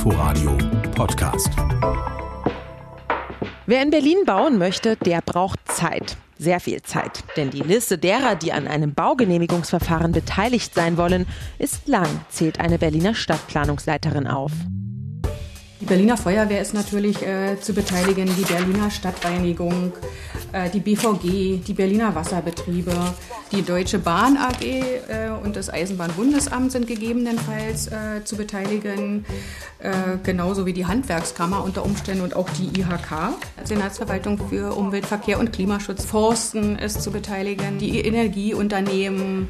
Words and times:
Inforadio 0.00 0.56
Podcast. 0.94 1.50
Wer 3.66 3.82
in 3.82 3.90
Berlin 3.90 4.16
bauen 4.24 4.56
möchte, 4.56 4.96
der 4.96 5.20
braucht 5.20 5.58
Zeit. 5.68 6.16
Sehr 6.38 6.58
viel 6.58 6.80
Zeit. 6.80 7.22
Denn 7.36 7.50
die 7.50 7.60
Liste 7.60 7.98
derer, 7.98 8.34
die 8.34 8.54
an 8.54 8.66
einem 8.66 8.94
Baugenehmigungsverfahren 8.94 10.12
beteiligt 10.12 10.72
sein 10.72 10.96
wollen, 10.96 11.26
ist 11.58 11.86
lang, 11.86 12.08
zählt 12.30 12.60
eine 12.60 12.78
Berliner 12.78 13.14
Stadtplanungsleiterin 13.14 14.26
auf. 14.26 14.52
Die 15.82 15.84
Berliner 15.84 16.16
Feuerwehr 16.16 16.62
ist 16.62 16.72
natürlich 16.72 17.20
äh, 17.20 17.60
zu 17.60 17.74
beteiligen, 17.74 18.24
die 18.24 18.50
Berliner 18.50 18.90
Stadtreinigung, 18.90 19.92
die 20.72 20.80
BVG, 20.80 21.64
die 21.66 21.74
Berliner 21.74 22.14
Wasserbetriebe, 22.14 22.92
die 23.52 23.62
Deutsche 23.62 23.98
Bahn 23.98 24.36
AG 24.36 24.62
äh, 24.62 25.30
und 25.42 25.56
das 25.56 25.70
Eisenbahnbundesamt 25.70 26.70
sind 26.70 26.86
gegebenenfalls 26.86 27.88
äh, 27.88 28.24
zu 28.24 28.36
beteiligen, 28.36 29.24
äh, 29.80 29.90
genauso 30.22 30.66
wie 30.66 30.72
die 30.72 30.86
Handwerkskammer 30.86 31.64
unter 31.64 31.84
Umständen 31.84 32.22
und 32.22 32.36
auch 32.36 32.48
die 32.50 32.80
IHK, 32.80 33.34
Senatsverwaltung 33.64 34.38
für 34.48 34.76
Umwelt, 34.76 35.06
Verkehr 35.06 35.40
und 35.40 35.52
Klimaschutz, 35.52 36.04
Forsten 36.04 36.78
ist 36.78 37.02
zu 37.02 37.10
beteiligen, 37.10 37.78
die 37.78 38.00
Energieunternehmen. 38.00 39.48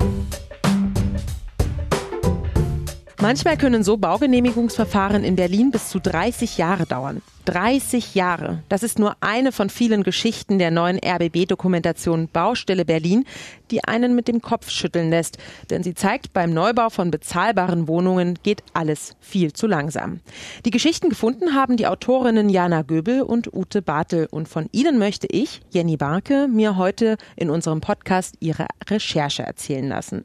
Manchmal 3.23 3.59
können 3.59 3.85
so 3.85 3.99
Baugenehmigungsverfahren 3.99 5.25
in 5.25 5.37
Berlin 5.37 5.71
bis 5.71 5.91
zu 5.91 6.01
30 6.01 6.57
Jahre 6.57 6.87
dauern. 6.87 7.21
30 7.47 8.15
Jahre. 8.15 8.63
Das 8.69 8.83
ist 8.83 8.99
nur 8.99 9.17
eine 9.21 9.51
von 9.51 9.71
vielen 9.71 10.03
Geschichten 10.03 10.59
der 10.59 10.71
neuen 10.71 10.99
RBB-Dokumentation 10.99 12.29
Baustelle 12.29 12.85
Berlin, 12.85 13.25
die 13.71 13.83
einen 13.85 14.15
mit 14.15 14.29
dem 14.29 14.41
Kopf 14.41 14.71
schütteln 14.71 15.11
lässt. 15.11 15.39
Denn 15.71 15.83
sie 15.83 15.95
zeigt, 15.95 16.33
beim 16.33 16.53
Neubau 16.53 16.91
von 16.91 17.11
bezahlbaren 17.11 17.89
Wohnungen 17.89 18.39
geht 18.43 18.63
alles 18.73 19.17
viel 19.21 19.53
zu 19.53 19.67
langsam. 19.67 20.21
Die 20.65 20.71
Geschichten 20.71 21.09
gefunden 21.09 21.55
haben 21.55 21.77
die 21.77 21.87
Autorinnen 21.87 22.51
Jana 22.51 22.83
Göbel 22.83 23.23
und 23.23 23.53
Ute 23.53 23.83
Bartel. 23.83 24.29
Und 24.31 24.49
von 24.49 24.69
ihnen 24.73 24.99
möchte 24.99 25.27
ich, 25.27 25.61
Jenny 25.71 25.97
Barke, 25.97 26.47
mir 26.47 26.77
heute 26.77 27.17
in 27.37 27.51
unserem 27.51 27.81
Podcast 27.81 28.37
ihre 28.41 28.67
Recherche 28.89 29.43
erzählen 29.43 29.89
lassen. 29.89 30.25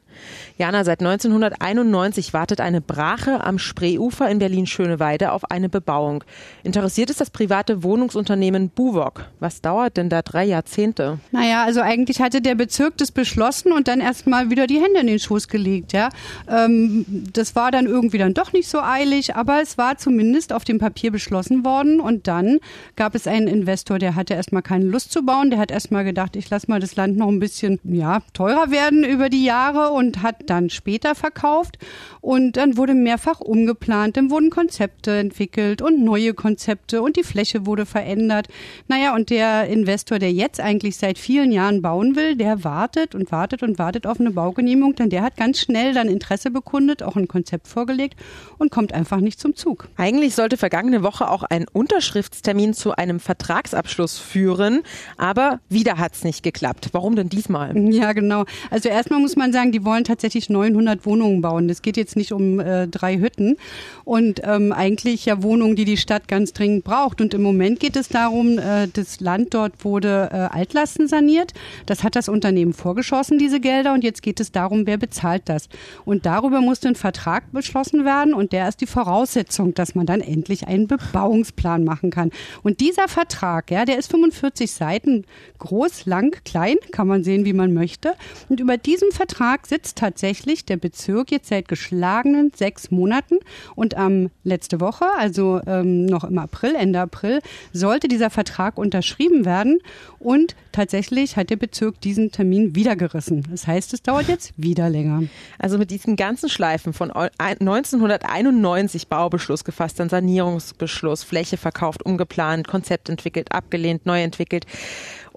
Jana, 0.58 0.84
seit 0.84 1.00
1991 1.00 2.32
wartet 2.34 2.60
eine 2.60 2.80
Brache 2.86 3.44
am 3.44 3.58
Spreeufer 3.58 4.28
in 4.28 4.38
Berlin-Schöneweide 4.38 5.32
auf 5.32 5.50
eine 5.50 5.68
Bebauung. 5.68 6.24
Interessiert 6.62 7.10
es 7.10 7.16
das 7.16 7.30
private 7.30 7.82
Wohnungsunternehmen 7.82 8.70
Buwok. 8.70 9.26
Was 9.40 9.60
dauert 9.60 9.96
denn 9.96 10.08
da 10.08 10.22
drei 10.22 10.44
Jahrzehnte? 10.44 11.18
Naja, 11.32 11.64
also 11.64 11.80
eigentlich 11.80 12.20
hatte 12.20 12.40
der 12.40 12.54
Bezirk 12.54 12.96
das 12.98 13.10
beschlossen 13.10 13.72
und 13.72 13.88
dann 13.88 14.00
erstmal 14.00 14.50
wieder 14.50 14.66
die 14.66 14.80
Hände 14.80 15.00
in 15.00 15.06
den 15.06 15.18
Schoß 15.18 15.48
gelegt. 15.48 15.92
Ja. 15.92 16.08
Ähm, 16.48 17.04
das 17.32 17.56
war 17.56 17.70
dann 17.70 17.86
irgendwie 17.86 18.18
dann 18.18 18.34
doch 18.34 18.52
nicht 18.52 18.68
so 18.68 18.80
eilig, 18.80 19.36
aber 19.36 19.60
es 19.60 19.78
war 19.78 19.98
zumindest 19.98 20.52
auf 20.52 20.64
dem 20.64 20.78
Papier 20.78 21.10
beschlossen 21.10 21.64
worden 21.64 22.00
und 22.00 22.26
dann 22.26 22.58
gab 22.94 23.14
es 23.14 23.26
einen 23.26 23.48
Investor, 23.48 23.98
der 23.98 24.14
hatte 24.14 24.34
erstmal 24.34 24.62
keine 24.62 24.84
Lust 24.84 25.12
zu 25.12 25.24
bauen, 25.24 25.50
der 25.50 25.58
hat 25.58 25.70
erstmal 25.70 26.04
gedacht, 26.04 26.36
ich 26.36 26.48
lasse 26.50 26.70
mal 26.70 26.80
das 26.80 26.96
Land 26.96 27.16
noch 27.16 27.28
ein 27.28 27.40
bisschen 27.40 27.78
ja, 27.84 28.20
teurer 28.32 28.70
werden 28.70 29.04
über 29.04 29.28
die 29.28 29.44
Jahre 29.44 29.90
und 29.90 30.22
hat 30.22 30.36
dann 30.46 30.70
später 30.70 31.14
verkauft 31.14 31.78
und 32.20 32.56
dann 32.56 32.75
wurde 32.76 32.94
mehrfach 32.94 33.40
umgeplant, 33.40 34.16
dann 34.16 34.30
wurden 34.30 34.50
Konzepte 34.50 35.18
entwickelt 35.18 35.82
und 35.82 36.04
neue 36.04 36.34
Konzepte 36.34 37.02
und 37.02 37.16
die 37.16 37.22
Fläche 37.22 37.66
wurde 37.66 37.86
verändert. 37.86 38.48
Naja, 38.88 39.14
und 39.14 39.30
der 39.30 39.66
Investor, 39.68 40.18
der 40.18 40.32
jetzt 40.32 40.60
eigentlich 40.60 40.96
seit 40.96 41.18
vielen 41.18 41.52
Jahren 41.52 41.82
bauen 41.82 42.16
will, 42.16 42.36
der 42.36 42.64
wartet 42.64 43.14
und 43.14 43.32
wartet 43.32 43.62
und 43.62 43.78
wartet 43.78 44.06
auf 44.06 44.20
eine 44.20 44.30
Baugenehmigung, 44.30 44.94
denn 44.94 45.10
der 45.10 45.22
hat 45.22 45.36
ganz 45.36 45.58
schnell 45.58 45.94
dann 45.94 46.08
Interesse 46.08 46.50
bekundet, 46.50 47.02
auch 47.02 47.16
ein 47.16 47.28
Konzept 47.28 47.68
vorgelegt 47.68 48.18
und 48.58 48.70
kommt 48.70 48.92
einfach 48.92 49.20
nicht 49.20 49.40
zum 49.40 49.54
Zug. 49.54 49.88
Eigentlich 49.96 50.34
sollte 50.34 50.56
vergangene 50.56 51.02
Woche 51.02 51.30
auch 51.30 51.42
ein 51.42 51.66
Unterschriftstermin 51.72 52.74
zu 52.74 52.96
einem 52.96 53.20
Vertragsabschluss 53.20 54.18
führen, 54.18 54.82
aber 55.16 55.60
wieder 55.68 55.98
hat 55.98 56.14
es 56.14 56.24
nicht 56.24 56.42
geklappt. 56.42 56.88
Warum 56.92 57.16
denn 57.16 57.28
diesmal? 57.28 57.76
Ja, 57.92 58.12
genau. 58.12 58.44
Also 58.70 58.88
erstmal 58.88 59.20
muss 59.20 59.36
man 59.36 59.52
sagen, 59.52 59.72
die 59.72 59.84
wollen 59.84 60.04
tatsächlich 60.04 60.50
900 60.50 61.06
Wohnungen 61.06 61.40
bauen. 61.40 61.68
Das 61.68 61.82
geht 61.82 61.96
jetzt 61.96 62.16
nicht 62.16 62.32
um 62.32 62.60
äh, 62.66 62.88
drei 62.88 63.18
Hütten 63.18 63.56
und 64.04 64.40
ähm, 64.44 64.72
eigentlich 64.72 65.26
ja 65.26 65.42
Wohnungen, 65.42 65.76
die 65.76 65.84
die 65.84 65.96
Stadt 65.96 66.28
ganz 66.28 66.52
dringend 66.52 66.84
braucht. 66.84 67.20
Und 67.20 67.34
im 67.34 67.42
Moment 67.42 67.80
geht 67.80 67.96
es 67.96 68.08
darum, 68.08 68.58
äh, 68.58 68.88
das 68.92 69.20
Land 69.20 69.54
dort 69.54 69.84
wurde 69.84 70.28
äh, 70.32 70.36
Altlasten 70.36 71.08
saniert. 71.08 71.52
Das 71.86 72.02
hat 72.02 72.16
das 72.16 72.28
Unternehmen 72.28 72.72
vorgeschossen, 72.72 73.38
diese 73.38 73.60
Gelder. 73.60 73.92
Und 73.92 74.04
jetzt 74.04 74.22
geht 74.22 74.40
es 74.40 74.52
darum, 74.52 74.86
wer 74.86 74.98
bezahlt 74.98 75.42
das. 75.46 75.68
Und 76.04 76.26
darüber 76.26 76.60
musste 76.60 76.88
ein 76.88 76.94
Vertrag 76.94 77.50
beschlossen 77.52 78.04
werden. 78.04 78.34
Und 78.34 78.52
der 78.52 78.68
ist 78.68 78.80
die 78.80 78.86
Voraussetzung, 78.86 79.74
dass 79.74 79.94
man 79.94 80.06
dann 80.06 80.20
endlich 80.20 80.66
einen 80.66 80.86
Bebauungsplan 80.86 81.84
machen 81.84 82.10
kann. 82.10 82.30
Und 82.62 82.80
dieser 82.80 83.08
Vertrag, 83.08 83.70
ja, 83.70 83.84
der 83.84 83.98
ist 83.98 84.10
45 84.10 84.70
Seiten 84.70 85.24
groß, 85.58 86.06
lang, 86.06 86.36
klein, 86.44 86.76
kann 86.92 87.06
man 87.06 87.24
sehen, 87.24 87.44
wie 87.44 87.52
man 87.52 87.72
möchte. 87.72 88.14
Und 88.48 88.60
über 88.60 88.76
diesem 88.76 89.10
Vertrag 89.10 89.66
sitzt 89.66 89.98
tatsächlich 89.98 90.64
der 90.64 90.76
Bezirk 90.76 91.30
jetzt 91.30 91.48
seit 91.48 91.68
geschlagenen 91.68 92.52
sechs 92.58 92.90
Monaten. 92.90 93.38
Und 93.74 93.96
am 93.96 94.30
letzte 94.44 94.80
Woche, 94.80 95.06
also 95.18 95.60
ähm, 95.66 96.06
noch 96.06 96.24
im 96.24 96.38
April, 96.38 96.74
Ende 96.74 97.00
April, 97.00 97.40
sollte 97.72 98.08
dieser 98.08 98.30
Vertrag 98.30 98.78
unterschrieben 98.78 99.44
werden. 99.44 99.78
Und 100.18 100.56
tatsächlich 100.72 101.36
hat 101.36 101.50
der 101.50 101.56
Bezirk 101.56 102.00
diesen 102.00 102.32
Termin 102.32 102.74
wieder 102.74 102.96
gerissen. 102.96 103.46
Das 103.50 103.66
heißt, 103.66 103.92
es 103.94 104.02
dauert 104.02 104.28
jetzt 104.28 104.52
wieder 104.56 104.88
länger. 104.90 105.24
Also 105.58 105.78
mit 105.78 105.90
diesen 105.90 106.16
ganzen 106.16 106.48
Schleifen 106.48 106.92
von 106.92 107.10
1991 107.10 109.08
Baubeschluss 109.08 109.64
gefasst, 109.64 110.00
dann 110.00 110.08
Sanierungsbeschluss, 110.08 111.22
Fläche 111.22 111.56
verkauft, 111.56 112.04
umgeplant, 112.04 112.68
Konzept 112.68 113.08
entwickelt, 113.08 113.52
abgelehnt, 113.52 114.06
neu 114.06 114.22
entwickelt. 114.22 114.66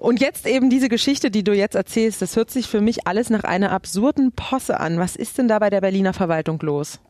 Und 0.00 0.18
jetzt 0.18 0.46
eben 0.46 0.70
diese 0.70 0.88
Geschichte, 0.88 1.30
die 1.30 1.44
du 1.44 1.52
jetzt 1.52 1.74
erzählst, 1.74 2.22
das 2.22 2.34
hört 2.34 2.50
sich 2.50 2.68
für 2.68 2.80
mich 2.80 3.06
alles 3.06 3.28
nach 3.28 3.44
einer 3.44 3.70
absurden 3.70 4.32
Posse 4.32 4.80
an. 4.80 4.98
Was 4.98 5.14
ist 5.14 5.36
denn 5.36 5.46
da 5.46 5.58
bei 5.58 5.68
der 5.68 5.82
Berliner 5.82 6.14
Verwaltung 6.14 6.58
los? 6.62 7.00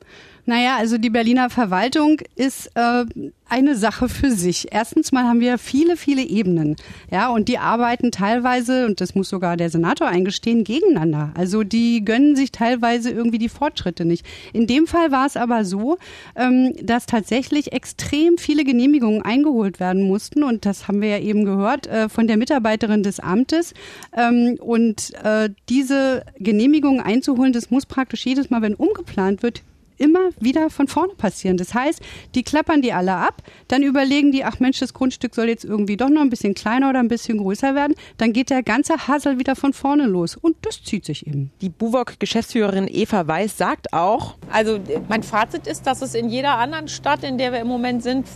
Naja, 0.50 0.78
also 0.78 0.98
die 0.98 1.10
Berliner 1.10 1.48
Verwaltung 1.48 2.20
ist 2.34 2.72
äh, 2.74 3.04
eine 3.48 3.76
Sache 3.76 4.08
für 4.08 4.32
sich. 4.32 4.66
Erstens 4.72 5.12
mal 5.12 5.22
haben 5.22 5.38
wir 5.38 5.58
viele, 5.58 5.96
viele 5.96 6.22
Ebenen. 6.22 6.74
Ja, 7.08 7.28
und 7.28 7.46
die 7.46 7.58
arbeiten 7.58 8.10
teilweise, 8.10 8.86
und 8.86 9.00
das 9.00 9.14
muss 9.14 9.28
sogar 9.28 9.56
der 9.56 9.70
Senator 9.70 10.08
eingestehen, 10.08 10.64
gegeneinander. 10.64 11.30
Also 11.36 11.62
die 11.62 12.04
gönnen 12.04 12.34
sich 12.34 12.50
teilweise 12.50 13.10
irgendwie 13.10 13.38
die 13.38 13.48
Fortschritte 13.48 14.04
nicht. 14.04 14.26
In 14.52 14.66
dem 14.66 14.88
Fall 14.88 15.12
war 15.12 15.24
es 15.24 15.36
aber 15.36 15.64
so, 15.64 15.98
ähm, 16.34 16.74
dass 16.82 17.06
tatsächlich 17.06 17.72
extrem 17.72 18.36
viele 18.36 18.64
Genehmigungen 18.64 19.22
eingeholt 19.22 19.78
werden 19.78 20.02
mussten. 20.02 20.42
Und 20.42 20.66
das 20.66 20.88
haben 20.88 21.00
wir 21.00 21.10
ja 21.10 21.18
eben 21.20 21.44
gehört 21.44 21.86
äh, 21.86 22.08
von 22.08 22.26
der 22.26 22.38
Mitarbeiterin 22.38 23.04
des 23.04 23.20
Amtes. 23.20 23.72
Ähm, 24.16 24.56
und 24.58 25.14
äh, 25.22 25.50
diese 25.68 26.24
Genehmigungen 26.40 27.00
einzuholen, 27.00 27.52
das 27.52 27.70
muss 27.70 27.86
praktisch 27.86 28.26
jedes 28.26 28.50
Mal, 28.50 28.62
wenn 28.62 28.74
umgeplant 28.74 29.44
wird, 29.44 29.62
immer 30.00 30.30
wieder 30.40 30.70
von 30.70 30.88
vorne 30.88 31.14
passieren. 31.14 31.56
Das 31.56 31.74
heißt, 31.74 32.00
die 32.34 32.42
klappern 32.42 32.82
die 32.82 32.92
alle 32.92 33.14
ab, 33.14 33.42
dann 33.68 33.82
überlegen 33.82 34.32
die, 34.32 34.44
ach 34.44 34.58
Mensch, 34.58 34.80
das 34.80 34.94
Grundstück 34.94 35.34
soll 35.34 35.48
jetzt 35.48 35.64
irgendwie 35.64 35.96
doch 35.96 36.08
noch 36.08 36.22
ein 36.22 36.30
bisschen 36.30 36.54
kleiner 36.54 36.90
oder 36.90 36.98
ein 37.00 37.08
bisschen 37.08 37.38
größer 37.38 37.74
werden. 37.74 37.94
Dann 38.16 38.32
geht 38.32 38.50
der 38.50 38.62
ganze 38.62 39.06
Hassel 39.06 39.38
wieder 39.38 39.56
von 39.56 39.72
vorne 39.72 40.06
los. 40.06 40.36
Und 40.36 40.56
das 40.62 40.82
zieht 40.82 41.04
sich 41.04 41.26
eben. 41.26 41.52
Die 41.60 41.68
Buwok-Geschäftsführerin 41.68 42.88
Eva 42.90 43.26
Weiß 43.26 43.56
sagt 43.56 43.92
auch. 43.92 44.36
Also 44.50 44.78
mein 45.08 45.22
Fazit 45.22 45.66
ist, 45.66 45.86
dass 45.86 46.02
es 46.02 46.14
in 46.14 46.28
jeder 46.28 46.56
anderen 46.56 46.88
Stadt, 46.88 47.22
in 47.22 47.38
der 47.38 47.52
wir 47.52 47.60
im 47.60 47.68
Moment 47.68 48.02
sind, 48.02 48.26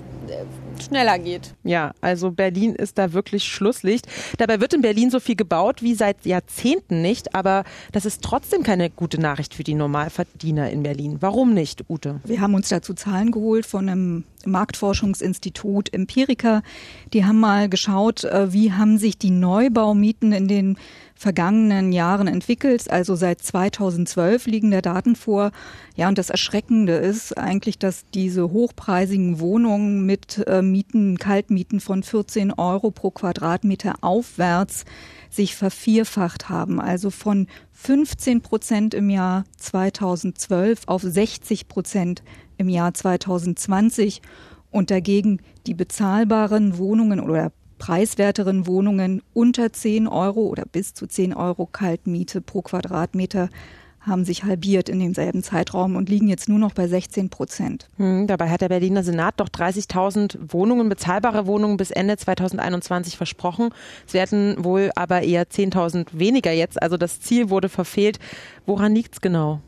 schneller 0.83 1.19
geht. 1.19 1.55
Ja, 1.65 1.93
also 2.01 2.31
Berlin 2.31 2.75
ist 2.75 2.99
da 2.99 3.13
wirklich 3.13 3.45
Schlusslicht. 3.45 4.07
Dabei 4.39 4.61
wird 4.61 4.75
in 4.75 4.83
Berlin 4.83 5.11
so 5.11 5.21
viel 5.21 5.37
gebaut 5.37 5.83
wie 5.83 5.95
seit 5.95 6.25
Jahrzehnten 6.27 7.03
nicht, 7.03 7.35
aber 7.35 7.65
das 7.93 8.07
ist 8.07 8.23
trotzdem 8.23 8.63
keine 8.63 8.91
gute 8.91 9.21
Nachricht 9.21 9.55
für 9.55 9.65
die 9.65 9.75
Normalverdiener 9.75 10.71
in 10.71 10.83
Berlin. 10.83 11.19
Warum 11.21 11.55
nicht, 11.55 11.85
Ute? 11.89 12.21
Wir 12.25 12.41
haben 12.41 12.55
uns 12.55 12.69
dazu 12.69 12.95
Zahlen 12.95 13.31
geholt 13.31 13.67
von 13.67 13.89
einem 13.89 14.25
Marktforschungsinstitut 14.47 15.93
Empirica. 15.93 16.63
Die 17.13 17.25
haben 17.25 17.41
mal 17.41 17.69
geschaut, 17.69 18.25
äh, 18.25 18.53
wie 18.53 18.73
haben 18.73 18.99
sich 18.99 19.19
die 19.19 19.31
Neubaumieten 19.31 20.33
in 20.33 20.49
den 20.49 20.79
vergangenen 21.25 21.91
Jahren 21.91 22.27
entwickelt. 22.27 22.91
Also 22.91 23.15
seit 23.15 23.41
2012 23.41 24.47
liegen 24.47 24.71
der 24.71 24.83
Daten 24.83 25.17
vor. 25.17 25.53
Ja, 25.97 26.09
und 26.09 26.19
das 26.19 26.29
Erschreckende 26.29 26.97
ist 26.97 27.39
eigentlich, 27.39 27.79
dass 27.79 28.05
diese 28.13 28.51
hochpreisigen 28.51 29.41
Wohnungen 29.41 30.05
mit 30.05 30.47
äh, 30.47 30.61
Mieten, 30.61 31.17
Kaltmieten 31.17 31.81
von 31.81 32.03
14 32.03 32.53
Euro 32.53 32.91
pro 32.91 33.11
Quadratmeter 33.11 33.95
aufwärts 34.03 34.85
sich 35.31 35.57
vervierfacht 35.57 36.51
haben. 36.51 36.79
Also 36.79 37.09
von 37.09 37.47
15 37.73 38.43
Prozent 38.43 38.93
im 38.93 39.09
Jahr 39.09 39.45
2012 39.57 40.83
auf 40.89 41.01
60 41.01 41.69
Prozent 41.69 42.23
im 42.59 42.69
Jahr 42.69 42.93
2020 42.93 44.21
und 44.71 44.91
dagegen 44.91 45.41
die 45.67 45.75
bezahlbaren 45.75 46.77
Wohnungen 46.77 47.19
oder 47.19 47.51
preiswerteren 47.79 48.67
Wohnungen 48.67 49.23
unter 49.33 49.73
10 49.73 50.09
Euro 50.09 50.43
oder 50.43 50.65
bis 50.71 50.95
zu 50.95 51.07
10 51.07 51.35
Euro 51.35 51.67
Kaltmiete 51.67 52.41
pro 52.41 52.63
Quadratmeter 52.63 53.49
haben 54.07 54.25
sich 54.25 54.45
halbiert 54.45 54.89
in 54.89 55.01
demselben 55.01 55.43
Zeitraum 55.43 55.97
und 55.97 56.09
liegen 56.09 56.29
jetzt 56.29 56.49
nur 56.49 56.59
noch 56.59 56.73
bei 56.73 56.87
16 56.87 57.31
Prozent. 57.31 57.89
Hm, 57.97 58.27
dabei 58.27 58.51
hat 58.51 58.61
der 58.61 58.69
Berliner 58.69 59.03
Senat 59.03 59.35
doch 59.39 59.49
30.000 59.49 60.53
Wohnungen, 60.53 60.89
bezahlbare 60.89 61.47
Wohnungen 61.47 61.77
bis 61.77 61.91
Ende 61.91 62.17
2021 62.17 63.17
versprochen. 63.17 63.71
Es 64.07 64.15
werden 64.15 64.63
wohl 64.63 64.91
aber 64.95 65.23
eher 65.23 65.49
10.000 65.49 66.09
weniger 66.13 66.53
jetzt. 66.53 66.83
Also 66.83 66.97
das 66.97 67.21
Ziel 67.21 67.51
wurde 67.51 67.69
verfehlt. 67.69 68.19
Woran 68.67 68.95
liegt 68.95 69.15
es 69.15 69.21
genau? 69.21 69.61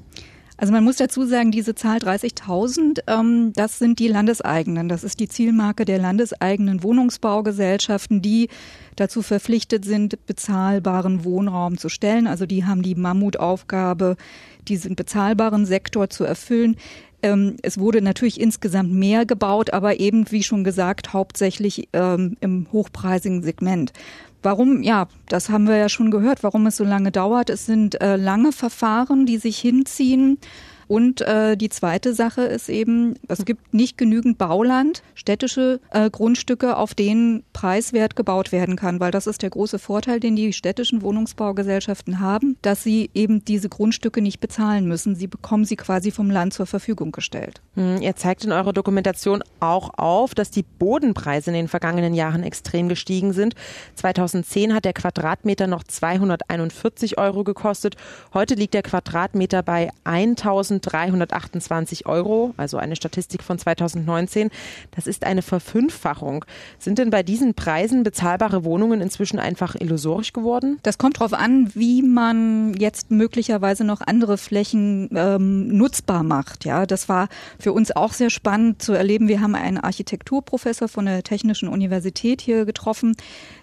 Also 0.58 0.72
man 0.72 0.84
muss 0.84 0.96
dazu 0.96 1.26
sagen, 1.26 1.50
diese 1.50 1.74
Zahl 1.74 1.98
30.000, 1.98 3.00
ähm, 3.06 3.52
das 3.54 3.78
sind 3.78 3.98
die 3.98 4.08
landeseigenen. 4.08 4.88
Das 4.88 5.04
ist 5.04 5.20
die 5.20 5.28
Zielmarke 5.28 5.84
der 5.84 5.98
landeseigenen 5.98 6.82
Wohnungsbaugesellschaften, 6.82 8.22
die 8.22 8.48
dazu 8.96 9.20
verpflichtet 9.20 9.84
sind, 9.84 10.24
bezahlbaren 10.26 11.24
Wohnraum 11.24 11.76
zu 11.76 11.90
stellen. 11.90 12.26
Also 12.26 12.46
die 12.46 12.64
haben 12.64 12.82
die 12.82 12.94
Mammutaufgabe, 12.94 14.16
diesen 14.66 14.96
bezahlbaren 14.96 15.66
Sektor 15.66 16.08
zu 16.08 16.24
erfüllen. 16.24 16.76
Ähm, 17.22 17.56
es 17.62 17.78
wurde 17.78 18.00
natürlich 18.00 18.40
insgesamt 18.40 18.92
mehr 18.92 19.26
gebaut, 19.26 19.72
aber 19.72 20.00
eben, 20.00 20.30
wie 20.30 20.42
schon 20.42 20.64
gesagt, 20.64 21.12
hauptsächlich 21.12 21.88
ähm, 21.92 22.36
im 22.40 22.66
hochpreisigen 22.72 23.42
Segment. 23.42 23.92
Warum? 24.42 24.82
Ja, 24.82 25.08
das 25.28 25.48
haben 25.48 25.66
wir 25.66 25.76
ja 25.76 25.88
schon 25.88 26.10
gehört, 26.10 26.42
warum 26.42 26.66
es 26.66 26.76
so 26.76 26.84
lange 26.84 27.10
dauert. 27.10 27.50
Es 27.50 27.66
sind 27.66 28.00
äh, 28.00 28.16
lange 28.16 28.52
Verfahren, 28.52 29.26
die 29.26 29.38
sich 29.38 29.58
hinziehen. 29.58 30.38
Und 30.88 31.20
äh, 31.22 31.56
die 31.56 31.68
zweite 31.68 32.14
Sache 32.14 32.42
ist 32.42 32.68
eben, 32.68 33.14
es 33.28 33.44
gibt 33.44 33.74
nicht 33.74 33.98
genügend 33.98 34.38
Bauland, 34.38 35.02
städtische 35.14 35.80
äh, 35.90 36.10
Grundstücke, 36.10 36.76
auf 36.76 36.94
denen 36.94 37.42
preiswert 37.52 38.16
gebaut 38.16 38.52
werden 38.52 38.76
kann, 38.76 39.00
weil 39.00 39.10
das 39.10 39.26
ist 39.26 39.42
der 39.42 39.50
große 39.50 39.78
Vorteil, 39.78 40.20
den 40.20 40.36
die 40.36 40.52
städtischen 40.52 41.02
Wohnungsbaugesellschaften 41.02 42.20
haben, 42.20 42.56
dass 42.62 42.82
sie 42.82 43.10
eben 43.14 43.44
diese 43.44 43.68
Grundstücke 43.68 44.22
nicht 44.22 44.40
bezahlen 44.40 44.86
müssen. 44.86 45.16
Sie 45.16 45.26
bekommen 45.26 45.64
sie 45.64 45.76
quasi 45.76 46.10
vom 46.10 46.30
Land 46.30 46.54
zur 46.54 46.66
Verfügung 46.66 47.12
gestellt. 47.12 47.60
Hm, 47.74 48.00
ihr 48.00 48.14
zeigt 48.14 48.44
in 48.44 48.52
eurer 48.52 48.72
Dokumentation 48.72 49.42
auch 49.60 49.90
auf, 49.96 50.34
dass 50.34 50.50
die 50.50 50.62
Bodenpreise 50.62 51.50
in 51.50 51.54
den 51.54 51.68
vergangenen 51.68 52.14
Jahren 52.14 52.42
extrem 52.42 52.88
gestiegen 52.88 53.32
sind. 53.32 53.54
2010 53.96 54.74
hat 54.74 54.84
der 54.84 54.92
Quadratmeter 54.92 55.66
noch 55.66 55.82
241 55.82 57.18
Euro 57.18 57.42
gekostet. 57.42 57.96
Heute 58.32 58.54
liegt 58.54 58.74
der 58.74 58.82
Quadratmeter 58.82 59.62
bei 59.62 59.90
1000 60.04 60.75
1328 60.76 62.06
Euro, 62.06 62.54
also 62.56 62.76
eine 62.78 62.96
Statistik 62.96 63.42
von 63.42 63.58
2019. 63.58 64.50
Das 64.94 65.06
ist 65.06 65.24
eine 65.24 65.42
Verfünffachung. 65.42 66.44
Sind 66.78 66.98
denn 66.98 67.10
bei 67.10 67.22
diesen 67.22 67.54
Preisen 67.54 68.02
bezahlbare 68.02 68.64
Wohnungen 68.64 69.00
inzwischen 69.00 69.38
einfach 69.38 69.74
illusorisch 69.74 70.32
geworden? 70.32 70.78
Das 70.82 70.98
kommt 70.98 71.18
darauf 71.20 71.32
an, 71.32 71.70
wie 71.74 72.02
man 72.02 72.74
jetzt 72.74 73.10
möglicherweise 73.10 73.84
noch 73.84 74.00
andere 74.00 74.38
Flächen 74.38 75.08
ähm, 75.14 75.76
nutzbar 75.76 76.22
macht. 76.22 76.64
Ja, 76.64 76.86
das 76.86 77.08
war 77.08 77.28
für 77.58 77.72
uns 77.72 77.94
auch 77.94 78.12
sehr 78.12 78.30
spannend 78.30 78.82
zu 78.82 78.92
erleben. 78.92 79.28
Wir 79.28 79.40
haben 79.40 79.54
einen 79.54 79.78
Architekturprofessor 79.78 80.88
von 80.88 81.06
der 81.06 81.22
Technischen 81.22 81.68
Universität 81.68 82.40
hier 82.40 82.64
getroffen, 82.64 83.16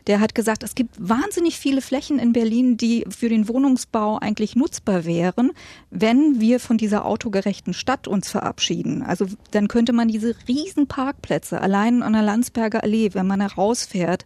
der 0.07 0.19
hat 0.19 0.35
gesagt, 0.35 0.63
es 0.63 0.75
gibt 0.75 0.95
wahnsinnig 0.97 1.57
viele 1.57 1.81
Flächen 1.81 2.19
in 2.19 2.33
Berlin, 2.33 2.75
die 2.77 3.05
für 3.09 3.29
den 3.29 3.47
Wohnungsbau 3.47 4.17
eigentlich 4.19 4.55
nutzbar 4.55 5.05
wären, 5.05 5.51
wenn 5.91 6.41
wir 6.41 6.59
von 6.59 6.77
dieser 6.77 7.02
autogerechten 7.05 7.73
Stadt 7.73 8.07
uns 8.07 8.29
verabschieden. 8.29 9.03
Also 9.03 9.27
dann 9.51 9.67
könnte 9.67 9.93
man 9.93 10.07
diese 10.07 10.35
riesen 10.47 10.87
Parkplätze 10.87 11.61
allein 11.61 12.03
an 12.03 12.13
der 12.13 12.21
Landsberger 12.21 12.83
Allee, 12.83 13.09
wenn 13.13 13.27
man 13.27 13.41
herausfährt, 13.41 14.23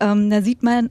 ähm, 0.00 0.30
da 0.30 0.42
sieht 0.42 0.62
man 0.62 0.90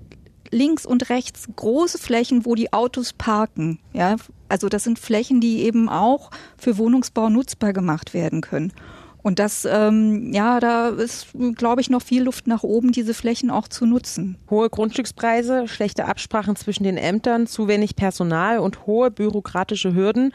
links 0.51 0.85
und 0.85 1.09
rechts 1.09 1.47
große 1.55 1.97
Flächen, 1.97 2.45
wo 2.45 2.55
die 2.55 2.73
Autos 2.73 3.13
parken. 3.13 3.79
Ja, 3.93 4.15
also 4.49 4.69
das 4.69 4.83
sind 4.83 4.99
Flächen, 4.99 5.41
die 5.41 5.63
eben 5.63 5.89
auch 5.89 6.31
für 6.57 6.77
Wohnungsbau 6.77 7.29
nutzbar 7.29 7.73
gemacht 7.73 8.13
werden 8.13 8.41
können. 8.41 8.71
Und 9.25 9.39
das, 9.39 9.67
ähm, 9.67 10.31
ja, 10.33 10.59
da 10.59 10.89
ist, 10.89 11.29
glaube 11.55 11.81
ich, 11.81 11.89
noch 11.89 12.03
viel 12.03 12.21
Luft 12.21 12.45
nach 12.45 12.61
oben, 12.61 12.91
diese 12.91 13.15
Flächen 13.15 13.49
auch 13.49 13.67
zu 13.67 13.87
nutzen. 13.87 14.37
Hohe 14.51 14.69
Grundstückspreise, 14.69 15.67
schlechte 15.67 16.05
Absprachen 16.05 16.55
zwischen 16.55 16.83
den 16.83 16.95
Ämtern, 16.95 17.47
zu 17.47 17.67
wenig 17.67 17.95
Personal 17.95 18.59
und 18.59 18.85
hohe 18.85 19.09
bürokratische 19.09 19.95
Hürden. 19.95 20.31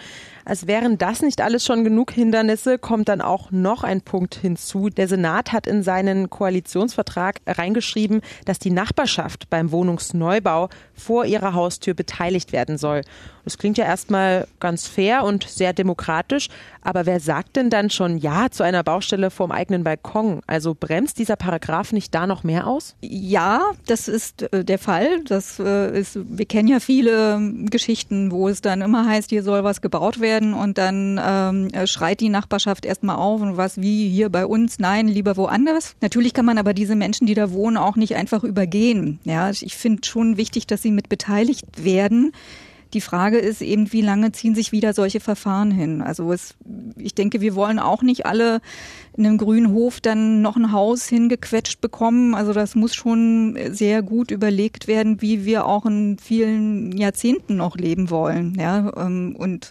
Als 0.50 0.66
wären 0.66 0.98
das 0.98 1.22
nicht 1.22 1.42
alles 1.42 1.64
schon 1.64 1.84
genug 1.84 2.10
Hindernisse, 2.10 2.76
kommt 2.76 3.08
dann 3.08 3.20
auch 3.20 3.52
noch 3.52 3.84
ein 3.84 4.00
Punkt 4.00 4.34
hinzu. 4.34 4.88
Der 4.88 5.06
Senat 5.06 5.52
hat 5.52 5.68
in 5.68 5.84
seinen 5.84 6.28
Koalitionsvertrag 6.28 7.36
reingeschrieben, 7.46 8.20
dass 8.46 8.58
die 8.58 8.72
Nachbarschaft 8.72 9.48
beim 9.48 9.70
Wohnungsneubau 9.70 10.68
vor 10.92 11.24
ihrer 11.24 11.54
Haustür 11.54 11.94
beteiligt 11.94 12.50
werden 12.50 12.78
soll. 12.78 13.02
Das 13.44 13.58
klingt 13.58 13.78
ja 13.78 13.84
erstmal 13.84 14.46
ganz 14.58 14.86
fair 14.86 15.24
und 15.24 15.44
sehr 15.44 15.72
demokratisch, 15.72 16.48
aber 16.82 17.06
wer 17.06 17.20
sagt 17.20 17.56
denn 17.56 17.70
dann 17.70 17.88
schon 17.90 18.18
Ja 18.18 18.50
zu 18.50 18.62
einer 18.62 18.82
Baustelle 18.82 19.30
vorm 19.30 19.50
eigenen 19.50 19.84
Balkon? 19.84 20.40
Also 20.46 20.76
bremst 20.78 21.18
dieser 21.18 21.36
Paragraph 21.36 21.92
nicht 21.92 22.14
da 22.14 22.26
noch 22.26 22.44
mehr 22.44 22.66
aus? 22.66 22.96
Ja, 23.00 23.62
das 23.86 24.08
ist 24.08 24.52
äh, 24.52 24.64
der 24.64 24.78
Fall. 24.78 25.24
Das 25.24 25.58
äh, 25.58 25.98
ist, 25.98 26.18
wir 26.22 26.46
kennen 26.46 26.68
ja 26.68 26.80
viele 26.80 27.40
Geschichten, 27.70 28.30
wo 28.30 28.48
es 28.48 28.60
dann 28.60 28.82
immer 28.82 29.06
heißt, 29.06 29.30
hier 29.30 29.42
soll 29.42 29.64
was 29.64 29.80
gebaut 29.80 30.20
werden 30.20 30.39
und 30.40 30.78
dann 30.78 31.20
ähm, 31.22 31.68
äh, 31.72 31.86
schreit 31.86 32.20
die 32.20 32.28
Nachbarschaft 32.28 32.84
erstmal 32.84 33.16
auf 33.16 33.40
und 33.40 33.56
was 33.56 33.80
wie 33.80 34.08
hier 34.08 34.28
bei 34.28 34.46
uns, 34.46 34.78
nein, 34.78 35.08
lieber 35.08 35.36
woanders. 35.36 35.94
Natürlich 36.00 36.34
kann 36.34 36.44
man 36.44 36.58
aber 36.58 36.74
diese 36.74 36.96
Menschen, 36.96 37.26
die 37.26 37.34
da 37.34 37.52
wohnen, 37.52 37.76
auch 37.76 37.96
nicht 37.96 38.16
einfach 38.16 38.44
übergehen. 38.44 39.20
Ja, 39.24 39.50
ich 39.50 39.76
finde 39.76 40.06
schon 40.06 40.36
wichtig, 40.36 40.66
dass 40.66 40.82
sie 40.82 40.90
mit 40.90 41.08
beteiligt 41.08 41.84
werden. 41.84 42.32
Die 42.92 43.00
Frage 43.00 43.38
ist 43.38 43.62
eben, 43.62 43.92
wie 43.92 44.00
lange 44.00 44.32
ziehen 44.32 44.54
sich 44.54 44.72
wieder 44.72 44.92
solche 44.92 45.20
Verfahren 45.20 45.70
hin? 45.70 46.02
Also 46.02 46.32
es, 46.32 46.54
ich 46.96 47.14
denke, 47.14 47.40
wir 47.40 47.54
wollen 47.54 47.78
auch 47.78 48.02
nicht 48.02 48.26
alle 48.26 48.60
in 49.16 49.26
einem 49.26 49.38
grünen 49.38 49.72
Hof 49.72 50.00
dann 50.00 50.42
noch 50.42 50.56
ein 50.56 50.72
Haus 50.72 51.06
hingequetscht 51.06 51.80
bekommen. 51.80 52.34
Also 52.34 52.52
das 52.52 52.74
muss 52.74 52.94
schon 52.94 53.56
sehr 53.70 54.02
gut 54.02 54.32
überlegt 54.32 54.88
werden, 54.88 55.22
wie 55.22 55.44
wir 55.44 55.66
auch 55.66 55.86
in 55.86 56.18
vielen 56.18 56.96
Jahrzehnten 56.96 57.56
noch 57.56 57.76
leben 57.76 58.10
wollen. 58.10 58.56
Ja, 58.58 58.92
ähm, 58.96 59.36
und 59.38 59.70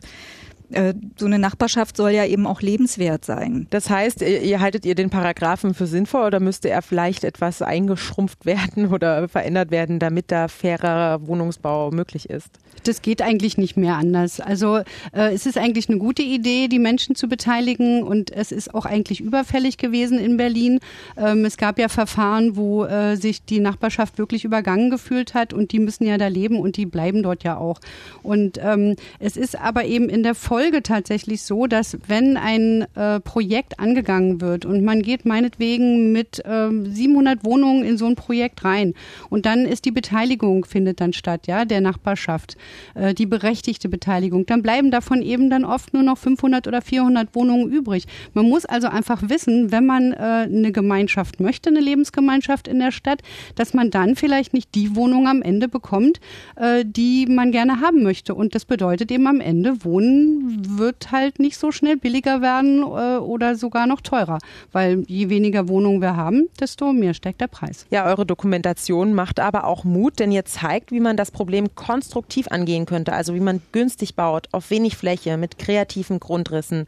äh, 0.71 0.93
so 1.17 1.25
eine 1.25 1.39
Nachbarschaft 1.39 1.97
soll 1.97 2.11
ja 2.11 2.25
eben 2.25 2.45
auch 2.45 2.61
lebenswert 2.61 3.25
sein. 3.25 3.67
Das 3.69 3.89
heißt, 3.89 4.21
ihr 4.21 4.59
haltet 4.59 4.85
ihr 4.85 4.95
den 4.95 5.09
Paragraphen 5.09 5.73
für 5.73 5.87
sinnvoll 5.87 6.27
oder 6.27 6.39
müsste 6.39 6.69
er 6.69 6.81
vielleicht 6.81 7.23
etwas 7.23 7.61
eingeschrumpft 7.61 8.45
werden 8.45 8.87
oder 8.87 9.27
verändert 9.27 9.71
werden, 9.71 9.99
damit 9.99 10.31
da 10.31 10.47
fairer 10.47 11.25
Wohnungsbau 11.25 11.91
möglich 11.91 12.29
ist? 12.29 12.49
Das 12.83 13.01
geht 13.01 13.21
eigentlich 13.21 13.57
nicht 13.57 13.75
mehr 13.75 13.95
anders. 13.95 14.39
Also 14.39 14.77
äh, 15.11 15.33
es 15.33 15.45
ist 15.45 15.57
eigentlich 15.57 15.89
eine 15.89 15.97
gute 15.97 16.21
Idee, 16.21 16.67
die 16.67 16.79
Menschen 16.79 17.15
zu 17.15 17.27
beteiligen 17.27 18.03
und 18.03 18.31
es 18.31 18.51
ist 18.51 18.73
auch 18.73 18.85
eigentlich 18.85 19.21
überfällig 19.21 19.77
gewesen 19.77 20.17
in 20.17 20.37
Berlin. 20.37 20.79
Ähm, 21.17 21.43
es 21.45 21.57
gab 21.57 21.77
ja 21.77 21.89
Verfahren, 21.89 22.55
wo 22.55 22.85
äh, 22.85 23.17
sich 23.17 23.43
die 23.43 23.59
Nachbarschaft 23.59 24.17
wirklich 24.17 24.45
übergangen 24.45 24.89
gefühlt 24.89 25.33
hat 25.33 25.51
und 25.51 25.71
die 25.73 25.79
müssen 25.79 26.05
ja 26.05 26.17
da 26.17 26.27
leben 26.27 26.57
und 26.57 26.77
die 26.77 26.85
bleiben 26.85 27.21
dort 27.21 27.43
ja 27.43 27.57
auch. 27.57 27.79
Und 28.23 28.59
ähm, 28.61 28.95
es 29.19 29.35
ist 29.35 29.59
aber 29.59 29.83
eben 29.83 30.07
in 30.07 30.23
der 30.23 30.35
Folge 30.35 30.58
Folge 30.59 30.83
tatsächlich 30.83 31.43
so, 31.43 31.67
dass 31.67 31.97
wenn 32.07 32.35
ein 32.35 32.85
äh, 32.95 33.21
Projekt 33.21 33.79
angegangen 33.79 34.41
wird 34.41 34.65
und 34.65 34.83
man 34.83 35.01
geht 35.01 35.25
meinetwegen 35.25 36.11
mit 36.11 36.43
äh, 36.43 36.69
700 36.83 37.45
Wohnungen 37.45 37.85
in 37.85 37.97
so 37.97 38.07
ein 38.07 38.15
Projekt 38.17 38.65
rein 38.65 38.93
und 39.29 39.45
dann 39.45 39.63
ist 39.65 39.85
die 39.85 39.91
Beteiligung 39.91 40.65
findet 40.65 40.99
dann 40.99 41.13
statt, 41.13 41.47
ja, 41.47 41.63
der 41.63 41.79
Nachbarschaft, 41.79 42.57
äh, 42.93 43.13
die 43.13 43.25
berechtigte 43.25 43.87
Beteiligung, 43.87 44.47
dann 44.47 44.61
bleiben 44.61 44.91
davon 44.91 45.21
eben 45.21 45.49
dann 45.49 45.63
oft 45.63 45.93
nur 45.93 46.03
noch 46.03 46.17
500 46.17 46.67
oder 46.67 46.81
400 46.81 47.33
Wohnungen 47.35 47.71
übrig. 47.71 48.03
Man 48.33 48.49
muss 48.49 48.65
also 48.65 48.89
einfach 48.89 49.29
wissen, 49.29 49.71
wenn 49.71 49.85
man 49.85 50.11
äh, 50.11 50.17
eine 50.17 50.73
Gemeinschaft 50.73 51.39
möchte, 51.39 51.69
eine 51.69 51.79
Lebensgemeinschaft 51.79 52.67
in 52.67 52.79
der 52.79 52.91
Stadt, 52.91 53.21
dass 53.55 53.73
man 53.73 53.91
dann 53.91 54.17
vielleicht 54.17 54.53
nicht 54.53 54.75
die 54.75 54.93
Wohnung 54.97 55.25
am 55.29 55.41
Ende 55.41 55.69
bekommt, 55.69 56.19
äh, 56.57 56.83
die 56.85 57.27
man 57.27 57.53
gerne 57.53 57.79
haben 57.79 58.03
möchte. 58.03 58.35
Und 58.35 58.55
das 58.55 58.65
bedeutet 58.65 59.09
eben 59.09 59.25
am 59.25 59.39
Ende 59.39 59.85
Wohnen 59.85 60.48
wird 60.49 61.11
halt 61.11 61.39
nicht 61.39 61.57
so 61.57 61.71
schnell 61.71 61.97
billiger 61.97 62.41
werden 62.41 62.81
äh, 62.81 63.17
oder 63.17 63.55
sogar 63.55 63.87
noch 63.87 64.01
teurer, 64.01 64.39
weil 64.71 65.03
je 65.07 65.29
weniger 65.29 65.67
Wohnungen 65.67 66.01
wir 66.01 66.15
haben, 66.15 66.47
desto 66.59 66.91
mehr 66.93 67.13
steigt 67.13 67.41
der 67.41 67.47
Preis. 67.47 67.85
Ja, 67.89 68.05
eure 68.05 68.25
Dokumentation 68.25 69.13
macht 69.13 69.39
aber 69.39 69.65
auch 69.65 69.83
Mut, 69.83 70.19
denn 70.19 70.31
ihr 70.31 70.45
zeigt, 70.45 70.91
wie 70.91 70.99
man 70.99 71.17
das 71.17 71.31
Problem 71.31 71.75
konstruktiv 71.75 72.47
angehen 72.49 72.85
könnte, 72.85 73.13
also 73.13 73.33
wie 73.33 73.39
man 73.39 73.61
günstig 73.71 74.15
baut, 74.15 74.47
auf 74.51 74.69
wenig 74.69 74.97
Fläche, 74.97 75.37
mit 75.37 75.57
kreativen 75.57 76.19
Grundrissen. 76.19 76.85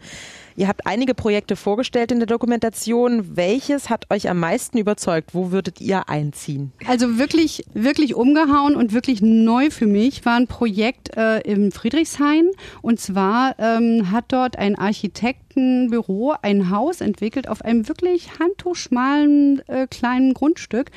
Ihr 0.56 0.68
habt 0.68 0.86
einige 0.86 1.14
Projekte 1.14 1.56
vorgestellt 1.56 2.12
in 2.12 2.20
der 2.20 2.28
Dokumentation. 2.28 3.38
Welches 3.38 3.90
hat 3.90 4.12
euch 4.12 4.30
am 4.30 4.40
meisten 4.40 4.78
überzeugt? 4.78 5.34
Wo 5.34 5.52
würdet 5.52 5.80
ihr 5.80 6.10
einziehen? 6.10 6.72
Also 6.88 7.18
wirklich, 7.18 7.64
wirklich 7.74 8.16
umgehauen 8.16 8.76
und 8.76 8.94
wirklich 8.94 9.22
neu 9.22 9.70
für 9.70 9.88
mich 9.88 10.26
war 10.26 10.36
ein 10.36 10.48
Projekt 10.48 11.16
äh, 11.16 11.40
im 11.42 11.72
Friedrichshain. 11.72 12.50
Und 12.82 13.00
zwar 13.00 13.56
ähm, 13.60 14.12
hat 14.12 14.26
dort 14.30 14.58
ein 14.58 14.76
Architektenbüro 14.76 16.36
ein 16.42 16.70
Haus 16.70 17.02
entwickelt 17.02 17.48
auf 17.48 17.64
einem 17.64 17.88
wirklich 17.88 18.40
handtuchschmalen 18.40 19.62
äh, 19.68 19.88
kleinen 19.88 20.34
Grundstück. 20.34 20.92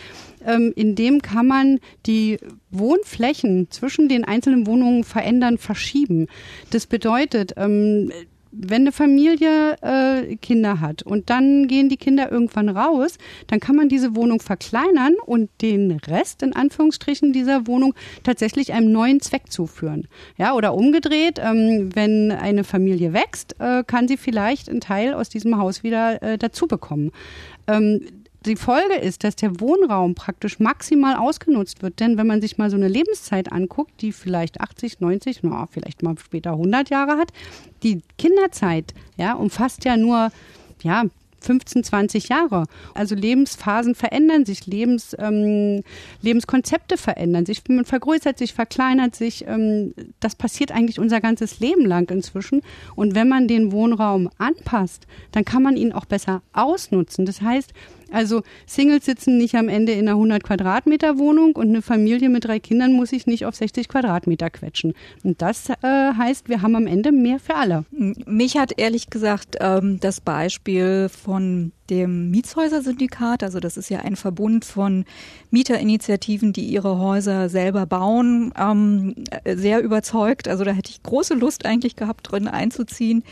Ähm, 0.44 0.72
in 0.74 0.94
dem 0.94 1.22
kann 1.22 1.46
man 1.46 1.80
die 2.06 2.38
Wohnflächen 2.70 3.70
zwischen 3.70 4.08
den 4.08 4.24
einzelnen 4.24 4.66
Wohnungen 4.66 5.04
verändern, 5.04 5.58
verschieben. 5.58 6.26
Das 6.70 6.86
bedeutet, 6.86 7.54
ähm, 7.56 8.10
wenn 8.56 8.82
eine 8.82 8.92
Familie 8.92 9.76
äh, 9.82 10.36
Kinder 10.36 10.80
hat 10.80 11.02
und 11.02 11.30
dann 11.30 11.68
gehen 11.68 11.88
die 11.88 11.96
Kinder 11.96 12.30
irgendwann 12.30 12.68
raus, 12.68 13.18
dann 13.46 13.60
kann 13.60 13.76
man 13.76 13.88
diese 13.88 14.14
Wohnung 14.14 14.40
verkleinern 14.40 15.14
und 15.24 15.50
den 15.62 15.92
Rest 16.06 16.42
in 16.42 16.54
Anführungsstrichen 16.54 17.32
dieser 17.32 17.66
Wohnung 17.66 17.94
tatsächlich 18.22 18.72
einem 18.72 18.92
neuen 18.92 19.20
Zweck 19.20 19.50
zuführen. 19.50 20.08
Ja, 20.36 20.54
oder 20.54 20.74
umgedreht, 20.74 21.40
ähm, 21.42 21.90
wenn 21.94 22.30
eine 22.32 22.64
Familie 22.64 23.12
wächst, 23.12 23.56
äh, 23.58 23.82
kann 23.84 24.08
sie 24.08 24.16
vielleicht 24.16 24.68
einen 24.68 24.80
Teil 24.80 25.14
aus 25.14 25.28
diesem 25.28 25.58
Haus 25.58 25.82
wieder 25.82 26.22
äh, 26.22 26.38
dazu 26.38 26.66
bekommen. 26.66 27.10
Ähm, 27.66 28.00
die 28.46 28.56
Folge 28.56 28.94
ist, 28.94 29.24
dass 29.24 29.36
der 29.36 29.60
Wohnraum 29.60 30.14
praktisch 30.14 30.58
maximal 30.58 31.16
ausgenutzt 31.16 31.82
wird. 31.82 32.00
Denn 32.00 32.18
wenn 32.18 32.26
man 32.26 32.40
sich 32.40 32.58
mal 32.58 32.70
so 32.70 32.76
eine 32.76 32.88
Lebenszeit 32.88 33.52
anguckt, 33.52 34.00
die 34.00 34.12
vielleicht 34.12 34.60
80, 34.60 35.00
90, 35.00 35.42
na, 35.42 35.66
vielleicht 35.70 36.02
mal 36.02 36.16
später 36.18 36.52
100 36.52 36.90
Jahre 36.90 37.18
hat, 37.18 37.32
die 37.82 38.02
Kinderzeit, 38.18 38.94
ja, 39.16 39.34
umfasst 39.34 39.84
ja 39.84 39.96
nur, 39.96 40.30
ja, 40.82 41.04
15, 41.44 41.84
20 41.84 42.28
Jahre. 42.28 42.64
Also 42.94 43.14
Lebensphasen 43.14 43.94
verändern 43.94 44.44
sich, 44.44 44.66
Lebens, 44.66 45.14
ähm, 45.18 45.82
Lebenskonzepte 46.22 46.96
verändern 46.96 47.46
sich, 47.46 47.62
man 47.68 47.84
vergrößert 47.84 48.38
sich, 48.38 48.54
verkleinert 48.54 49.14
sich. 49.14 49.46
Ähm, 49.46 49.94
das 50.20 50.34
passiert 50.34 50.72
eigentlich 50.72 50.98
unser 50.98 51.20
ganzes 51.20 51.60
Leben 51.60 51.84
lang 51.86 52.10
inzwischen. 52.10 52.62
Und 52.96 53.14
wenn 53.14 53.28
man 53.28 53.46
den 53.46 53.72
Wohnraum 53.72 54.30
anpasst, 54.38 55.06
dann 55.32 55.44
kann 55.44 55.62
man 55.62 55.76
ihn 55.76 55.92
auch 55.92 56.06
besser 56.06 56.42
ausnutzen. 56.52 57.26
Das 57.26 57.42
heißt, 57.42 57.72
also 58.14 58.42
Singles 58.66 59.04
sitzen 59.04 59.38
nicht 59.38 59.54
am 59.56 59.68
Ende 59.68 59.92
in 59.92 60.08
einer 60.08 60.12
100 60.12 60.42
Quadratmeter 60.42 61.18
Wohnung 61.18 61.56
und 61.56 61.68
eine 61.68 61.82
Familie 61.82 62.28
mit 62.28 62.44
drei 62.44 62.60
Kindern 62.60 62.92
muss 62.92 63.10
sich 63.10 63.26
nicht 63.26 63.44
auf 63.44 63.54
60 63.54 63.88
Quadratmeter 63.88 64.50
quetschen. 64.50 64.94
Und 65.22 65.42
das 65.42 65.68
äh, 65.68 65.74
heißt, 65.82 66.48
wir 66.48 66.62
haben 66.62 66.76
am 66.76 66.86
Ende 66.86 67.12
mehr 67.12 67.38
für 67.38 67.56
alle. 67.56 67.84
Mich 67.90 68.56
hat 68.56 68.78
ehrlich 68.78 69.10
gesagt 69.10 69.56
ähm, 69.60 69.98
das 70.00 70.20
Beispiel 70.20 71.08
von 71.08 71.72
dem 71.90 72.30
Mietshäuser-Syndikat, 72.30 73.42
also 73.42 73.60
das 73.60 73.76
ist 73.76 73.90
ja 73.90 74.00
ein 74.00 74.16
Verbund 74.16 74.64
von 74.64 75.04
Mieterinitiativen, 75.50 76.52
die 76.52 76.64
ihre 76.64 76.98
Häuser 76.98 77.48
selber 77.48 77.84
bauen, 77.84 78.54
ähm, 78.58 79.14
sehr 79.44 79.82
überzeugt. 79.82 80.48
Also 80.48 80.64
da 80.64 80.72
hätte 80.72 80.90
ich 80.90 81.02
große 81.02 81.34
Lust 81.34 81.66
eigentlich 81.66 81.96
gehabt, 81.96 82.30
drin 82.30 82.48
einzuziehen. 82.48 83.22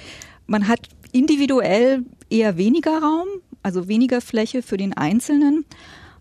Man 0.47 0.69
hat 0.69 0.89
individuell 1.12 2.05
eher 2.31 2.57
weniger 2.57 2.99
Raum, 2.99 3.29
also 3.62 3.88
weniger 3.88 4.21
Fläche 4.21 4.62
für 4.62 4.76
den 4.76 4.92
Einzelnen, 4.95 5.64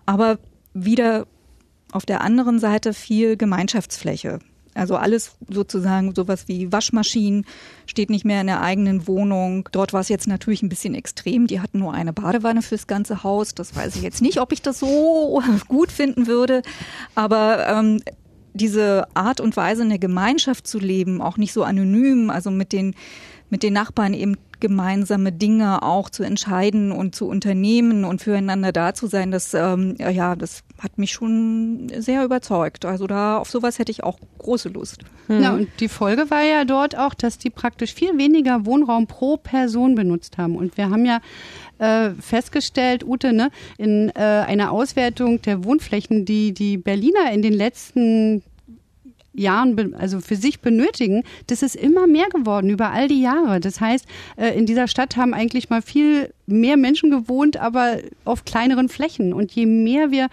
aber 0.05 0.39
wieder 0.73 1.27
auf 1.91 2.05
der 2.05 2.21
anderen 2.21 2.59
Seite 2.59 2.93
viel 2.93 3.37
Gemeinschaftsfläche. 3.37 4.39
Also 4.73 4.95
alles 4.95 5.35
sozusagen 5.49 6.15
sowas 6.15 6.47
wie 6.47 6.71
Waschmaschinen 6.71 7.45
steht 7.85 8.09
nicht 8.09 8.23
mehr 8.23 8.39
in 8.39 8.47
der 8.47 8.61
eigenen 8.61 9.05
Wohnung. 9.05 9.67
Dort 9.73 9.91
war 9.91 9.99
es 9.99 10.07
jetzt 10.07 10.27
natürlich 10.27 10.63
ein 10.63 10.69
bisschen 10.69 10.95
extrem. 10.95 11.47
Die 11.47 11.59
hatten 11.59 11.79
nur 11.79 11.93
eine 11.93 12.13
Badewanne 12.13 12.61
fürs 12.61 12.87
ganze 12.87 13.23
Haus. 13.23 13.53
Das 13.53 13.75
weiß 13.75 13.97
ich 13.97 14.01
jetzt 14.01 14.21
nicht, 14.21 14.39
ob 14.39 14.53
ich 14.53 14.61
das 14.61 14.79
so 14.79 15.43
gut 15.67 15.91
finden 15.91 16.25
würde. 16.25 16.61
Aber 17.15 17.67
ähm, 17.67 18.01
diese 18.53 19.07
Art 19.13 19.41
und 19.41 19.57
Weise 19.57 19.83
in 19.83 19.89
der 19.89 19.99
Gemeinschaft 19.99 20.65
zu 20.65 20.79
leben, 20.79 21.21
auch 21.21 21.35
nicht 21.35 21.51
so 21.51 21.63
anonym, 21.63 22.29
also 22.29 22.49
mit 22.49 22.71
den 22.71 22.95
mit 23.49 23.63
den 23.63 23.73
Nachbarn 23.73 24.13
eben 24.13 24.37
gemeinsame 24.61 25.33
Dinge 25.33 25.83
auch 25.83 26.09
zu 26.09 26.23
entscheiden 26.23 26.93
und 26.93 27.13
zu 27.15 27.27
unternehmen 27.27 28.05
und 28.05 28.21
füreinander 28.21 28.71
da 28.71 28.93
zu 28.93 29.07
sein, 29.07 29.31
das 29.31 29.53
ähm, 29.53 29.95
ja, 29.99 30.35
das 30.37 30.63
hat 30.79 30.97
mich 30.97 31.11
schon 31.11 31.91
sehr 31.97 32.23
überzeugt. 32.23 32.85
Also 32.85 33.07
da 33.07 33.37
auf 33.37 33.49
sowas 33.49 33.77
hätte 33.79 33.91
ich 33.91 34.03
auch 34.03 34.19
große 34.37 34.69
Lust. 34.69 35.03
Hm. 35.27 35.43
Ja, 35.43 35.53
und 35.53 35.67
die 35.79 35.89
Folge 35.89 36.29
war 36.29 36.43
ja 36.43 36.63
dort 36.63 36.97
auch, 36.97 37.13
dass 37.13 37.37
die 37.37 37.49
praktisch 37.49 37.93
viel 37.93 38.17
weniger 38.17 38.65
Wohnraum 38.65 39.07
pro 39.07 39.37
Person 39.37 39.95
benutzt 39.95 40.37
haben. 40.37 40.55
Und 40.55 40.77
wir 40.77 40.89
haben 40.89 41.05
ja 41.05 41.19
äh, 41.79 42.11
festgestellt, 42.19 43.03
Ute, 43.03 43.33
ne, 43.33 43.49
in 43.77 44.09
äh, 44.09 44.19
einer 44.21 44.71
Auswertung 44.71 45.41
der 45.41 45.63
Wohnflächen, 45.63 46.25
die 46.25 46.53
die 46.53 46.77
Berliner 46.77 47.31
in 47.31 47.41
den 47.41 47.53
letzten 47.53 48.43
Jahren, 49.33 49.95
also 49.95 50.19
für 50.19 50.35
sich 50.35 50.59
benötigen, 50.59 51.23
das 51.47 51.61
ist 51.61 51.75
immer 51.75 52.05
mehr 52.07 52.27
geworden 52.29 52.69
über 52.69 52.91
all 52.91 53.07
die 53.07 53.21
Jahre. 53.21 53.59
Das 53.59 53.79
heißt, 53.79 54.05
äh, 54.37 54.57
in 54.57 54.65
dieser 54.65 54.87
Stadt 54.87 55.15
haben 55.15 55.33
eigentlich 55.33 55.69
mal 55.69 55.81
viel 55.81 56.33
mehr 56.47 56.77
Menschen 56.77 57.11
gewohnt, 57.11 57.57
aber 57.57 57.99
auf 58.25 58.43
kleineren 58.43 58.89
Flächen. 58.89 59.33
Und 59.33 59.53
je 59.53 59.65
mehr 59.65 60.11
wir 60.11 60.27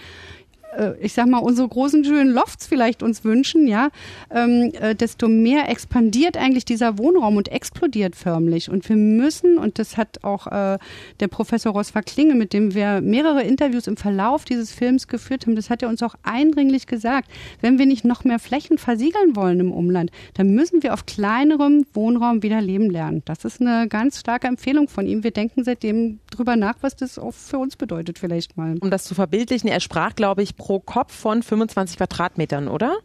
ich 1.01 1.13
sag 1.13 1.27
mal, 1.27 1.39
unsere 1.39 1.69
großen 1.69 2.05
schönen 2.05 2.31
Lofts 2.31 2.67
vielleicht 2.67 3.03
uns 3.03 3.25
wünschen, 3.25 3.67
ja, 3.67 3.89
ähm, 4.31 4.73
äh, 4.81 4.95
desto 4.95 5.29
mehr 5.29 5.69
expandiert 5.69 6.37
eigentlich 6.37 6.65
dieser 6.65 6.99
Wohnraum 6.99 7.37
und 7.37 7.49
explodiert 7.49 8.17
förmlich. 8.17 8.71
Und 8.71 8.89
wir 8.89 8.97
müssen, 8.97 9.59
und 9.59 9.79
das 9.79 9.97
hat 9.97 10.25
auch 10.25 10.47
äh, 10.47 10.79
der 11.21 11.29
Professor 11.29 11.73
Rosfer 11.73 12.03
Klinge, 12.03 12.35
mit 12.35 12.53
dem 12.53 12.75
wir 12.75 13.01
mehrere 13.01 13.43
Interviews 13.43 13.87
im 13.87 13.97
Verlauf 13.97 14.45
dieses 14.45 14.73
Films 14.73 15.09
geführt 15.09 15.47
haben, 15.47 15.57
das 15.57 15.71
hat 15.71 15.83
er 15.83 15.89
uns 15.89 16.03
auch 16.03 16.15
eindringlich 16.23 16.87
gesagt, 16.87 17.31
wenn 17.61 17.79
wir 17.79 17.87
nicht 17.87 18.05
noch 18.05 18.25
mehr 18.25 18.39
Flächen 18.39 18.79
versiegeln 18.79 19.37
wollen 19.37 19.61
im 19.61 19.73
Umland, 19.73 20.11
dann 20.35 20.51
müssen 20.51 20.83
wir 20.83 20.93
auf 20.93 21.07
kleinerem 21.07 21.87
Wohnraum 21.95 22.43
wieder 22.43 22.61
leben 22.61 22.91
lernen. 22.91 23.23
Das 23.25 23.45
ist 23.45 23.61
eine 23.61 23.89
ganz 23.89 24.21
starke 24.21 24.47
Empfehlung 24.47 24.89
von 24.89 25.07
ihm. 25.07 25.25
Wir 25.25 25.31
denken 25.31 25.65
seitdem 25.65 26.21
drüber 26.31 26.57
nach, 26.57 26.77
was 26.83 26.95
das 26.95 27.19
auch 27.19 27.33
für 27.33 27.59
uns 27.59 27.77
bedeutet 27.77 28.19
vielleicht 28.19 28.57
mal. 28.57 28.77
Um 28.81 28.91
das 28.91 29.05
zu 29.05 29.15
verbildlichen, 29.15 29.69
er 29.69 29.81
sprach, 29.81 30.15
glaube 30.15 30.43
ich, 30.43 30.57
pro 30.59 30.81
Kopf 30.81 31.15
von 31.15 31.43
25 31.43 31.97
Quadratmetern, 31.97 32.69
oder? 32.69 32.99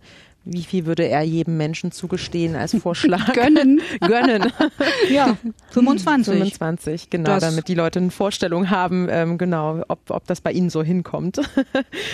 Wie 0.45 0.63
viel 0.63 0.86
würde 0.86 1.07
er 1.07 1.22
jedem 1.22 1.55
Menschen 1.55 1.93
zugestehen 1.93 2.57
als 2.57 2.75
Vorschlag? 2.75 3.31
Gönnen. 3.33 3.81
Gönnen. 4.01 4.51
ja, 5.10 5.38
25. 5.69 6.33
25, 6.33 7.10
genau, 7.10 7.29
das 7.29 7.43
damit 7.43 7.69
die 7.69 7.75
Leute 7.75 8.00
eine 8.00 8.12
Vorstellung 8.12 8.69
haben, 8.69 9.07
ähm, 9.10 9.38
genau, 9.38 9.83
ob, 9.88 10.00
ob 10.10 10.27
das 10.27 10.41
bei 10.41 10.51
Ihnen 10.51 10.69
so 10.69 10.83
hinkommt. 10.83 11.39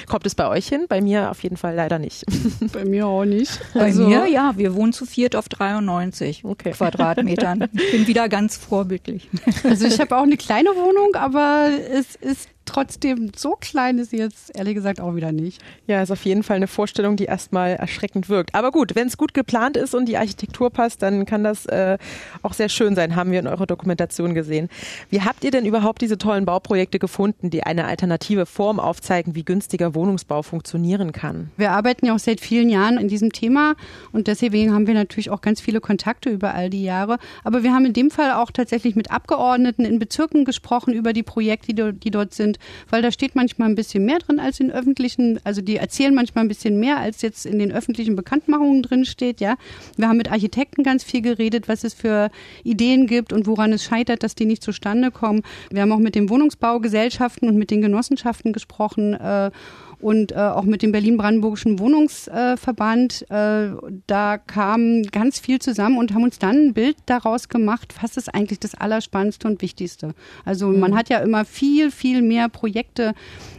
Kommt 0.07 0.27
es 0.27 0.35
bei 0.35 0.47
euch 0.47 0.67
hin? 0.67 0.85
Bei 0.87 1.01
mir 1.01 1.31
auf 1.31 1.41
jeden 1.41 1.57
Fall 1.57 1.73
leider 1.73 1.97
nicht. 1.97 2.23
bei 2.71 2.85
mir 2.85 3.07
auch 3.07 3.25
nicht. 3.25 3.59
Bei 3.73 3.85
also, 3.85 4.07
mir, 4.07 4.27
ja, 4.27 4.53
wir 4.57 4.75
wohnen 4.75 4.93
zu 4.93 5.07
viert 5.07 5.35
auf 5.35 5.49
93 5.49 6.45
okay. 6.45 6.71
Quadratmetern. 6.71 7.67
Ich 7.73 7.91
bin 7.91 8.07
wieder 8.07 8.29
ganz 8.29 8.57
vorbildlich. 8.57 9.27
Also 9.63 9.87
ich 9.87 9.99
habe 9.99 10.15
auch 10.15 10.23
eine 10.23 10.37
kleine 10.37 10.69
Wohnung, 10.69 11.15
aber 11.15 11.69
es 11.91 12.15
ist 12.15 12.47
trotzdem 12.69 13.31
so 13.35 13.57
klein 13.59 13.97
ist 13.97 14.11
sie 14.11 14.17
jetzt 14.17 14.55
ehrlich 14.55 14.75
gesagt 14.75 15.01
auch 15.01 15.15
wieder 15.15 15.31
nicht. 15.31 15.61
Ja, 15.87 16.01
ist 16.01 16.11
auf 16.11 16.23
jeden 16.23 16.43
Fall 16.43 16.57
eine 16.57 16.67
Vorstellung, 16.67 17.15
die 17.15 17.25
erstmal 17.25 17.71
erschreckend 17.71 18.29
wirkt. 18.29 18.53
Aber 18.53 18.71
gut, 18.71 18.95
wenn 18.95 19.07
es 19.07 19.17
gut 19.17 19.33
geplant 19.33 19.75
ist 19.75 19.95
und 19.95 20.05
die 20.05 20.17
Architektur 20.17 20.69
passt, 20.69 21.01
dann 21.01 21.25
kann 21.25 21.43
das 21.43 21.65
äh, 21.65 21.97
auch 22.43 22.53
sehr 22.53 22.69
schön 22.69 22.95
sein, 22.95 23.15
haben 23.15 23.31
wir 23.31 23.39
in 23.39 23.47
eurer 23.47 23.65
Dokumentation 23.65 24.33
gesehen. 24.33 24.69
Wie 25.09 25.21
habt 25.21 25.43
ihr 25.43 25.51
denn 25.51 25.65
überhaupt 25.65 26.01
diese 26.01 26.17
tollen 26.17 26.45
Bauprojekte 26.45 26.99
gefunden, 26.99 27.49
die 27.49 27.63
eine 27.63 27.85
alternative 27.85 28.45
Form 28.45 28.79
aufzeigen, 28.79 29.33
wie 29.35 29.43
günstiger 29.43 29.95
Wohnungsbau 29.95 30.43
funktionieren 30.43 31.11
kann? 31.11 31.49
Wir 31.57 31.71
arbeiten 31.71 32.05
ja 32.05 32.13
auch 32.13 32.19
seit 32.19 32.39
vielen 32.39 32.69
Jahren 32.69 32.97
in 32.97 33.07
diesem 33.07 33.31
Thema 33.31 33.75
und 34.11 34.27
deswegen 34.27 34.73
haben 34.73 34.85
wir 34.85 34.93
natürlich 34.93 35.31
auch 35.31 35.41
ganz 35.41 35.59
viele 35.59 35.81
Kontakte 35.81 36.29
über 36.29 36.53
all 36.53 36.69
die 36.69 36.83
Jahre. 36.83 37.17
Aber 37.43 37.63
wir 37.63 37.73
haben 37.73 37.85
in 37.85 37.93
dem 37.93 38.11
Fall 38.11 38.33
auch 38.33 38.51
tatsächlich 38.51 38.95
mit 38.95 39.11
Abgeordneten 39.11 39.85
in 39.85 39.97
Bezirken 39.97 40.45
gesprochen 40.45 40.93
über 40.93 41.13
die 41.13 41.23
Projekte, 41.23 41.73
die, 41.73 41.93
die 41.93 42.11
dort 42.11 42.33
sind 42.33 42.58
weil 42.89 43.01
da 43.01 43.11
steht 43.11 43.35
manchmal 43.35 43.69
ein 43.69 43.75
bisschen 43.75 44.05
mehr 44.05 44.19
drin 44.19 44.39
als 44.39 44.59
in 44.59 44.71
öffentlichen, 44.71 45.39
also 45.43 45.61
die 45.61 45.77
erzählen 45.77 46.13
manchmal 46.13 46.45
ein 46.45 46.47
bisschen 46.47 46.79
mehr, 46.79 46.97
als 46.97 47.21
jetzt 47.21 47.45
in 47.45 47.59
den 47.59 47.71
öffentlichen 47.71 48.15
Bekanntmachungen 48.15 48.83
drin 48.83 49.05
steht, 49.05 49.41
ja. 49.41 49.55
Wir 49.97 50.07
haben 50.07 50.17
mit 50.17 50.31
Architekten 50.31 50.83
ganz 50.83 51.03
viel 51.03 51.21
geredet, 51.21 51.67
was 51.67 51.83
es 51.83 51.93
für 51.93 52.29
Ideen 52.63 53.07
gibt 53.07 53.33
und 53.33 53.47
woran 53.47 53.73
es 53.73 53.83
scheitert, 53.83 54.23
dass 54.23 54.35
die 54.35 54.45
nicht 54.45 54.63
zustande 54.63 55.11
kommen. 55.11 55.43
Wir 55.71 55.81
haben 55.81 55.91
auch 55.91 55.99
mit 55.99 56.15
den 56.15 56.29
Wohnungsbaugesellschaften 56.29 57.47
und 57.47 57.57
mit 57.57 57.71
den 57.71 57.81
Genossenschaften 57.81 58.53
gesprochen, 58.53 59.13
äh, 59.13 59.51
und 59.99 60.31
äh, 60.31 60.35
auch 60.35 60.63
mit 60.63 60.81
dem 60.81 60.91
Berlin-Brandenburgischen 60.91 61.79
Wohnungsverband. 61.79 63.25
Äh, 63.29 63.69
da 64.07 64.37
kam 64.37 65.03
ganz 65.03 65.39
viel 65.39 65.59
zusammen 65.59 65.97
und 65.97 66.13
haben 66.13 66.23
uns 66.23 66.39
dann 66.39 66.67
ein 66.67 66.73
Bild 66.73 66.97
daraus 67.05 67.49
gemacht, 67.49 67.95
was 68.01 68.17
ist 68.17 68.33
eigentlich 68.33 68.59
das 68.59 68.75
Allerspannendste 68.75 69.47
und 69.47 69.61
Wichtigste. 69.61 70.13
Also 70.45 70.67
mhm. 70.67 70.79
man 70.79 70.95
hat 70.95 71.09
ja 71.09 71.19
immer 71.19 71.45
viel, 71.45 71.91
viel 71.91 72.21
mehr 72.21 72.49
Projekte 72.49 73.13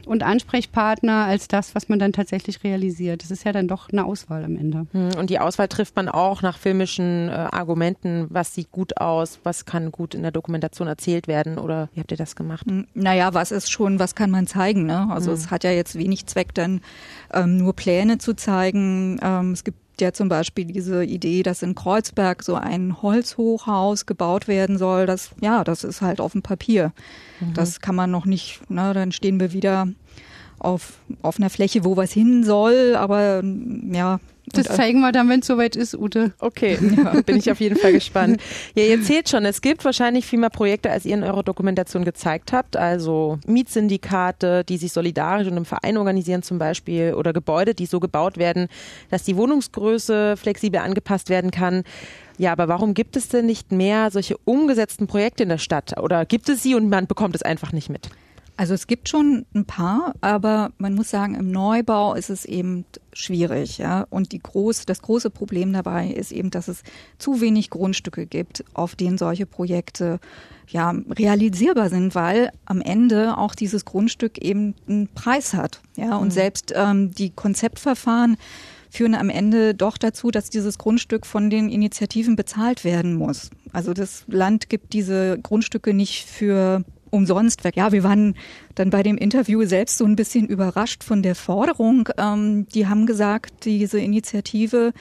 und 0.07 0.23
Ansprechpartner 0.23 1.25
als 1.27 1.47
das, 1.47 1.75
was 1.75 1.89
man 1.89 1.99
dann 1.99 2.13
tatsächlich 2.13 2.65
realisiert. 2.65 3.23
Das 3.23 3.31
ist 3.31 3.45
ja 3.45 3.53
dann 3.53 3.69
doch 3.69 3.89
eine 3.91 4.05
Auswahl 4.05 4.45
am 4.45 4.57
Ende. 4.57 4.87
Hm, 4.93 5.11
und 5.19 5.31
die 5.31 5.39
Auswahl 5.39 5.69
trifft 5.69 5.95
man 5.97 6.09
auch 6.09 6.43
nach 6.43 6.59
filmischen 6.59 7.29
äh, 7.29 7.33
Argumenten. 7.33 8.27
Was 8.29 8.55
sieht 8.55 8.73
gut 8.73 9.01
aus? 9.01 9.39
Was 9.45 9.67
kann 9.67 9.93
gut 9.93 10.15
in 10.15 10.23
der 10.23 10.33
Dokumentation 10.33 10.89
erzählt 10.89 11.29
werden? 11.29 11.59
Oder 11.59 11.89
wie 11.95 12.01
habt 12.01 12.11
ihr 12.11 12.17
das 12.17 12.35
gemacht? 12.35 12.67
Hm, 12.67 12.87
naja, 12.95 13.35
was 13.35 13.53
ist 13.53 13.71
schon, 13.71 13.99
was 13.99 14.15
kann 14.15 14.31
man 14.31 14.47
zeigen? 14.47 14.87
Ne? 14.87 15.09
Also 15.11 15.31
mhm. 15.31 15.37
es 15.37 15.51
hat 15.51 15.65
ja 15.65 15.71
jetzt 15.71 15.97
wenig 15.97 16.27
Zweck, 16.31 16.55
dann 16.55 16.81
ähm, 17.33 17.59
nur 17.59 17.75
Pläne 17.75 18.19
zu 18.19 18.35
zeigen. 18.35 19.19
Ähm, 19.23 19.53
es 19.53 19.65
gibt 19.65 19.79
ja 20.01 20.13
zum 20.13 20.29
Beispiel 20.29 20.65
diese 20.65 21.05
Idee, 21.05 21.43
dass 21.43 21.63
in 21.63 21.75
Kreuzberg 21.75 22.43
so 22.43 22.55
ein 22.55 23.03
Holzhochhaus 23.03 24.07
gebaut 24.07 24.49
werden 24.49 24.79
soll. 24.79 25.07
Das, 25.07 25.31
ja, 25.41 25.65
das 25.65 25.85
ist 25.85 26.01
halt 26.01 26.21
auf 26.21 26.33
dem 26.33 26.43
Papier. 26.43 26.93
Mhm. 27.41 27.55
Das 27.55 27.81
kann 27.81 27.95
man 27.95 28.11
noch 28.11 28.27
nicht, 28.27 28.69
ne, 28.71 28.95
dann 28.95 29.13
stehen 29.13 29.39
wir 29.41 29.53
wieder 29.53 29.89
auf, 30.59 30.99
auf 31.23 31.39
einer 31.39 31.51
Fläche, 31.51 31.85
wo 31.85 31.97
was 31.97 32.13
hin 32.13 32.45
soll, 32.45 32.95
aber 32.97 33.43
ja, 33.93 34.21
das 34.53 34.67
zeigen 34.67 35.01
wir 35.01 35.13
dann, 35.13 35.29
wenn 35.29 35.41
es 35.41 35.47
soweit 35.47 35.77
ist, 35.77 35.95
Ute. 35.95 36.33
Okay, 36.39 36.79
ja, 36.97 37.21
bin 37.23 37.37
ich 37.37 37.51
auf 37.51 37.61
jeden 37.61 37.77
Fall 37.77 37.93
gespannt. 37.93 38.41
Ja, 38.75 38.85
ihr 38.85 39.03
zählt 39.03 39.29
schon, 39.29 39.45
es 39.45 39.61
gibt 39.61 39.85
wahrscheinlich 39.85 40.27
viel 40.27 40.39
mehr 40.39 40.51
Projekte, 40.51 40.91
als 40.91 41.05
ihr 41.05 41.15
in 41.15 41.25
eurer 41.25 41.43
Dokumentation 41.43 42.05
gezeigt 42.05 42.53
habt. 42.53 42.77
Also 42.77 43.39
Mietsyndikate, 43.47 44.65
die 44.65 44.77
sich 44.77 44.93
solidarisch 44.93 45.49
und 45.49 45.57
im 45.57 45.65
Verein 45.65 45.97
organisieren 45.97 46.43
zum 46.43 46.59
Beispiel 46.59 47.15
oder 47.15 47.33
Gebäude, 47.33 47.75
die 47.75 47.87
so 47.87 48.01
gebaut 48.01 48.39
werden, 48.39 48.69
dass 49.11 49.23
die 49.23 49.37
Wohnungsgröße 49.37 50.37
flexibel 50.37 50.81
angepasst 50.81 51.29
werden 51.29 51.51
kann. 51.51 51.85
Ja, 52.39 52.53
aber 52.53 52.69
warum 52.69 52.95
gibt 52.95 53.17
es 53.17 53.29
denn 53.29 53.47
nicht 53.47 53.71
mehr 53.71 54.11
solche 54.11 54.37
umgesetzten 54.45 55.07
Projekte 55.07 55.43
in 55.43 55.51
der 55.51 55.59
Stadt? 55.59 56.01
Oder 56.01 56.25
gibt 56.25 56.49
es 56.49 56.63
sie 56.63 56.75
und 56.75 56.89
man 56.89 57.07
bekommt 57.07 57.35
es 57.35 57.43
einfach 57.43 57.73
nicht 57.73 57.91
mit? 57.91 58.09
Also 58.61 58.75
es 58.75 58.87
gibt 58.87 59.09
schon 59.09 59.47
ein 59.55 59.65
paar, 59.65 60.13
aber 60.21 60.73
man 60.77 60.95
muss 60.95 61.09
sagen, 61.09 61.35
im 61.35 61.51
Neubau 61.51 62.13
ist 62.13 62.29
es 62.29 62.45
eben 62.45 62.85
schwierig, 63.15 63.79
ja. 63.79 64.07
Und 64.11 64.33
die 64.33 64.39
groß, 64.39 64.85
das 64.85 65.01
große 65.01 65.31
Problem 65.31 65.73
dabei 65.73 66.09
ist 66.09 66.31
eben, 66.31 66.51
dass 66.51 66.69
es 66.69 66.83
zu 67.17 67.41
wenig 67.41 67.71
Grundstücke 67.71 68.27
gibt, 68.27 68.63
auf 68.75 68.97
denen 68.97 69.17
solche 69.17 69.47
Projekte 69.47 70.21
ja 70.69 70.95
realisierbar 71.09 71.89
sind, 71.89 72.15
weil 72.15 72.53
am 72.67 72.83
Ende 72.83 73.39
auch 73.39 73.55
dieses 73.55 73.87
Grundstück 73.87 74.37
eben 74.37 74.75
einen 74.87 75.09
Preis 75.09 75.55
hat, 75.55 75.81
ja. 75.97 76.19
Und 76.19 76.27
mhm. 76.29 76.33
selbst 76.33 76.75
ähm, 76.77 77.13
die 77.13 77.31
Konzeptverfahren 77.31 78.37
führen 78.91 79.15
am 79.15 79.31
Ende 79.31 79.75
doch 79.75 79.97
dazu, 79.97 80.31
dass 80.31 80.51
dieses 80.51 80.77
Grundstück 80.77 81.25
von 81.25 81.49
den 81.49 81.71
Initiativen 81.71 82.37
bezahlt 82.37 82.85
werden 82.85 83.15
muss. 83.15 83.49
Also 83.73 83.95
das 83.95 84.25
Land 84.27 84.69
gibt 84.69 84.93
diese 84.93 85.39
Grundstücke 85.39 85.95
nicht 85.95 86.27
für 86.27 86.85
umsonst 87.11 87.65
weg. 87.65 87.77
Ja, 87.77 87.93
wir 87.93 88.03
waren 88.03 88.35
dann 88.75 88.91
bei 88.91 89.03
dem 89.03 89.17
Interview 89.17 89.65
selbst 89.65 89.99
so 89.99 90.05
ein 90.05 90.17
bisschen 90.17 90.47
überrascht 90.47 91.05
von 91.05 91.23
der 91.23 91.35
Forderung. 91.35 92.09
Ähm, 92.17 92.67
die 92.75 92.87
haben 92.87 93.07
gesagt, 93.07 93.65
diese 93.65 94.01
Initiative, 94.01 94.93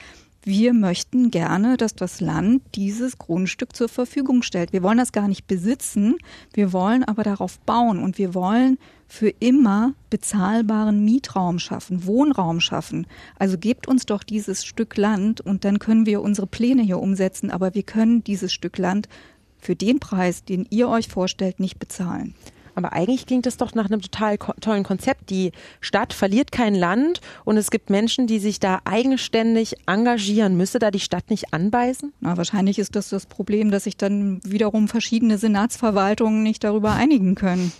wir 0.42 0.72
möchten 0.72 1.30
gerne, 1.30 1.76
dass 1.76 1.94
das 1.94 2.20
Land 2.20 2.62
dieses 2.74 3.18
Grundstück 3.18 3.76
zur 3.76 3.88
Verfügung 3.88 4.42
stellt. 4.42 4.72
Wir 4.72 4.82
wollen 4.82 4.96
das 4.96 5.12
gar 5.12 5.28
nicht 5.28 5.46
besitzen, 5.46 6.16
wir 6.54 6.72
wollen 6.72 7.04
aber 7.04 7.22
darauf 7.22 7.58
bauen 7.60 8.02
und 8.02 8.16
wir 8.16 8.34
wollen 8.34 8.78
für 9.06 9.28
immer 9.40 9.92
bezahlbaren 10.08 11.04
Mietraum 11.04 11.58
schaffen, 11.58 12.06
Wohnraum 12.06 12.60
schaffen. 12.60 13.06
Also 13.38 13.58
gebt 13.58 13.88
uns 13.88 14.06
doch 14.06 14.22
dieses 14.22 14.64
Stück 14.64 14.96
Land 14.96 15.40
und 15.40 15.64
dann 15.64 15.78
können 15.78 16.06
wir 16.06 16.22
unsere 16.22 16.46
Pläne 16.46 16.82
hier 16.82 17.00
umsetzen, 17.00 17.50
aber 17.50 17.74
wir 17.74 17.82
können 17.82 18.24
dieses 18.24 18.52
Stück 18.52 18.78
Land 18.78 19.08
für 19.60 19.76
den 19.76 20.00
Preis, 20.00 20.44
den 20.44 20.66
ihr 20.70 20.88
euch 20.88 21.08
vorstellt, 21.08 21.60
nicht 21.60 21.78
bezahlen. 21.78 22.34
Aber 22.74 22.92
eigentlich 22.92 23.26
klingt 23.26 23.46
das 23.46 23.56
doch 23.56 23.74
nach 23.74 23.86
einem 23.86 24.00
total 24.00 24.38
tollen 24.38 24.84
Konzept. 24.84 25.30
Die 25.30 25.52
Stadt 25.80 26.12
verliert 26.12 26.52
kein 26.52 26.74
Land 26.74 27.20
und 27.44 27.56
es 27.56 27.70
gibt 27.70 27.90
Menschen, 27.90 28.26
die 28.26 28.38
sich 28.38 28.60
da 28.60 28.80
eigenständig 28.84 29.74
engagieren. 29.86 30.56
Müsste 30.56 30.78
da 30.78 30.90
die 30.90 31.00
Stadt 31.00 31.30
nicht 31.30 31.52
anbeißen? 31.52 32.12
Na, 32.20 32.36
wahrscheinlich 32.36 32.78
ist 32.78 32.96
das 32.96 33.10
das 33.10 33.26
Problem, 33.26 33.70
dass 33.70 33.84
sich 33.84 33.96
dann 33.96 34.40
wiederum 34.44 34.88
verschiedene 34.88 35.36
Senatsverwaltungen 35.36 36.42
nicht 36.42 36.64
darüber 36.64 36.92
einigen 36.92 37.34
können. 37.34 37.72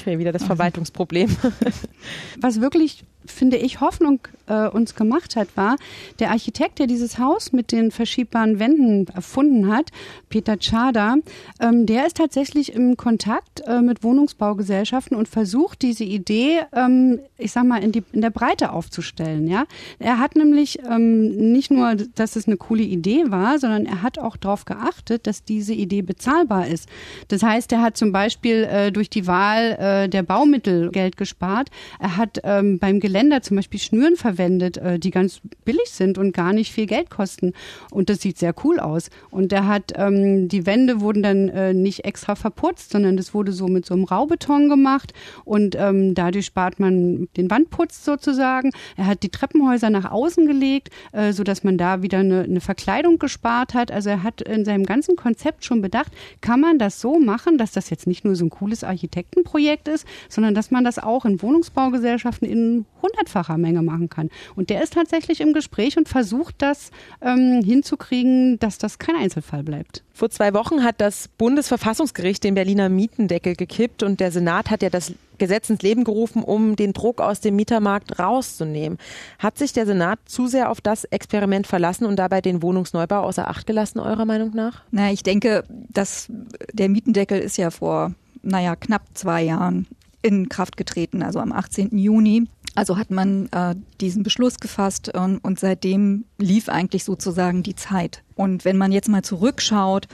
Okay, 0.00 0.18
wieder 0.18 0.32
das 0.32 0.44
Verwaltungsproblem. 0.44 1.36
Was 2.40 2.60
wirklich 2.60 3.04
finde 3.30 3.56
ich, 3.56 3.80
Hoffnung 3.80 4.20
äh, 4.46 4.68
uns 4.68 4.94
gemacht 4.94 5.36
hat, 5.36 5.48
war, 5.56 5.76
der 6.18 6.30
Architekt, 6.30 6.78
der 6.78 6.86
dieses 6.86 7.18
Haus 7.18 7.52
mit 7.52 7.72
den 7.72 7.90
verschiebbaren 7.90 8.58
Wänden 8.58 9.06
erfunden 9.14 9.68
hat, 9.68 9.90
Peter 10.28 10.58
Czada, 10.58 11.16
ähm, 11.60 11.86
der 11.86 12.06
ist 12.06 12.16
tatsächlich 12.16 12.72
im 12.72 12.96
Kontakt 12.96 13.62
äh, 13.66 13.80
mit 13.80 14.02
Wohnungsbaugesellschaften 14.02 15.16
und 15.16 15.28
versucht, 15.28 15.82
diese 15.82 16.04
Idee, 16.04 16.60
ähm, 16.72 17.20
ich 17.36 17.52
sag 17.52 17.64
mal, 17.64 17.82
in, 17.82 17.92
die, 17.92 18.02
in 18.12 18.20
der 18.20 18.30
Breite 18.30 18.72
aufzustellen. 18.72 19.48
Ja? 19.48 19.64
Er 19.98 20.18
hat 20.18 20.36
nämlich 20.36 20.78
ähm, 20.88 21.52
nicht 21.52 21.70
nur, 21.70 21.94
dass 22.14 22.36
es 22.36 22.46
eine 22.46 22.56
coole 22.56 22.82
Idee 22.82 23.24
war, 23.28 23.58
sondern 23.58 23.86
er 23.86 24.02
hat 24.02 24.18
auch 24.18 24.36
darauf 24.36 24.64
geachtet, 24.64 25.26
dass 25.26 25.44
diese 25.44 25.74
Idee 25.74 26.02
bezahlbar 26.02 26.66
ist. 26.66 26.88
Das 27.28 27.42
heißt, 27.42 27.72
er 27.72 27.82
hat 27.82 27.96
zum 27.96 28.12
Beispiel 28.12 28.64
äh, 28.64 28.92
durch 28.92 29.10
die 29.10 29.26
Wahl 29.26 29.72
äh, 29.78 30.08
der 30.08 30.22
Baumittel 30.22 30.90
Geld 30.90 31.16
gespart. 31.16 31.70
Er 31.98 32.16
hat 32.16 32.40
ähm, 32.44 32.78
beim 32.78 33.00
Gelände 33.00 33.17
Geländer 33.18 33.42
zum 33.42 33.56
Beispiel 33.56 33.80
Schnüren 33.80 34.14
verwendet, 34.14 34.76
äh, 34.76 35.00
die 35.00 35.10
ganz 35.10 35.40
billig 35.64 35.90
sind 35.90 36.18
und 36.18 36.32
gar 36.32 36.52
nicht 36.52 36.72
viel 36.72 36.86
Geld 36.86 37.10
kosten. 37.10 37.52
Und 37.90 38.10
das 38.10 38.20
sieht 38.20 38.38
sehr 38.38 38.54
cool 38.62 38.78
aus. 38.78 39.10
Und 39.30 39.50
der 39.50 39.66
hat, 39.66 39.92
ähm, 39.96 40.46
die 40.46 40.66
Wände 40.66 41.00
wurden 41.00 41.24
dann 41.24 41.48
äh, 41.48 41.74
nicht 41.74 42.04
extra 42.04 42.36
verputzt, 42.36 42.92
sondern 42.92 43.16
das 43.16 43.34
wurde 43.34 43.50
so 43.50 43.66
mit 43.66 43.86
so 43.86 43.94
einem 43.94 44.04
Raubeton 44.04 44.68
gemacht 44.68 45.14
und 45.44 45.74
ähm, 45.76 46.14
dadurch 46.14 46.46
spart 46.46 46.78
man 46.78 47.28
den 47.36 47.50
Wandputz 47.50 48.04
sozusagen. 48.04 48.70
Er 48.96 49.06
hat 49.06 49.24
die 49.24 49.30
Treppenhäuser 49.30 49.90
nach 49.90 50.08
außen 50.08 50.46
gelegt, 50.46 50.90
äh, 51.10 51.32
so 51.32 51.42
dass 51.42 51.64
man 51.64 51.76
da 51.76 52.02
wieder 52.02 52.18
eine, 52.18 52.42
eine 52.42 52.60
Verkleidung 52.60 53.18
gespart 53.18 53.74
hat. 53.74 53.90
Also 53.90 54.10
er 54.10 54.22
hat 54.22 54.42
in 54.42 54.64
seinem 54.64 54.86
ganzen 54.86 55.16
Konzept 55.16 55.64
schon 55.64 55.82
bedacht, 55.82 56.12
kann 56.40 56.60
man 56.60 56.78
das 56.78 57.00
so 57.00 57.18
machen, 57.18 57.58
dass 57.58 57.72
das 57.72 57.90
jetzt 57.90 58.06
nicht 58.06 58.24
nur 58.24 58.36
so 58.36 58.44
ein 58.44 58.50
cooles 58.50 58.84
Architektenprojekt 58.84 59.88
ist, 59.88 60.06
sondern 60.28 60.54
dass 60.54 60.70
man 60.70 60.84
das 60.84 61.00
auch 61.00 61.24
in 61.24 61.42
Wohnungsbaugesellschaften 61.42 62.46
in 62.46 62.86
hundertfacher 63.08 63.58
Menge 63.58 63.82
machen 63.82 64.08
kann. 64.08 64.30
Und 64.54 64.70
der 64.70 64.82
ist 64.82 64.94
tatsächlich 64.94 65.40
im 65.40 65.52
Gespräch 65.52 65.96
und 65.96 66.08
versucht 66.08 66.56
das 66.58 66.90
ähm, 67.22 67.62
hinzukriegen, 67.64 68.58
dass 68.58 68.78
das 68.78 68.98
kein 68.98 69.16
Einzelfall 69.16 69.62
bleibt. 69.62 70.02
Vor 70.12 70.30
zwei 70.30 70.52
Wochen 70.54 70.82
hat 70.82 71.00
das 71.00 71.28
Bundesverfassungsgericht 71.38 72.42
den 72.42 72.54
Berliner 72.54 72.88
Mietendeckel 72.88 73.54
gekippt 73.54 74.02
und 74.02 74.20
der 74.20 74.32
Senat 74.32 74.70
hat 74.70 74.82
ja 74.82 74.90
das 74.90 75.12
Gesetz 75.38 75.70
ins 75.70 75.82
Leben 75.82 76.04
gerufen, 76.04 76.42
um 76.42 76.76
den 76.76 76.92
Druck 76.92 77.20
aus 77.20 77.40
dem 77.40 77.56
Mietermarkt 77.56 78.18
rauszunehmen. 78.18 78.98
Hat 79.38 79.56
sich 79.56 79.72
der 79.72 79.86
Senat 79.86 80.18
zu 80.26 80.48
sehr 80.48 80.70
auf 80.70 80.80
das 80.80 81.04
Experiment 81.04 81.66
verlassen 81.66 82.04
und 82.04 82.16
dabei 82.16 82.40
den 82.40 82.62
Wohnungsneubau 82.62 83.20
außer 83.20 83.48
Acht 83.48 83.66
gelassen, 83.66 84.00
eurer 84.00 84.24
Meinung 84.24 84.50
nach? 84.54 84.82
Na, 84.90 85.12
ich 85.12 85.22
denke, 85.22 85.64
dass 85.70 86.26
der 86.72 86.88
Mietendeckel 86.88 87.38
ist 87.38 87.56
ja 87.56 87.70
vor, 87.70 88.12
naja, 88.42 88.76
knapp 88.76 89.02
zwei 89.14 89.42
Jahren 89.42 89.86
in 90.22 90.48
Kraft 90.48 90.76
getreten, 90.76 91.22
also 91.22 91.38
am 91.38 91.52
18. 91.52 91.96
Juni. 91.96 92.48
Also 92.78 92.96
hat 92.96 93.10
man 93.10 93.48
äh, 93.50 93.74
diesen 94.00 94.22
Beschluss 94.22 94.60
gefasst 94.60 95.12
und, 95.12 95.38
und 95.38 95.58
seitdem 95.58 96.26
lief 96.38 96.68
eigentlich 96.68 97.02
sozusagen 97.02 97.64
die 97.64 97.74
Zeit. 97.74 98.22
Und 98.36 98.64
wenn 98.64 98.76
man 98.76 98.92
jetzt 98.92 99.08
mal 99.08 99.24
zurückschaut, 99.24 100.06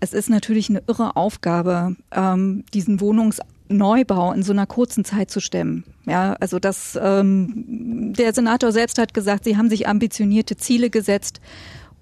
es 0.00 0.12
ist 0.12 0.28
natürlich 0.28 0.68
eine 0.68 0.82
irre 0.88 1.14
Aufgabe, 1.14 1.94
ähm, 2.10 2.64
diesen 2.74 3.00
Wohnungsneubau 3.00 4.32
in 4.32 4.42
so 4.42 4.52
einer 4.52 4.66
kurzen 4.66 5.04
Zeit 5.04 5.30
zu 5.30 5.38
stemmen. 5.38 5.84
Ja, 6.04 6.32
also 6.40 6.58
das, 6.58 6.98
ähm, 7.00 8.12
der 8.18 8.34
Senator 8.34 8.72
selbst 8.72 8.98
hat 8.98 9.14
gesagt, 9.14 9.44
sie 9.44 9.56
haben 9.56 9.70
sich 9.70 9.86
ambitionierte 9.86 10.56
Ziele 10.56 10.90
gesetzt 10.90 11.40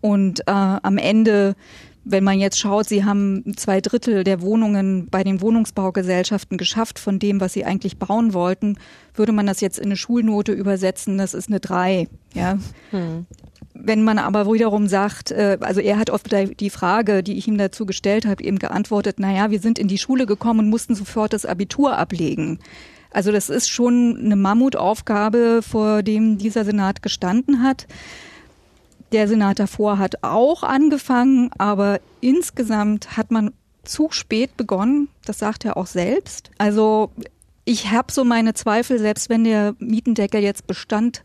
und 0.00 0.40
äh, 0.40 0.42
am 0.46 0.96
Ende 0.96 1.56
wenn 2.04 2.24
man 2.24 2.40
jetzt 2.40 2.58
schaut, 2.58 2.88
sie 2.88 3.04
haben 3.04 3.56
zwei 3.56 3.80
Drittel 3.80 4.24
der 4.24 4.40
Wohnungen 4.40 5.08
bei 5.10 5.22
den 5.22 5.40
Wohnungsbaugesellschaften 5.40 6.56
geschafft 6.56 6.98
von 6.98 7.18
dem, 7.18 7.40
was 7.40 7.52
sie 7.52 7.64
eigentlich 7.64 7.98
bauen 7.98 8.32
wollten, 8.32 8.78
würde 9.14 9.32
man 9.32 9.46
das 9.46 9.60
jetzt 9.60 9.78
in 9.78 9.86
eine 9.86 9.96
Schulnote 9.96 10.52
übersetzen, 10.52 11.18
das 11.18 11.34
ist 11.34 11.48
eine 11.48 11.60
drei. 11.60 12.08
Ja. 12.34 12.58
Hm. 12.90 13.26
Wenn 13.74 14.02
man 14.02 14.18
aber 14.18 14.50
wiederum 14.50 14.88
sagt, 14.88 15.30
äh, 15.30 15.58
also 15.60 15.80
er 15.80 15.98
hat 15.98 16.10
oft 16.10 16.30
die 16.60 16.70
Frage, 16.70 17.22
die 17.22 17.36
ich 17.38 17.48
ihm 17.48 17.58
dazu 17.58 17.86
gestellt 17.86 18.26
habe, 18.26 18.42
eben 18.42 18.58
geantwortet, 18.58 19.16
na 19.18 19.32
ja, 19.32 19.50
wir 19.50 19.60
sind 19.60 19.78
in 19.78 19.88
die 19.88 19.98
Schule 19.98 20.26
gekommen 20.26 20.60
und 20.60 20.70
mussten 20.70 20.94
sofort 20.94 21.32
das 21.32 21.46
Abitur 21.46 21.96
ablegen. 21.96 22.58
Also 23.10 23.32
das 23.32 23.50
ist 23.50 23.68
schon 23.68 24.20
eine 24.24 24.36
Mammutaufgabe, 24.36 25.60
vor 25.62 26.02
dem 26.02 26.38
dieser 26.38 26.64
Senat 26.64 27.02
gestanden 27.02 27.62
hat. 27.62 27.86
Der 29.12 29.26
Senat 29.28 29.58
davor 29.58 29.98
hat 29.98 30.22
auch 30.22 30.62
angefangen, 30.62 31.50
aber 31.58 32.00
insgesamt 32.20 33.16
hat 33.16 33.30
man 33.30 33.52
zu 33.82 34.08
spät 34.10 34.56
begonnen. 34.56 35.08
Das 35.24 35.38
sagt 35.38 35.64
er 35.64 35.76
auch 35.76 35.86
selbst. 35.86 36.50
Also 36.58 37.10
ich 37.64 37.90
habe 37.90 38.12
so 38.12 38.24
meine 38.24 38.54
Zweifel, 38.54 38.98
selbst 38.98 39.28
wenn 39.28 39.44
der 39.44 39.74
Mietendeckel 39.78 40.42
jetzt 40.42 40.66
Bestand 40.66 41.22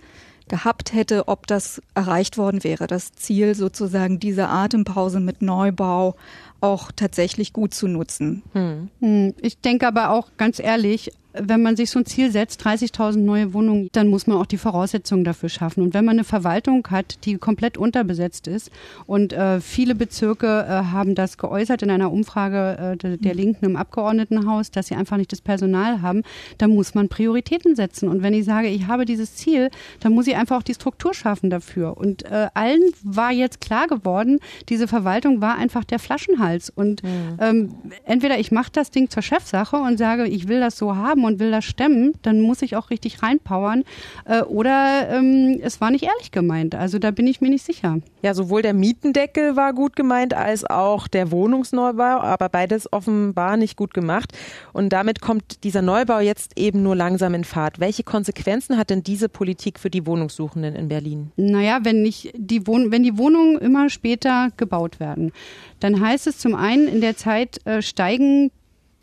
gehabt 0.48 0.94
hätte, 0.94 1.28
ob 1.28 1.48
das 1.48 1.82
erreicht 1.96 2.38
worden 2.38 2.64
wäre. 2.64 2.88
Das 2.88 3.14
Ziel 3.14 3.56
sozusagen 3.56 4.20
diese 4.20 4.48
Atempause 4.48 5.20
mit 5.20 5.42
Neubau 5.42 6.16
auch 6.62 6.92
tatsächlich 6.96 7.52
gut 7.52 7.74
zu 7.74 7.88
nutzen. 7.88 8.44
Hm. 8.54 9.34
Ich 9.42 9.60
denke 9.60 9.88
aber 9.88 10.12
auch 10.12 10.30
ganz 10.38 10.60
ehrlich, 10.60 11.12
wenn 11.40 11.62
man 11.62 11.76
sich 11.76 11.90
so 11.90 12.00
ein 12.00 12.06
Ziel 12.06 12.32
setzt, 12.32 12.66
30.000 12.66 13.18
neue 13.18 13.54
Wohnungen, 13.54 13.90
dann 13.92 14.08
muss 14.08 14.28
man 14.28 14.38
auch 14.38 14.46
die 14.46 14.58
Voraussetzungen 14.58 15.24
dafür 15.24 15.50
schaffen. 15.50 15.84
Und 15.84 15.94
wenn 15.94 16.06
man 16.06 16.16
eine 16.16 16.24
Verwaltung 16.24 16.88
hat, 16.90 17.26
die 17.26 17.38
komplett 17.38 17.78
unterbesetzt 17.78 18.48
ist 18.48 18.72
und 19.06 19.34
äh, 19.34 19.60
viele 19.62 19.96
Bezirke 19.96 20.66
äh, 20.68 20.72
haben 20.92 21.16
das 21.16 21.38
geäußert 21.38 21.82
in 21.84 21.90
einer 21.90 22.12
Umfrage 22.12 22.94
äh, 22.94 22.98
der, 22.98 23.18
der 23.18 23.34
Linken 23.34 23.66
im 23.66 23.76
Abgeordnetenhaus, 23.76 24.72
dass 24.72 24.88
sie 24.88 24.96
einfach 24.96 25.18
nicht 25.18 25.32
das 25.32 25.42
Personal 25.42 26.02
haben, 26.02 26.24
dann 26.58 26.72
muss 26.72 26.96
man 26.96 27.10
Prioritäten 27.10 27.76
setzen. 27.76 28.10
Und 28.10 28.22
wenn 28.22 28.34
ich 28.34 28.46
sage, 28.46 28.68
ich 28.68 28.88
habe 28.88 29.06
dieses 29.06 29.36
Ziel, 29.36 29.70
dann 30.00 30.14
muss 30.14 30.28
ich 30.28 30.36
einfach 30.36 30.58
auch 30.58 30.64
die 30.64 30.74
Struktur 30.74 31.14
schaffen 31.14 31.50
dafür. 31.50 31.98
Und 31.98 32.24
äh, 32.26 32.48
allen 32.54 32.82
war 33.04 33.32
jetzt 33.32 33.62
klar 33.62 33.88
geworden, 33.88 34.40
diese 34.70 34.88
Verwaltung 34.88 35.42
war 35.42 35.58
einfach 35.58 35.84
der 35.84 36.00
Flaschenhals. 36.00 36.70
Und 36.70 37.04
mhm. 37.04 37.10
ähm, 37.40 37.76
entweder 38.06 38.40
ich 38.40 38.52
mache 38.52 38.72
das 38.72 38.92
Ding 38.92 39.10
zur 39.10 39.24
Chefsache 39.24 39.78
und 39.78 39.98
sage, 39.98 40.26
ich 40.28 40.48
will 40.48 40.60
das 40.60 40.78
so 40.78 40.96
haben 40.96 41.25
und 41.26 41.40
will 41.40 41.52
das 41.52 41.66
stemmen, 41.66 42.14
dann 42.22 42.42
muss 42.42 42.62
ich 42.62 42.76
auch 42.76 42.90
richtig 42.90 43.22
reinpowern. 43.22 43.84
Äh, 44.26 44.42
oder 44.44 45.10
ähm, 45.10 45.60
es 45.62 45.82
war 45.82 45.92
nicht 45.92 46.04
ehrlich 46.04 46.32
gemeint. 46.32 46.76
Also 46.76 47.00
da 47.00 47.12
bin 47.12 47.28
ich 47.28 47.42
mir 47.42 47.50
nicht 47.50 47.66
sicher. 47.66 48.00
Ja, 48.22 48.34
sowohl 48.34 48.62
der 48.62 48.74
Mietendeckel 48.74 49.56
war 49.56 49.74
gut 49.74 49.96
gemeint 49.96 50.34
als 50.34 50.66
auch 50.66 51.08
der 51.08 51.32
Wohnungsneubau, 51.32 52.22
aber 52.22 52.50
beides 52.50 52.92
offenbar 52.92 53.58
nicht 53.58 53.78
gut 53.78 53.94
gemacht. 53.94 54.32
Und 54.74 54.90
damit 54.90 55.22
kommt 55.22 55.64
dieser 55.64 55.82
Neubau 55.82 56.20
jetzt 56.20 56.58
eben 56.58 56.84
nur 56.84 56.96
langsam 56.96 57.34
in 57.34 57.44
Fahrt. 57.44 57.80
Welche 57.80 58.04
Konsequenzen 58.04 58.78
hat 58.78 58.90
denn 58.90 59.04
diese 59.04 59.30
Politik 59.30 59.80
für 59.80 59.90
die 59.90 60.06
Wohnungssuchenden 60.06 60.76
in 60.76 60.88
Berlin? 60.88 61.32
Naja, 61.36 61.80
wenn 61.84 62.02
nicht 62.02 62.32
die 62.36 62.66
Wohn 62.68 62.92
wenn 62.92 63.04
die 63.04 63.18
Wohnungen 63.18 63.58
immer 63.58 63.90
später 63.90 64.50
gebaut 64.58 65.00
werden, 65.00 65.32
dann 65.80 66.00
heißt 66.00 66.28
es 66.28 66.38
zum 66.38 66.56
einen, 66.56 66.88
in 66.88 67.02
der 67.02 67.18
Zeit 67.18 67.66
äh, 67.66 67.82
steigen 67.82 68.52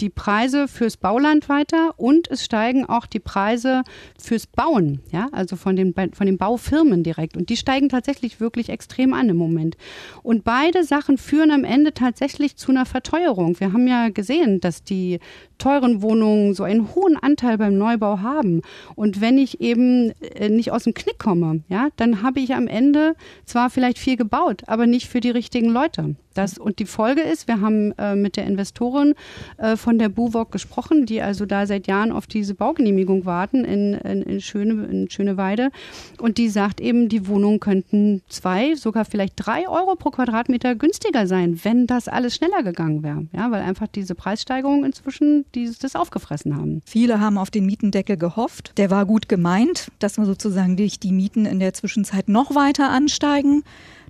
die 0.02 0.10
Preise 0.10 0.66
fürs 0.66 0.96
Bauland 0.96 1.48
weiter 1.48 1.94
und 1.96 2.28
es 2.28 2.44
steigen 2.44 2.84
auch 2.84 3.06
die 3.06 3.20
Preise 3.20 3.82
fürs 4.18 4.48
Bauen, 4.48 5.00
ja, 5.12 5.28
also 5.30 5.54
von 5.54 5.76
den, 5.76 5.94
von 5.94 6.26
den 6.26 6.38
Baufirmen 6.38 7.04
direkt. 7.04 7.36
Und 7.36 7.48
die 7.48 7.56
steigen 7.56 7.88
tatsächlich 7.88 8.40
wirklich 8.40 8.68
extrem 8.68 9.14
an 9.14 9.28
im 9.28 9.36
Moment. 9.36 9.76
Und 10.24 10.42
beide 10.42 10.82
Sachen 10.82 11.18
führen 11.18 11.52
am 11.52 11.62
Ende 11.62 11.94
tatsächlich 11.94 12.56
zu 12.56 12.72
einer 12.72 12.84
Verteuerung. 12.84 13.58
Wir 13.60 13.72
haben 13.72 13.86
ja 13.86 14.08
gesehen, 14.08 14.60
dass 14.60 14.82
die 14.82 15.20
teuren 15.58 16.02
Wohnungen 16.02 16.54
so 16.54 16.64
einen 16.64 16.94
hohen 16.94 17.16
Anteil 17.16 17.56
beim 17.56 17.78
Neubau 17.78 18.18
haben. 18.18 18.62
Und 18.96 19.20
wenn 19.20 19.38
ich 19.38 19.60
eben 19.60 20.10
äh, 20.20 20.48
nicht 20.48 20.72
aus 20.72 20.84
dem 20.84 20.94
Knick 20.94 21.20
komme, 21.20 21.62
ja, 21.68 21.88
dann 21.96 22.22
habe 22.22 22.40
ich 22.40 22.54
am 22.54 22.66
Ende 22.66 23.14
zwar 23.44 23.70
vielleicht 23.70 23.98
viel 23.98 24.16
gebaut, 24.16 24.62
aber 24.66 24.86
nicht 24.88 25.08
für 25.08 25.20
die 25.20 25.30
richtigen 25.30 25.68
Leute. 25.68 26.16
Das, 26.34 26.58
und 26.58 26.78
die 26.78 26.86
Folge 26.86 27.22
ist, 27.22 27.48
wir 27.48 27.60
haben 27.60 27.92
äh, 27.98 28.14
mit 28.14 28.36
der 28.36 28.46
Investorin 28.46 29.14
äh, 29.58 29.76
von 29.76 29.98
der 29.98 30.08
BUWOG 30.08 30.50
gesprochen, 30.50 31.06
die 31.06 31.20
also 31.22 31.46
da 31.46 31.66
seit 31.66 31.86
Jahren 31.86 32.12
auf 32.12 32.26
diese 32.26 32.54
Baugenehmigung 32.54 33.24
warten 33.24 33.64
in, 33.64 33.94
in, 33.94 34.22
in, 34.22 34.40
Schöne, 34.40 34.84
in 34.86 35.10
Schöneweide. 35.10 35.70
Und 36.18 36.38
die 36.38 36.48
sagt 36.48 36.80
eben, 36.80 37.08
die 37.08 37.26
Wohnungen 37.26 37.60
könnten 37.60 38.22
zwei, 38.28 38.74
sogar 38.74 39.04
vielleicht 39.04 39.34
drei 39.36 39.68
Euro 39.68 39.96
pro 39.96 40.10
Quadratmeter 40.10 40.74
günstiger 40.74 41.26
sein, 41.26 41.60
wenn 41.62 41.86
das 41.86 42.08
alles 42.08 42.34
schneller 42.34 42.62
gegangen 42.62 43.02
wäre. 43.02 43.26
Ja, 43.32 43.50
weil 43.50 43.62
einfach 43.62 43.86
diese 43.86 44.14
Preissteigerungen 44.14 44.84
inzwischen 44.84 45.44
die 45.54 45.70
das 45.80 45.96
aufgefressen 45.96 46.56
haben. 46.56 46.82
Viele 46.84 47.20
haben 47.20 47.38
auf 47.38 47.50
den 47.50 47.66
Mietendeckel 47.66 48.16
gehofft. 48.16 48.72
Der 48.76 48.90
war 48.90 49.06
gut 49.06 49.28
gemeint, 49.28 49.90
dass 49.98 50.16
man 50.16 50.26
sozusagen 50.26 50.76
die 50.76 51.12
Mieten 51.12 51.46
in 51.46 51.58
der 51.58 51.74
Zwischenzeit 51.74 52.28
noch 52.28 52.54
weiter 52.54 52.90
ansteigen. 52.90 53.62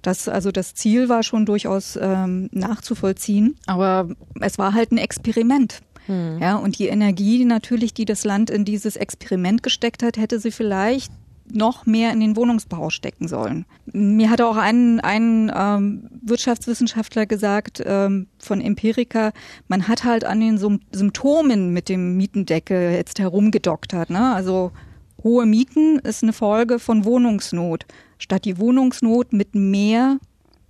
Das, 0.02 0.28
also 0.28 0.50
das 0.50 0.74
Ziel 0.74 1.08
war 1.08 1.22
schon 1.22 1.46
durchaus 1.46 1.98
ähm, 2.00 2.48
nachzuvollziehen, 2.52 3.56
aber 3.66 4.08
es 4.40 4.58
war 4.58 4.74
halt 4.74 4.92
ein 4.92 4.98
Experiment. 4.98 5.80
Hm. 6.06 6.38
Ja, 6.40 6.56
und 6.56 6.78
die 6.78 6.88
Energie 6.88 7.44
natürlich, 7.44 7.94
die 7.94 8.04
das 8.04 8.24
Land 8.24 8.50
in 8.50 8.64
dieses 8.64 8.96
Experiment 8.96 9.62
gesteckt 9.62 10.02
hat, 10.02 10.16
hätte 10.16 10.40
sie 10.40 10.50
vielleicht 10.50 11.12
noch 11.50 11.86
mehr 11.86 12.12
in 12.12 12.20
den 12.20 12.36
Wohnungsbau 12.36 12.90
stecken 12.90 13.28
sollen. 13.28 13.66
Mir 13.86 14.30
hatte 14.30 14.46
auch 14.46 14.56
ein, 14.56 15.00
ein 15.00 15.52
ähm, 15.54 16.08
Wirtschaftswissenschaftler 16.22 17.26
gesagt 17.26 17.82
ähm, 17.84 18.26
von 18.38 18.60
Empirica, 18.60 19.32
man 19.68 19.88
hat 19.88 20.04
halt 20.04 20.24
an 20.24 20.40
den 20.40 20.58
Symptomen 20.58 21.72
mit 21.72 21.88
dem 21.88 22.16
Mietendeckel 22.16 22.92
jetzt 22.92 23.18
herumgedoktert. 23.18 24.10
Ne? 24.10 24.34
Also 24.34 24.72
hohe 25.22 25.46
Mieten 25.46 25.98
ist 25.98 26.22
eine 26.22 26.32
Folge 26.32 26.78
von 26.78 27.04
Wohnungsnot. 27.04 27.86
Statt 28.22 28.44
die 28.44 28.56
Wohnungsnot 28.58 29.32
mit 29.32 29.56
mehr 29.56 30.20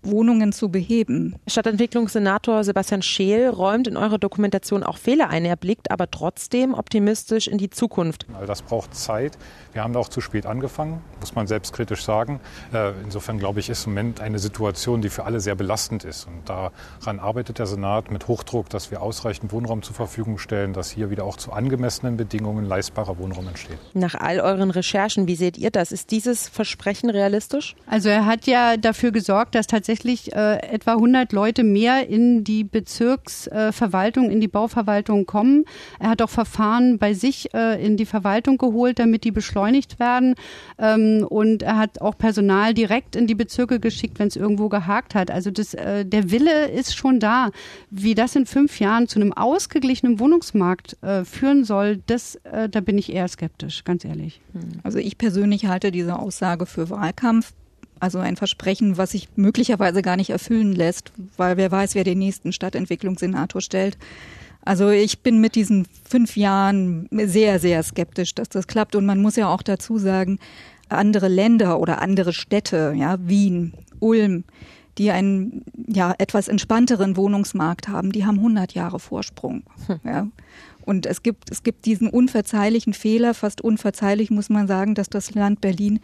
Wohnungen 0.03 0.53
zu 0.53 0.69
beheben. 0.69 1.37
Stadtentwicklungssenator 1.47 2.65
Sebastian 2.65 3.03
Scheel 3.03 3.49
räumt 3.49 3.87
in 3.87 3.97
eurer 3.97 4.19
Dokumentation 4.19 4.83
auch 4.83 4.99
Fehler 4.99 5.31
ein. 5.31 5.45
Er 5.45 5.57
blickt 5.57 5.91
aber 5.91 6.11
trotzdem 6.11 6.75
optimistisch 6.75 7.49
in 7.49 7.59
die 7.59 7.71
Zukunft. 7.71 8.27
Also 8.35 8.47
das 8.47 8.63
braucht 8.63 8.95
Zeit. 8.95 9.39
Wir 9.73 9.83
haben 9.83 9.93
da 9.93 10.01
auch 10.01 10.09
zu 10.09 10.21
spät 10.21 10.45
angefangen, 10.45 11.03
muss 11.21 11.35
man 11.35 11.47
selbstkritisch 11.47 12.05
sagen. 12.05 12.41
Äh, 12.73 12.93
insofern 13.05 13.39
glaube 13.39 13.61
ich, 13.61 13.71
ist 13.71 13.87
im 13.87 13.93
Moment 13.93 14.21
eine 14.21 14.39
Situation, 14.39 15.01
die 15.03 15.09
für 15.09 15.25
alle 15.25 15.41
sehr 15.41 15.55
belastend 15.55 16.05
ist. 16.05 16.27
Und 16.27 16.49
daran 16.49 17.21
arbeitet 17.21 17.59
der 17.59 17.67
Senat 17.67 18.11
mit 18.11 18.29
Hochdruck, 18.29 18.69
dass 18.69 18.91
wir 18.91 19.01
ausreichend 19.03 19.53
Wohnraum 19.53 19.83
zur 19.83 19.95
Verfügung 19.95 20.39
stellen, 20.39 20.73
dass 20.73 20.91
hier 20.91 21.11
wieder 21.11 21.25
auch 21.25 21.37
zu 21.37 21.53
angemessenen 21.53 22.17
Bedingungen 22.17 22.65
leistbarer 22.65 23.19
Wohnraum 23.19 23.49
entsteht. 23.49 23.79
Nach 23.95 24.15
all 24.15 24.41
euren 24.41 24.71
Recherchen, 24.71 25.27
wie 25.27 25.37
seht 25.37 25.57
ihr 25.57 25.71
das? 25.71 25.93
Ist 25.93 26.11
dieses 26.11 26.49
Versprechen 26.49 27.09
realistisch? 27.09 27.75
Also 27.87 28.09
er 28.09 28.27
hat 28.27 28.47
ja 28.47 28.77
dafür 28.77 29.13
gesorgt, 29.13 29.55
dass 29.55 29.67
tatsächlich 29.67 29.92
tatsächlich 29.93 30.35
äh, 30.35 30.57
etwa 30.73 30.93
100 30.93 31.33
Leute 31.33 31.65
mehr 31.65 32.09
in 32.09 32.45
die 32.45 32.65
Bezirksverwaltung, 32.65 34.31
in 34.31 34.41
die 34.41 34.49
Bauverwaltung 34.49 35.27
kommen. 35.27 35.67
Er 36.01 36.09
hat 36.09 36.23
auch 36.23 36.31
Verfahren 36.31 36.99
bei 36.99 37.13
sich 37.13 37.53
äh, 37.53 37.85
in 37.85 37.99
die 37.99 38.07
Verwaltung 38.07 38.57
geholt, 38.57 38.99
damit 38.99 39.25
die 39.25 39.33
beschleunigt 39.33 40.01
werden. 40.01 40.35
Ähm, 40.79 41.27
und 41.29 41.63
er 41.63 41.77
hat 41.77 42.01
auch 42.01 42.17
Personal 42.17 42.73
direkt 42.73 43.17
in 43.17 43.27
die 43.27 43.35
Bezirke 43.35 43.81
geschickt, 43.81 44.19
wenn 44.19 44.29
es 44.29 44.37
irgendwo 44.37 44.71
gehakt 44.71 45.15
hat. 45.15 45.31
Also 45.31 45.51
das, 45.51 45.75
äh, 45.75 46.07
der 46.07 46.31
Wille 46.31 46.71
ist 46.71 46.97
schon 46.97 47.21
da. 47.21 47.51
Wie 47.91 48.15
das 48.15 48.35
in 48.35 48.47
fünf 48.47 48.81
Jahren 48.81 49.09
zu 49.09 49.21
einem 49.21 49.35
ausgeglichenen 49.35 50.21
Wohnungsmarkt 50.21 50.97
äh, 51.03 51.25
führen 51.25 51.65
soll, 51.65 51.99
das, 52.07 52.37
äh, 52.45 52.71
da 52.71 52.81
bin 52.81 52.97
ich 52.97 53.13
eher 53.13 53.29
skeptisch, 53.29 53.85
ganz 53.85 54.07
ehrlich. 54.07 54.41
Also 54.85 54.99
ich 54.99 55.19
persönlich 55.19 55.67
halte 55.67 55.91
diese 55.91 56.19
Aussage 56.19 56.65
für 56.65 56.89
Wahlkampf. 56.89 57.53
Also 58.03 58.19
ein 58.19 58.35
Versprechen, 58.35 58.99
was 58.99 59.13
sich 59.13 59.29
möglicherweise 59.37 60.03
gar 60.03 60.17
nicht 60.17 60.31
erfüllen 60.31 60.73
lässt, 60.73 61.13
weil 61.37 61.57
wer 61.57 61.71
weiß, 61.71 61.95
wer 61.95 62.03
den 62.03 62.19
nächsten 62.19 62.53
Stadtentwicklungssenator 62.53 63.61
stellt. 63.61 63.97
Also 64.65 64.91
ich 64.91 65.21
bin 65.21 65.41
mit 65.41 65.55
diesen 65.55 65.87
fünf 66.03 66.37
Jahren 66.37 67.09
sehr, 67.13 67.61
sehr 67.61 67.81
skeptisch, 67.85 68.35
dass 68.35 68.49
das 68.49 68.67
klappt. 68.67 68.97
Und 68.97 69.07
man 69.07 69.23
muss 69.23 69.37
ja 69.37 69.47
auch 69.47 69.63
dazu 69.63 69.99
sagen, 69.99 70.41
andere 70.89 71.29
Länder 71.29 71.79
oder 71.79 72.03
andere 72.03 72.33
Städte, 72.33 72.93
ja, 72.97 73.19
Wien, 73.21 73.73
Ulm, 74.01 74.43
die 74.99 75.13
einen 75.13 75.63
ja 75.87 76.13
etwas 76.19 76.49
entspannteren 76.49 77.17
Wohnungsmarkt 77.17 77.87
haben, 77.87 78.11
die 78.11 78.27
haben 78.27 78.39
100 78.39 78.75
Jahre 78.75 78.99
Vorsprung. 78.99 79.63
Hm. 79.87 80.01
Ja. 80.05 80.27
Und 80.85 81.07
es 81.07 81.23
gibt, 81.23 81.53
es 81.53 81.63
gibt 81.63 81.87
diesen 81.87 82.09
unverzeihlichen 82.09 82.95
Fehler, 82.95 83.35
fast 83.35 83.61
unverzeihlich 83.61 84.33
muss 84.33 84.51
man 84.51 84.67
sagen, 84.67 84.97
dass 84.97 85.09
das 85.09 85.33
Land 85.35 85.61
Berlin 85.61 86.01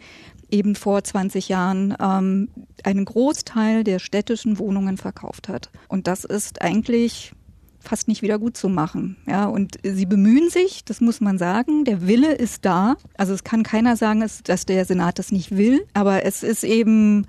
eben 0.51 0.75
vor 0.75 1.03
20 1.03 1.49
Jahren 1.49 1.95
ähm, 1.99 2.49
einen 2.83 3.05
Großteil 3.05 3.83
der 3.83 3.99
städtischen 3.99 4.59
Wohnungen 4.59 4.97
verkauft 4.97 5.47
hat. 5.47 5.69
Und 5.87 6.07
das 6.07 6.23
ist 6.23 6.61
eigentlich 6.61 7.33
fast 7.79 8.07
nicht 8.07 8.21
wieder 8.21 8.39
gut 8.39 8.57
zu 8.57 8.69
machen. 8.69 9.17
Ja, 9.25 9.45
und 9.45 9.77
sie 9.83 10.05
bemühen 10.05 10.49
sich, 10.49 10.83
das 10.83 11.01
muss 11.01 11.21
man 11.21 11.37
sagen. 11.37 11.85
Der 11.85 12.07
Wille 12.07 12.33
ist 12.33 12.65
da. 12.65 12.97
Also 13.17 13.33
es 13.33 13.43
kann 13.43 13.63
keiner 13.63 13.95
sagen, 13.95 14.23
dass 14.43 14.65
der 14.65 14.85
Senat 14.85 15.19
das 15.19 15.31
nicht 15.31 15.55
will, 15.55 15.85
aber 15.93 16.25
es 16.25 16.43
ist 16.43 16.63
eben 16.63 17.25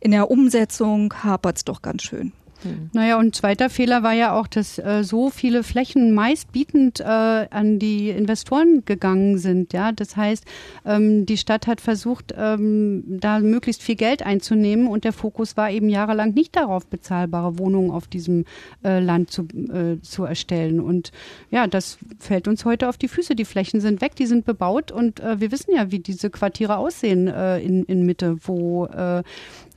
in 0.00 0.10
der 0.10 0.30
Umsetzung 0.30 1.14
hapert 1.22 1.58
es 1.58 1.64
doch 1.64 1.80
ganz 1.80 2.02
schön. 2.02 2.32
Hm. 2.62 2.90
Naja, 2.92 3.18
und 3.18 3.34
zweiter 3.34 3.70
Fehler 3.70 4.02
war 4.02 4.12
ja 4.12 4.38
auch, 4.38 4.46
dass 4.46 4.78
äh, 4.78 5.02
so 5.02 5.30
viele 5.30 5.62
Flächen 5.62 6.12
meistbietend 6.12 7.00
äh, 7.00 7.04
an 7.04 7.78
die 7.78 8.10
Investoren 8.10 8.84
gegangen 8.84 9.38
sind. 9.38 9.72
Ja, 9.72 9.92
das 9.92 10.16
heißt, 10.16 10.44
ähm, 10.84 11.26
die 11.26 11.36
Stadt 11.36 11.66
hat 11.66 11.80
versucht, 11.80 12.34
ähm, 12.36 13.04
da 13.06 13.40
möglichst 13.40 13.82
viel 13.82 13.96
Geld 13.96 14.22
einzunehmen 14.22 14.86
und 14.86 15.04
der 15.04 15.12
Fokus 15.12 15.56
war 15.56 15.70
eben 15.70 15.88
jahrelang 15.88 16.34
nicht 16.34 16.56
darauf, 16.56 16.86
bezahlbare 16.86 17.58
Wohnungen 17.58 17.90
auf 17.90 18.06
diesem 18.06 18.44
äh, 18.84 19.00
Land 19.00 19.30
zu, 19.30 19.42
äh, 19.42 20.00
zu 20.02 20.24
erstellen. 20.24 20.80
Und 20.80 21.12
ja, 21.50 21.66
das 21.66 21.98
fällt 22.18 22.48
uns 22.48 22.64
heute 22.64 22.88
auf 22.88 22.98
die 22.98 23.08
Füße. 23.08 23.34
Die 23.34 23.44
Flächen 23.44 23.80
sind 23.80 24.00
weg, 24.00 24.14
die 24.16 24.26
sind 24.26 24.44
bebaut 24.44 24.92
und 24.92 25.20
äh, 25.20 25.40
wir 25.40 25.50
wissen 25.52 25.74
ja, 25.74 25.90
wie 25.90 25.98
diese 25.98 26.30
Quartiere 26.30 26.76
aussehen 26.76 27.28
äh, 27.28 27.58
in, 27.60 27.84
in 27.84 28.06
Mitte, 28.06 28.36
wo 28.44 28.88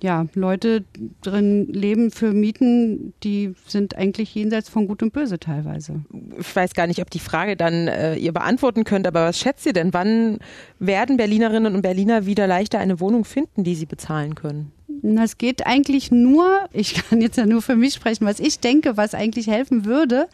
ja, 0.04 0.26
Leute 0.34 0.84
drin 1.22 1.68
leben 1.68 2.12
für 2.12 2.32
Mieten, 2.32 3.14
die 3.24 3.54
sind 3.68 3.96
eigentlich 3.96 4.34
jenseits 4.34 4.70
von 4.70 4.88
Gut 4.88 5.04
und 5.04 5.14
Böse 5.14 5.40
teilweise. 5.40 6.04
Ich 6.40 6.56
weiß 6.56 6.74
gar 6.74 6.88
nicht, 6.88 7.02
ob 7.02 7.10
die 7.10 7.20
Frage 7.20 7.56
dann 7.56 7.88
äh, 7.88 8.16
ihr 8.16 8.32
beantworten 8.32 8.84
könnt, 8.84 9.08
aber 9.08 9.26
was 9.26 9.40
schätzt 9.40 9.66
ihr 9.66 9.74
denn? 9.74 9.94
Wann 9.94 10.40
werden 10.80 11.18
Berlinerinnen 11.18 11.76
und 11.76 11.82
Berliner 11.82 12.26
wieder 12.26 12.48
leichter 12.48 12.80
eine 12.80 13.00
Wohnung 13.00 13.26
finden, 13.26 13.64
die 13.64 13.76
sie 13.76 13.86
bezahlen 13.86 14.36
können? 14.36 14.72
Das 15.02 15.38
geht 15.38 15.66
eigentlich 15.68 16.12
nur, 16.12 16.68
ich 16.72 16.94
kann 17.10 17.22
jetzt 17.22 17.38
ja 17.38 17.46
nur 17.46 17.62
für 17.62 17.76
mich 17.76 17.94
sprechen, 17.94 18.26
was 18.26 18.40
ich 18.40 18.60
denke, 18.60 18.98
was 18.98 19.14
eigentlich 19.14 19.48
helfen 19.48 19.86
würde, 19.86 20.28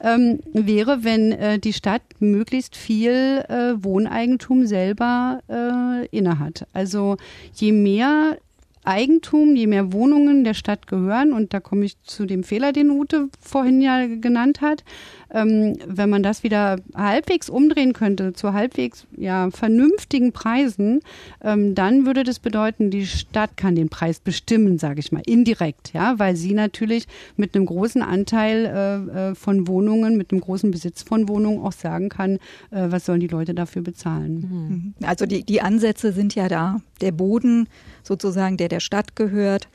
ähm, 0.00 0.40
wäre, 0.52 1.04
wenn 1.04 1.32
äh, 1.32 1.58
die 1.58 1.72
Stadt 1.72 2.02
möglichst 2.20 2.76
viel 2.76 3.44
äh, 3.48 3.82
Wohneigentum 3.82 4.66
selber 4.66 5.40
äh, 5.48 6.06
innehat. 6.16 6.66
Also 6.72 7.16
je 7.54 7.72
mehr 7.72 8.38
Eigentum, 8.84 9.54
je 9.54 9.66
mehr 9.66 9.92
Wohnungen 9.92 10.44
der 10.44 10.54
Stadt 10.54 10.86
gehören, 10.86 11.32
und 11.32 11.54
da 11.54 11.60
komme 11.60 11.84
ich 11.84 12.00
zu 12.02 12.26
dem 12.26 12.42
Fehler, 12.42 12.72
den 12.72 12.90
Ute 12.90 13.28
vorhin 13.40 13.80
ja 13.80 14.06
genannt 14.06 14.60
hat, 14.60 14.84
ähm, 15.32 15.76
wenn 15.86 16.10
man 16.10 16.22
das 16.22 16.42
wieder 16.42 16.76
halbwegs 16.94 17.48
umdrehen 17.48 17.92
könnte 17.92 18.32
zu 18.32 18.52
halbwegs 18.52 19.06
ja, 19.16 19.50
vernünftigen 19.50 20.32
Preisen, 20.32 21.00
ähm, 21.42 21.74
dann 21.74 22.06
würde 22.06 22.24
das 22.24 22.38
bedeuten, 22.38 22.90
die 22.90 23.06
Stadt 23.06 23.56
kann 23.56 23.74
den 23.74 23.88
Preis 23.88 24.20
bestimmen, 24.20 24.78
sage 24.78 25.00
ich 25.00 25.12
mal, 25.12 25.22
indirekt, 25.24 25.92
ja, 25.92 26.18
weil 26.18 26.36
sie 26.36 26.52
natürlich 26.52 27.06
mit 27.36 27.54
einem 27.54 27.66
großen 27.66 28.02
Anteil 28.02 28.66
äh, 28.66 29.30
äh, 29.30 29.34
von 29.34 29.68
Wohnungen, 29.68 30.16
mit 30.16 30.32
einem 30.32 30.40
großen 30.40 30.70
Besitz 30.70 31.02
von 31.02 31.28
Wohnungen 31.28 31.60
auch 31.60 31.72
sagen 31.72 32.08
kann, 32.08 32.34
äh, 32.70 32.88
was 32.88 33.06
sollen 33.06 33.20
die 33.20 33.28
Leute 33.28 33.54
dafür 33.54 33.82
bezahlen. 33.82 34.94
Mhm. 34.98 35.06
Also 35.06 35.26
die, 35.26 35.44
die 35.44 35.60
Ansätze 35.60 36.12
sind 36.12 36.34
ja 36.34 36.48
da. 36.48 36.80
Der 37.00 37.12
Boden 37.12 37.68
sozusagen, 38.02 38.56
der 38.56 38.68
der 38.68 38.80
Stadt 38.80 39.16
gehört, 39.16 39.68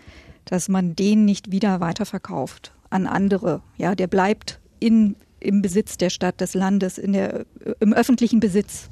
dass 0.46 0.70
man 0.70 0.96
den 0.96 1.26
nicht 1.26 1.52
wieder 1.52 1.80
weiterverkauft 1.80 2.74
an 2.90 3.08
andere. 3.08 3.62
Ja, 3.78 3.96
der 3.96 4.08
bleibt 4.08 4.60
in 4.80 5.16
im 5.40 5.62
Besitz 5.62 5.98
der 5.98 6.10
Stadt, 6.10 6.42
des 6.42 6.54
Landes, 6.54 6.98
in 6.98 7.14
der, 7.14 7.46
im 7.80 7.94
öffentlichen 7.94 8.40
Besitz. 8.40 8.90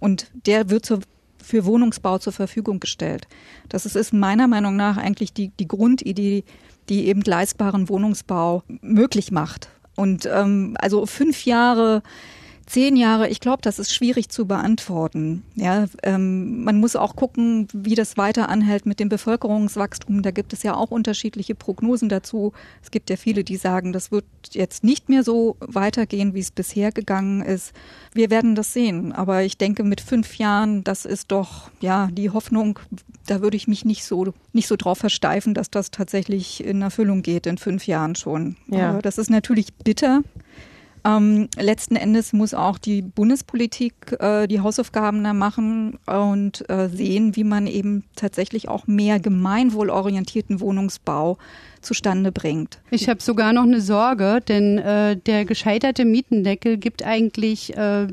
Und 0.00 0.30
der 0.46 0.70
wird 0.70 0.84
zur, 0.84 1.00
für 1.42 1.64
Wohnungsbau 1.64 2.18
zur 2.18 2.32
Verfügung 2.32 2.80
gestellt. 2.80 3.28
Das 3.68 3.86
ist, 3.86 3.96
ist 3.96 4.12
meiner 4.12 4.48
Meinung 4.48 4.76
nach 4.76 4.96
eigentlich 4.96 5.32
die, 5.32 5.48
die 5.48 5.68
Grundidee, 5.68 6.44
die 6.88 7.06
eben 7.06 7.22
leistbaren 7.22 7.88
Wohnungsbau 7.88 8.62
möglich 8.82 9.30
macht. 9.30 9.68
Und 9.96 10.28
ähm, 10.30 10.76
also 10.80 11.06
fünf 11.06 11.44
Jahre 11.44 12.02
Zehn 12.66 12.96
Jahre, 12.96 13.28
ich 13.28 13.40
glaube, 13.40 13.60
das 13.60 13.78
ist 13.78 13.94
schwierig 13.94 14.30
zu 14.30 14.46
beantworten. 14.46 15.42
Ja, 15.54 15.84
ähm, 16.02 16.64
man 16.64 16.80
muss 16.80 16.96
auch 16.96 17.14
gucken, 17.14 17.68
wie 17.72 17.94
das 17.94 18.16
weiter 18.16 18.48
anhält 18.48 18.86
mit 18.86 19.00
dem 19.00 19.10
Bevölkerungswachstum. 19.10 20.22
Da 20.22 20.30
gibt 20.30 20.52
es 20.54 20.62
ja 20.62 20.74
auch 20.74 20.90
unterschiedliche 20.90 21.54
Prognosen 21.54 22.08
dazu. 22.08 22.52
Es 22.82 22.90
gibt 22.90 23.10
ja 23.10 23.16
viele, 23.16 23.44
die 23.44 23.56
sagen, 23.56 23.92
das 23.92 24.10
wird 24.10 24.24
jetzt 24.52 24.82
nicht 24.82 25.10
mehr 25.10 25.22
so 25.22 25.56
weitergehen, 25.60 26.32
wie 26.32 26.40
es 26.40 26.50
bisher 26.50 26.90
gegangen 26.90 27.42
ist. 27.42 27.74
Wir 28.14 28.30
werden 28.30 28.54
das 28.54 28.72
sehen. 28.72 29.12
Aber 29.12 29.42
ich 29.42 29.58
denke, 29.58 29.84
mit 29.84 30.00
fünf 30.00 30.38
Jahren, 30.38 30.84
das 30.84 31.04
ist 31.04 31.32
doch, 31.32 31.70
ja, 31.80 32.08
die 32.12 32.30
Hoffnung, 32.30 32.78
da 33.26 33.42
würde 33.42 33.58
ich 33.58 33.68
mich 33.68 33.84
nicht 33.84 34.04
so, 34.04 34.32
nicht 34.52 34.68
so 34.68 34.76
drauf 34.76 34.98
versteifen, 34.98 35.52
dass 35.52 35.70
das 35.70 35.90
tatsächlich 35.90 36.64
in 36.64 36.80
Erfüllung 36.80 37.22
geht 37.22 37.46
in 37.46 37.58
fünf 37.58 37.86
Jahren 37.86 38.14
schon. 38.14 38.56
Ja. 38.68 38.90
Aber 38.90 39.02
das 39.02 39.18
ist 39.18 39.30
natürlich 39.30 39.74
bitter. 39.74 40.22
Ähm, 41.06 41.48
letzten 41.58 41.96
Endes 41.96 42.32
muss 42.32 42.54
auch 42.54 42.78
die 42.78 43.02
Bundespolitik 43.02 44.16
äh, 44.20 44.46
die 44.46 44.60
Hausaufgaben 44.60 45.22
da 45.22 45.34
machen 45.34 45.98
und 46.06 46.68
äh, 46.70 46.88
sehen, 46.88 47.36
wie 47.36 47.44
man 47.44 47.66
eben 47.66 48.04
tatsächlich 48.16 48.68
auch 48.68 48.86
mehr 48.86 49.20
gemeinwohlorientierten 49.20 50.60
Wohnungsbau 50.60 51.36
zustande 51.82 52.32
bringt. 52.32 52.80
Ich 52.90 53.10
habe 53.10 53.22
sogar 53.22 53.52
noch 53.52 53.64
eine 53.64 53.82
Sorge, 53.82 54.40
denn 54.48 54.78
äh, 54.78 55.16
der 55.16 55.44
gescheiterte 55.44 56.06
Mietendeckel 56.06 56.78
gibt 56.78 57.04
eigentlich 57.04 57.76
äh, 57.76 58.06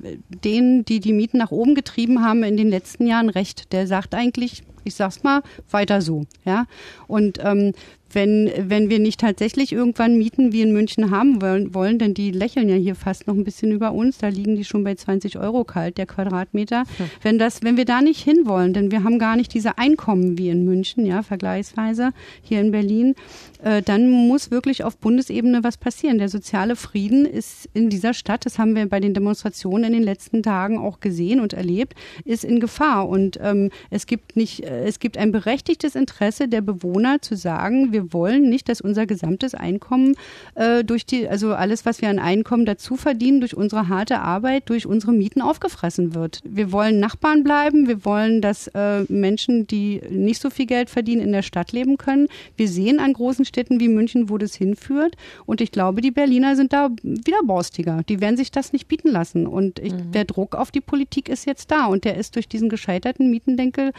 denen, 0.43 0.83
die 0.83 0.99
die 0.99 1.13
Mieten 1.13 1.37
nach 1.37 1.51
oben 1.51 1.75
getrieben 1.75 2.21
haben, 2.23 2.43
in 2.43 2.57
den 2.57 2.69
letzten 2.69 3.07
Jahren 3.07 3.29
recht. 3.29 3.71
Der 3.71 3.87
sagt 3.87 4.13
eigentlich, 4.13 4.63
ich 4.83 4.95
sag's 4.95 5.23
mal, 5.23 5.41
weiter 5.69 6.01
so. 6.01 6.25
Ja? 6.43 6.65
Und 7.07 7.39
ähm, 7.41 7.73
wenn, 8.13 8.51
wenn 8.57 8.89
wir 8.89 8.99
nicht 8.99 9.19
tatsächlich 9.19 9.71
irgendwann 9.71 10.17
Mieten 10.17 10.51
wie 10.51 10.61
in 10.61 10.71
München 10.71 11.11
haben 11.11 11.41
wollen, 11.41 11.73
wollen, 11.73 11.99
denn 11.99 12.13
die 12.13 12.31
lächeln 12.31 12.69
ja 12.69 12.75
hier 12.75 12.95
fast 12.95 13.27
noch 13.27 13.35
ein 13.35 13.43
bisschen 13.43 13.71
über 13.71 13.91
uns, 13.93 14.17
da 14.17 14.27
liegen 14.27 14.55
die 14.55 14.63
schon 14.63 14.83
bei 14.83 14.95
20 14.95 15.37
Euro 15.39 15.63
kalt, 15.63 15.97
der 15.97 16.05
Quadratmeter. 16.05 16.83
Hm. 16.97 17.09
Wenn 17.21 17.39
das, 17.39 17.63
wenn 17.63 17.77
wir 17.77 17.85
da 17.85 18.01
nicht 18.01 18.21
hinwollen, 18.21 18.73
denn 18.73 18.91
wir 18.91 19.03
haben 19.03 19.19
gar 19.19 19.35
nicht 19.35 19.53
diese 19.53 19.77
Einkommen 19.77 20.37
wie 20.37 20.49
in 20.49 20.65
München, 20.65 21.05
ja, 21.05 21.23
vergleichsweise 21.23 22.11
hier 22.41 22.61
in 22.61 22.71
Berlin, 22.71 23.15
äh, 23.63 23.81
dann 23.81 24.09
muss 24.09 24.51
wirklich 24.51 24.83
auf 24.83 24.97
Bundesebene 24.97 25.63
was 25.63 25.77
passieren. 25.77 26.17
Der 26.17 26.29
soziale 26.29 26.75
Frieden 26.75 27.25
ist 27.25 27.69
in 27.73 27.89
dieser 27.89 28.13
Stadt, 28.13 28.45
das 28.45 28.57
haben 28.57 28.75
wir 28.75 28.87
bei 28.87 28.99
den 28.99 29.13
Demonstrationen 29.13 29.85
in 29.85 29.93
den 29.93 30.03
letzten 30.03 30.43
Tagen 30.43 30.77
auch 30.77 30.99
gesehen 30.99 31.39
und 31.39 31.53
erlebt, 31.53 31.93
ist 32.25 32.43
in 32.43 32.59
Gefahr. 32.59 33.07
Und 33.07 33.39
ähm, 33.41 33.69
es 33.89 34.07
gibt 34.07 34.35
nicht, 34.35 34.63
äh, 34.63 34.85
es 34.85 34.99
gibt 34.99 35.17
ein 35.17 35.31
berechtigtes 35.31 35.95
Interesse 35.95 36.47
der 36.47 36.61
Bewohner 36.61 37.21
zu 37.21 37.35
sagen, 37.35 37.91
wir 37.91 38.13
wollen 38.13 38.49
nicht, 38.49 38.67
dass 38.69 38.81
unser 38.81 39.05
gesamtes 39.05 39.53
Einkommen 39.53 40.15
äh, 40.55 40.83
durch 40.83 41.05
die, 41.05 41.27
also 41.27 41.53
alles, 41.53 41.85
was 41.85 42.01
wir 42.01 42.09
an 42.09 42.19
Einkommen 42.19 42.65
dazu 42.65 42.95
verdienen, 42.95 43.41
durch 43.41 43.55
unsere 43.55 43.87
harte 43.87 44.19
Arbeit, 44.19 44.69
durch 44.69 44.85
unsere 44.85 45.13
Mieten 45.13 45.41
aufgefressen 45.41 46.15
wird. 46.15 46.41
Wir 46.43 46.71
wollen 46.71 46.99
Nachbarn 46.99 47.43
bleiben, 47.43 47.87
wir 47.87 48.05
wollen, 48.05 48.41
dass 48.41 48.67
äh, 48.69 49.03
Menschen, 49.09 49.67
die 49.67 50.01
nicht 50.09 50.41
so 50.41 50.49
viel 50.49 50.65
Geld 50.65 50.89
verdienen, 50.89 51.21
in 51.21 51.31
der 51.31 51.41
Stadt 51.43 51.71
leben 51.71 51.97
können. 51.97 52.27
Wir 52.57 52.67
sehen 52.67 52.99
an 52.99 53.13
großen 53.13 53.45
Städten 53.51 53.81
wie 53.81 53.89
München, 53.89 54.29
wo 54.29 54.37
das 54.37 54.55
hinführt. 54.55 55.17
Und 55.45 55.59
ich 55.59 55.71
glaube, 55.71 55.99
die 55.99 56.11
Berliner 56.11 56.55
sind 56.55 56.71
da 56.71 56.89
wieder 57.03 57.43
borstiger. 57.43 58.01
Die 58.07 58.21
werden 58.21 58.37
sich 58.37 58.49
das 58.49 58.71
nicht 58.71 58.87
bieten 58.87 59.09
lassen. 59.09 59.45
Und 59.45 59.79
ich, 59.79 59.93
mhm. 59.93 60.13
der 60.13 60.23
Druck 60.23 60.55
auf 60.55 60.71
die 60.71 60.79
Politik 60.79 61.27
ist 61.27 61.45
jetzt 61.45 61.69
da. 61.69 61.85
Und 61.87 62.05
der 62.05 62.15
ist 62.15 62.35
durch 62.35 62.47
diesen 62.47 62.69
gescheiterten 62.69 63.29
Mietendenkel 63.29 63.91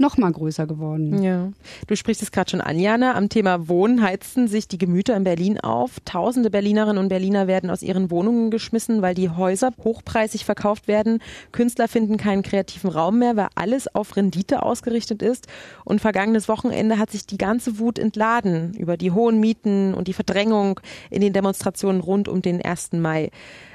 noch 0.00 0.16
mal 0.16 0.32
größer 0.32 0.66
geworden. 0.66 1.22
Ja. 1.22 1.52
Du 1.86 1.94
sprichst 1.94 2.22
es 2.22 2.32
gerade 2.32 2.50
schon 2.50 2.60
an, 2.60 2.78
Jana. 2.78 3.14
Am 3.14 3.28
Thema 3.28 3.68
Wohnen 3.68 4.02
heizen 4.02 4.48
sich 4.48 4.66
die 4.66 4.78
Gemüter 4.78 5.16
in 5.16 5.24
Berlin 5.24 5.60
auf. 5.60 6.00
Tausende 6.04 6.50
Berlinerinnen 6.50 6.98
und 6.98 7.08
Berliner 7.08 7.46
werden 7.46 7.70
aus 7.70 7.82
ihren 7.82 8.10
Wohnungen 8.10 8.50
geschmissen, 8.50 9.02
weil 9.02 9.14
die 9.14 9.30
Häuser 9.30 9.70
hochpreisig 9.84 10.44
verkauft 10.44 10.88
werden. 10.88 11.20
Künstler 11.52 11.86
finden 11.86 12.16
keinen 12.16 12.42
kreativen 12.42 12.90
Raum 12.90 13.18
mehr, 13.18 13.36
weil 13.36 13.48
alles 13.54 13.94
auf 13.94 14.16
Rendite 14.16 14.62
ausgerichtet 14.62 15.22
ist. 15.22 15.46
Und 15.84 16.00
vergangenes 16.00 16.48
Wochenende 16.48 16.98
hat 16.98 17.10
sich 17.10 17.26
die 17.26 17.38
ganze 17.38 17.78
Wut 17.78 17.98
entladen 17.98 18.74
über 18.74 18.96
die 18.96 19.12
hohen 19.12 19.38
Mieten 19.38 19.94
und 19.94 20.08
die 20.08 20.14
Verdrängung 20.14 20.80
in 21.10 21.20
den 21.20 21.32
Demonstrationen 21.32 22.00
rund 22.00 22.28
um 22.28 22.42
den 22.42 22.62
1. 22.62 22.92
Mai. 22.92 23.30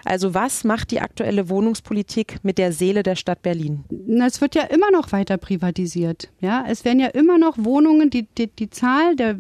Also 0.05 0.33
was 0.33 0.63
macht 0.63 0.91
die 0.91 1.01
aktuelle 1.01 1.49
Wohnungspolitik 1.49 2.37
mit 2.43 2.57
der 2.57 2.71
Seele 2.71 3.03
der 3.03 3.15
Stadt 3.15 3.41
Berlin? 3.41 3.83
Es 4.25 4.39
wird 4.39 4.55
ja 4.55 4.63
immer 4.63 4.91
noch 4.91 5.11
weiter 5.11 5.37
privatisiert. 5.37 6.29
Ja, 6.39 6.63
es 6.67 6.85
werden 6.85 6.99
ja 6.99 7.07
immer 7.07 7.37
noch 7.37 7.57
Wohnungen, 7.57 8.09
die, 8.09 8.27
die, 8.37 8.47
die 8.47 8.69
Zahl 8.69 9.15
der 9.15 9.39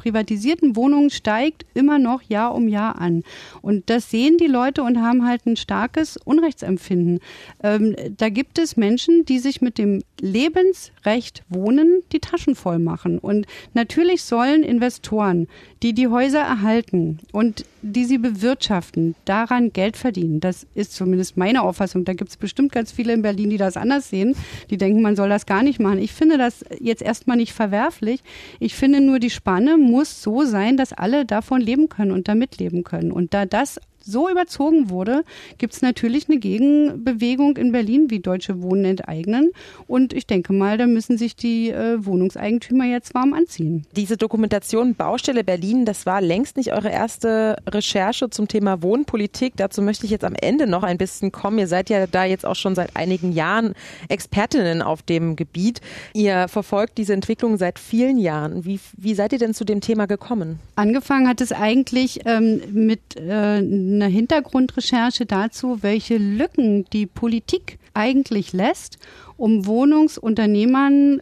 privatisierten 0.00 0.76
Wohnungen 0.76 1.10
steigt 1.10 1.66
immer 1.74 1.98
noch 1.98 2.22
Jahr 2.22 2.54
um 2.54 2.68
Jahr 2.68 2.98
an. 2.98 3.22
Und 3.60 3.90
das 3.90 4.10
sehen 4.10 4.38
die 4.38 4.46
Leute 4.46 4.82
und 4.82 5.02
haben 5.02 5.26
halt 5.26 5.44
ein 5.46 5.56
starkes 5.56 6.16
Unrechtsempfinden. 6.16 7.20
Ähm, 7.62 7.94
da 8.16 8.30
gibt 8.30 8.58
es 8.58 8.78
Menschen, 8.78 9.26
die 9.26 9.38
sich 9.38 9.60
mit 9.60 9.76
dem 9.76 10.02
Lebensrecht 10.18 11.44
Wohnen 11.50 12.02
die 12.12 12.20
Taschen 12.20 12.54
voll 12.54 12.78
machen. 12.78 13.18
Und 13.18 13.46
natürlich 13.74 14.22
sollen 14.24 14.62
Investoren, 14.62 15.48
die 15.82 15.94
die 15.94 16.08
Häuser 16.08 16.40
erhalten 16.40 17.18
und 17.32 17.64
die 17.82 18.04
sie 18.04 18.18
bewirtschaften, 18.18 19.14
daran 19.24 19.72
Geld 19.72 19.96
verdienen. 19.96 20.40
Das 20.40 20.66
ist 20.74 20.92
zumindest 20.92 21.36
meine 21.38 21.62
Auffassung. 21.62 22.04
Da 22.04 22.12
gibt 22.12 22.30
es 22.30 22.36
bestimmt 22.36 22.72
ganz 22.72 22.92
viele 22.92 23.14
in 23.14 23.22
Berlin, 23.22 23.48
die 23.48 23.56
das 23.56 23.78
anders 23.78 24.10
sehen. 24.10 24.36
Die 24.68 24.76
denken, 24.76 25.00
man 25.00 25.16
soll 25.16 25.30
das 25.30 25.46
gar 25.46 25.62
nicht 25.62 25.80
machen. 25.80 25.98
Ich 25.98 26.12
finde 26.12 26.36
das 26.36 26.64
jetzt 26.78 27.02
erstmal 27.02 27.38
nicht 27.38 27.54
verwerflich. 27.54 28.22
Ich 28.58 28.74
finde 28.74 29.00
nur, 29.00 29.18
die 29.18 29.30
Spanne 29.30 29.78
muss 29.78 30.22
so 30.22 30.44
sein, 30.44 30.76
dass 30.76 30.92
alle 30.92 31.24
davon 31.24 31.60
leben 31.60 31.88
können 31.88 32.12
und 32.12 32.28
damit 32.28 32.58
leben 32.58 32.84
können. 32.84 33.12
Und 33.12 33.32
da 33.32 33.46
das 33.46 33.80
so 34.10 34.28
überzogen 34.28 34.90
wurde, 34.90 35.24
gibt 35.58 35.74
es 35.74 35.82
natürlich 35.82 36.28
eine 36.28 36.38
Gegenbewegung 36.38 37.56
in 37.56 37.72
Berlin, 37.72 38.10
wie 38.10 38.20
Deutsche 38.20 38.62
Wohnen 38.62 38.84
enteignen. 38.84 39.50
Und 39.86 40.12
ich 40.12 40.26
denke 40.26 40.52
mal, 40.52 40.78
da 40.78 40.86
müssen 40.86 41.18
sich 41.18 41.36
die 41.36 41.70
äh, 41.70 42.04
Wohnungseigentümer 42.04 42.84
jetzt 42.84 43.14
warm 43.14 43.32
anziehen. 43.32 43.86
Diese 43.96 44.16
Dokumentation 44.16 44.94
Baustelle 44.94 45.44
Berlin, 45.44 45.84
das 45.84 46.06
war 46.06 46.20
längst 46.20 46.56
nicht 46.56 46.72
eure 46.72 46.90
erste 46.90 47.56
Recherche 47.68 48.30
zum 48.30 48.48
Thema 48.48 48.82
Wohnpolitik. 48.82 49.54
Dazu 49.56 49.82
möchte 49.82 50.04
ich 50.04 50.10
jetzt 50.10 50.24
am 50.24 50.34
Ende 50.34 50.66
noch 50.66 50.82
ein 50.82 50.98
bisschen 50.98 51.32
kommen. 51.32 51.58
Ihr 51.58 51.66
seid 51.66 51.90
ja 51.90 52.06
da 52.06 52.24
jetzt 52.24 52.46
auch 52.46 52.56
schon 52.56 52.74
seit 52.74 52.96
einigen 52.96 53.32
Jahren 53.32 53.74
Expertinnen 54.08 54.82
auf 54.82 55.02
dem 55.02 55.36
Gebiet. 55.36 55.80
Ihr 56.14 56.48
verfolgt 56.48 56.98
diese 56.98 57.12
Entwicklung 57.12 57.56
seit 57.56 57.78
vielen 57.78 58.18
Jahren. 58.18 58.64
Wie, 58.64 58.80
wie 58.96 59.14
seid 59.14 59.32
ihr 59.32 59.38
denn 59.38 59.54
zu 59.54 59.64
dem 59.64 59.80
Thema 59.80 60.06
gekommen? 60.06 60.58
Angefangen 60.76 61.28
hat 61.28 61.40
es 61.40 61.52
eigentlich 61.52 62.20
ähm, 62.24 62.60
mit 62.72 63.00
äh, 63.16 63.60
eine 64.00 64.12
Hintergrundrecherche 64.12 65.26
dazu, 65.26 65.82
welche 65.82 66.16
Lücken 66.16 66.84
die 66.92 67.06
Politik 67.06 67.78
eigentlich 67.94 68.52
lässt, 68.52 68.98
um 69.36 69.66
Wohnungsunternehmern 69.66 71.20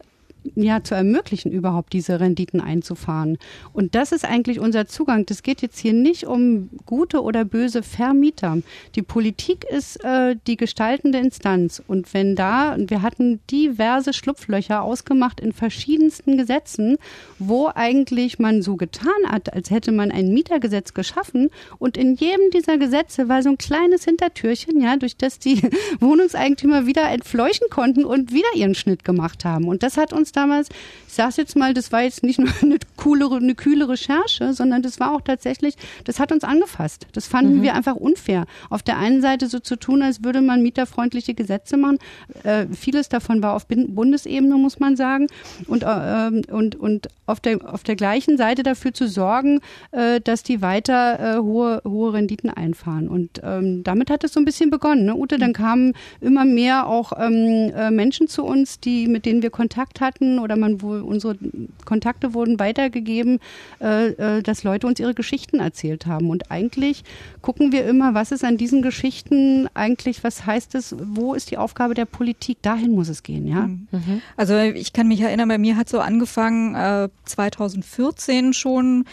ja 0.55 0.83
zu 0.83 0.95
ermöglichen, 0.95 1.53
überhaupt 1.53 1.93
diese 1.93 2.21
Renditen 2.21 2.61
einzufahren. 2.61 3.39
Und 3.73 3.95
das 3.95 4.13
ist 4.13 4.25
eigentlich 4.25 4.61
unser 4.61 4.87
Zugang. 4.87 5.27
Das 5.27 5.43
geht 5.43 5.63
jetzt 5.63 5.79
hier 5.79 5.93
nicht 5.93 6.27
um 6.27 6.71
gute 6.87 7.23
oder 7.23 7.45
böse 7.45 7.83
Vermieter. 7.83 8.59
Die 8.95 9.03
Politik 9.03 9.65
ist 9.65 10.03
äh, 10.05 10.37
die 10.47 10.57
gestaltende 10.57 11.19
Instanz. 11.19 11.83
Und 11.87 12.15
wenn 12.15 12.37
da, 12.37 12.77
wir 12.79 13.03
hatten 13.03 13.41
diverse 13.51 14.13
Schlupflöcher 14.13 14.83
ausgemacht 14.83 15.41
in 15.41 15.53
verschiedensten 15.53 16.37
Gesetzen, 16.37 16.97
wo 17.39 17.71
eigentlich 17.75 18.39
man 18.39 18.63
so 18.63 18.77
getan 18.77 19.09
hat, 19.27 19.53
als 19.53 19.71
hätte 19.71 19.93
man 19.93 20.11
ein 20.11 20.33
Mietergesetz 20.33 20.95
geschaffen 20.95 21.51
und 21.79 21.97
in 21.97 22.15
jedem 22.15 22.51
dieser 22.51 22.79
Gesetze 22.79 23.29
war 23.29 23.43
so 23.43 23.51
ein 23.51 23.59
kleines 23.59 24.05
Hintertürchen, 24.05 24.81
ja, 24.81 24.97
durch 24.97 25.17
das 25.17 25.39
die 25.39 25.63
Wohnungseigentümer 26.01 26.87
wieder 26.87 27.09
entfleuchen 27.11 27.69
konnten 27.71 28.05
und 28.05 28.33
wieder 28.33 28.49
ihren 28.55 28.75
Schnitt 28.75 29.05
gemacht 29.05 29.45
haben. 29.45 29.69
Und 29.69 29.83
das 29.83 29.97
hat 29.97 30.13
uns 30.13 30.33
damals, 30.39 30.69
ich 31.07 31.15
sage 31.15 31.35
jetzt 31.39 31.57
mal, 31.57 31.75
das 31.75 31.93
war 31.93 32.03
jetzt 32.03 32.23
nicht 32.23 32.39
nur 32.39 32.49
eine 32.63 32.79
coolere, 32.97 33.37
eine 33.37 33.55
kühle 33.55 33.89
Recherche, 33.89 34.53
sondern 34.53 34.83
das 34.83 35.01
war 35.01 35.15
auch 35.15 35.21
tatsächlich, 35.21 35.75
das 36.05 36.21
hat 36.21 36.33
uns 36.33 36.45
angefasst. 36.45 37.07
Das 37.13 37.27
fanden 37.27 37.59
mhm. 37.59 37.63
wir 37.63 37.75
einfach 37.75 37.97
unfair. 37.97 38.45
Auf 38.71 38.83
der 38.83 38.99
einen 38.99 39.21
Seite 39.21 39.49
so 39.49 39.59
zu 39.59 39.77
tun, 39.77 40.03
als 40.03 40.23
würde 40.25 40.41
man 40.41 40.63
mieterfreundliche 40.63 41.35
Gesetze 41.35 41.77
machen. 41.77 41.99
Äh, 42.45 42.67
vieles 42.69 43.09
davon 43.09 43.43
war 43.43 43.55
auf 43.55 43.67
Bundesebene, 43.67 44.55
muss 44.57 44.79
man 44.79 44.97
sagen. 44.97 45.27
Und, 45.67 45.83
äh, 45.83 46.43
und, 46.51 46.77
und 46.77 47.09
auf 47.27 47.41
der, 47.41 47.73
auf 47.73 47.83
der 47.83 47.97
gleichen 47.97 48.37
Seite 48.37 48.63
dafür 48.63 48.95
zu 48.95 49.09
sorgen, 49.09 49.61
äh, 49.93 50.21
dass 50.21 50.43
die 50.43 50.63
weiter 50.63 51.37
äh, 51.37 51.39
hohe, 51.41 51.83
hohe 51.85 52.13
Renditen 52.13 52.51
einfahren. 52.51 53.09
Und 53.09 53.41
ähm, 53.43 53.83
damit 53.83 54.11
hat 54.11 54.25
es 54.25 54.33
so 54.33 54.41
ein 54.41 54.45
bisschen 54.45 54.71
begonnen. 54.71 55.05
Ne? 55.07 55.15
Ute, 55.15 55.39
dann 55.39 55.53
kamen 55.53 55.95
immer 56.21 56.45
mehr 56.45 56.87
auch 56.87 57.13
ähm, 57.19 57.73
äh, 57.75 57.91
Menschen 57.91 58.29
zu 58.29 58.45
uns, 58.45 58.81
die, 58.81 59.09
mit 59.09 59.27
denen 59.27 59.43
wir 59.43 59.51
Kontakt 59.51 60.01
hatten 60.01 60.18
oder 60.39 60.57
man 60.57 60.83
wohl 60.83 61.01
unsere 61.01 61.37
Kontakte 61.85 62.35
wurden 62.35 62.59
weitergegeben, 62.59 63.41
äh, 63.81 64.09
äh, 64.09 64.43
dass 64.43 64.65
Leute 64.65 64.87
uns 64.87 65.01
ihre 65.01 65.15
Geschichten 65.15 65.61
erzählt 65.61 66.07
haben. 66.07 66.31
Und 66.31 66.51
eigentlich 66.51 67.05
gucken 67.43 67.73
wir 67.73 67.87
immer, 67.87 68.15
was 68.15 68.33
ist 68.33 68.45
an 68.45 68.57
diesen 68.57 68.83
Geschichten 68.83 69.69
eigentlich, 69.75 70.25
was 70.25 70.47
heißt 70.47 70.75
es, 70.75 70.95
wo 70.99 71.35
ist 71.35 71.51
die 71.51 71.59
Aufgabe 71.59 71.95
der 71.95 72.05
Politik? 72.05 72.59
Dahin 72.63 72.93
muss 72.93 73.09
es 73.09 73.23
gehen, 73.23 73.47
ja. 73.47 73.67
Mhm. 73.67 74.23
Also 74.37 74.57
ich 74.57 74.93
kann 74.93 75.09
mich 75.09 75.21
erinnern, 75.21 75.49
bei 75.49 75.59
mir 75.59 75.77
hat 75.77 75.89
so 75.89 76.01
angefangen 76.01 76.75
äh, 76.75 77.09
2014 77.25 78.53
schon 78.53 79.05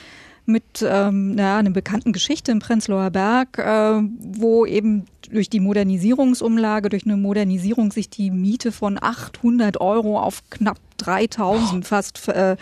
mit 0.46 0.86
ähm, 0.88 1.36
na, 1.36 1.58
einer 1.58 1.72
bekannten 1.72 2.14
Geschichte 2.14 2.52
im 2.52 2.60
Prenzlauer 2.60 3.10
Berg, 3.10 3.58
äh, 3.58 4.02
wo 4.20 4.66
eben 4.66 5.06
durch 5.32 5.50
die 5.50 5.60
Modernisierungsumlage, 5.60 6.90
durch 6.90 7.06
eine 7.06 7.18
Modernisierung 7.18 7.92
sich 7.92 8.10
die 8.10 8.30
Miete 8.30 8.72
von 8.72 9.02
800 9.02 9.82
Euro 9.82 10.20
auf 10.20 10.44
knapp 10.50 10.78
3000 10.98 11.84
oh. 11.84 11.88
fast 11.88 12.28
äh, 12.28 12.58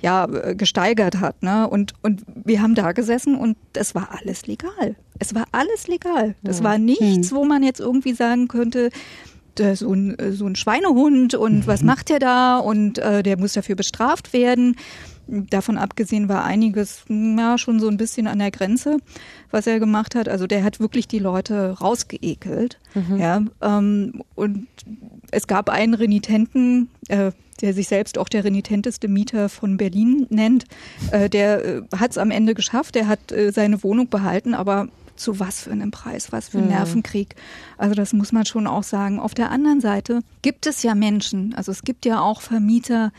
ja 0.00 0.26
gesteigert 0.26 1.16
hat. 1.16 1.42
Ne? 1.42 1.68
Und 1.68 1.94
und 2.02 2.22
wir 2.44 2.62
haben 2.62 2.74
da 2.74 2.92
gesessen 2.92 3.34
und 3.34 3.56
es 3.74 3.94
war 3.94 4.10
alles 4.18 4.46
legal. 4.46 4.94
Es 5.18 5.34
war 5.34 5.44
alles 5.52 5.88
legal. 5.88 6.34
Das 6.42 6.62
war 6.62 6.78
nichts, 6.78 7.30
hm. 7.30 7.36
wo 7.36 7.44
man 7.44 7.62
jetzt 7.62 7.80
irgendwie 7.80 8.14
sagen 8.14 8.48
könnte, 8.48 8.90
so 9.74 9.92
ein, 9.92 10.16
so 10.32 10.46
ein 10.46 10.56
Schweinehund 10.56 11.34
und 11.34 11.66
was 11.66 11.80
mhm. 11.80 11.86
macht 11.86 12.10
er 12.10 12.18
da 12.18 12.58
und 12.58 12.98
äh, 12.98 13.22
der 13.22 13.38
muss 13.38 13.52
dafür 13.52 13.76
bestraft 13.76 14.32
werden. 14.32 14.76
Davon 15.26 15.78
abgesehen 15.78 16.28
war 16.28 16.44
einiges 16.44 17.04
ja 17.08 17.56
schon 17.58 17.80
so 17.80 17.88
ein 17.88 17.96
bisschen 17.96 18.26
an 18.26 18.38
der 18.38 18.50
Grenze, 18.50 18.98
was 19.50 19.66
er 19.66 19.80
gemacht 19.80 20.14
hat. 20.14 20.28
Also 20.28 20.46
der 20.46 20.64
hat 20.64 20.80
wirklich 20.80 21.08
die 21.08 21.18
Leute 21.18 21.78
rausgeekelt. 21.78 22.78
Mhm. 22.94 23.16
Ja, 23.16 23.42
ähm, 23.62 24.22
und 24.34 24.66
es 25.30 25.46
gab 25.46 25.70
einen 25.70 25.94
Renitenten, 25.94 26.90
äh, 27.08 27.32
der 27.60 27.74
sich 27.74 27.88
selbst 27.88 28.18
auch 28.18 28.28
der 28.28 28.44
renitenteste 28.44 29.08
Mieter 29.08 29.48
von 29.48 29.76
Berlin 29.76 30.26
nennt. 30.30 30.64
Äh, 31.10 31.30
der 31.30 31.64
äh, 31.64 31.82
hat 31.96 32.10
es 32.10 32.18
am 32.18 32.30
Ende 32.30 32.54
geschafft. 32.54 32.94
Der 32.94 33.08
hat 33.08 33.32
äh, 33.32 33.52
seine 33.52 33.82
Wohnung 33.82 34.08
behalten, 34.08 34.54
aber 34.54 34.88
zu 35.16 35.38
was 35.38 35.62
für 35.62 35.70
einem 35.70 35.90
Preis, 35.90 36.32
was 36.32 36.48
für 36.48 36.58
ein 36.58 36.64
mhm. 36.64 36.70
Nervenkrieg. 36.70 37.36
Also 37.78 37.94
das 37.94 38.12
muss 38.12 38.32
man 38.32 38.44
schon 38.46 38.66
auch 38.66 38.82
sagen. 38.82 39.20
Auf 39.20 39.34
der 39.34 39.50
anderen 39.50 39.80
Seite 39.80 40.20
gibt 40.42 40.66
es 40.66 40.82
ja 40.82 40.94
Menschen, 40.94 41.54
also 41.54 41.72
es 41.72 41.82
gibt 41.82 42.04
ja 42.04 42.20
auch 42.20 42.40
Vermieter, 42.40 43.12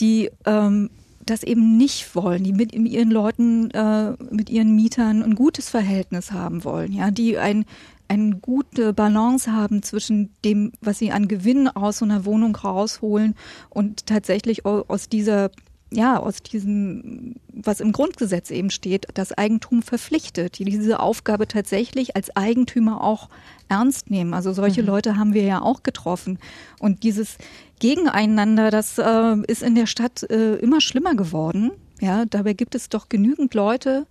die 0.00 0.30
ähm, 0.44 0.90
das 1.30 1.42
eben 1.42 1.76
nicht 1.76 2.14
wollen, 2.14 2.44
die 2.44 2.52
mit 2.52 2.72
ihren 2.72 3.10
Leuten, 3.10 3.70
äh, 3.70 4.12
mit 4.30 4.50
ihren 4.50 4.74
Mietern 4.74 5.22
ein 5.22 5.34
gutes 5.34 5.68
Verhältnis 5.68 6.32
haben 6.32 6.64
wollen, 6.64 6.92
ja, 6.92 7.10
die 7.10 7.38
ein 7.38 7.64
eine 8.10 8.36
gute 8.36 8.94
Balance 8.94 9.52
haben 9.52 9.82
zwischen 9.82 10.30
dem, 10.42 10.72
was 10.80 10.98
sie 10.98 11.12
an 11.12 11.28
Gewinn 11.28 11.68
aus 11.68 11.98
so 11.98 12.06
einer 12.06 12.24
Wohnung 12.24 12.56
rausholen 12.56 13.34
und 13.68 14.06
tatsächlich 14.06 14.64
aus 14.64 15.10
dieser 15.10 15.50
ja, 15.90 16.18
aus 16.18 16.42
diesem, 16.42 17.36
was 17.52 17.80
im 17.80 17.92
Grundgesetz 17.92 18.50
eben 18.50 18.70
steht, 18.70 19.06
das 19.14 19.32
Eigentum 19.32 19.82
verpflichtet, 19.82 20.58
die 20.58 20.64
diese 20.64 21.00
Aufgabe 21.00 21.48
tatsächlich 21.48 22.14
als 22.14 22.34
Eigentümer 22.36 23.02
auch 23.02 23.28
ernst 23.68 24.10
nehmen. 24.10 24.34
Also 24.34 24.52
solche 24.52 24.82
mhm. 24.82 24.88
Leute 24.88 25.16
haben 25.16 25.32
wir 25.32 25.44
ja 25.44 25.62
auch 25.62 25.82
getroffen. 25.82 26.38
Und 26.78 27.04
dieses 27.04 27.38
Gegeneinander, 27.80 28.70
das 28.70 28.98
äh, 28.98 29.36
ist 29.46 29.62
in 29.62 29.74
der 29.74 29.86
Stadt 29.86 30.24
äh, 30.24 30.56
immer 30.56 30.80
schlimmer 30.80 31.14
geworden. 31.14 31.70
Ja, 32.00 32.26
dabei 32.26 32.52
gibt 32.52 32.74
es 32.74 32.90
doch 32.90 33.08
genügend 33.08 33.54
Leute, 33.54 34.06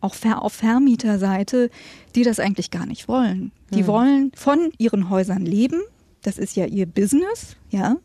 auch 0.00 0.14
auf 0.24 0.52
Vermieterseite, 0.52 1.70
die 2.14 2.24
das 2.24 2.40
eigentlich 2.40 2.70
gar 2.70 2.86
nicht 2.86 3.08
wollen. 3.08 3.52
Die 3.72 3.82
mhm. 3.82 3.86
wollen 3.86 4.32
von 4.34 4.72
ihren 4.76 5.08
Häusern 5.08 5.46
leben. 5.46 5.80
Das 6.22 6.38
ist 6.38 6.56
ja 6.56 6.66
ihr 6.66 6.86
Business, 6.86 7.56
ja. 7.70 7.96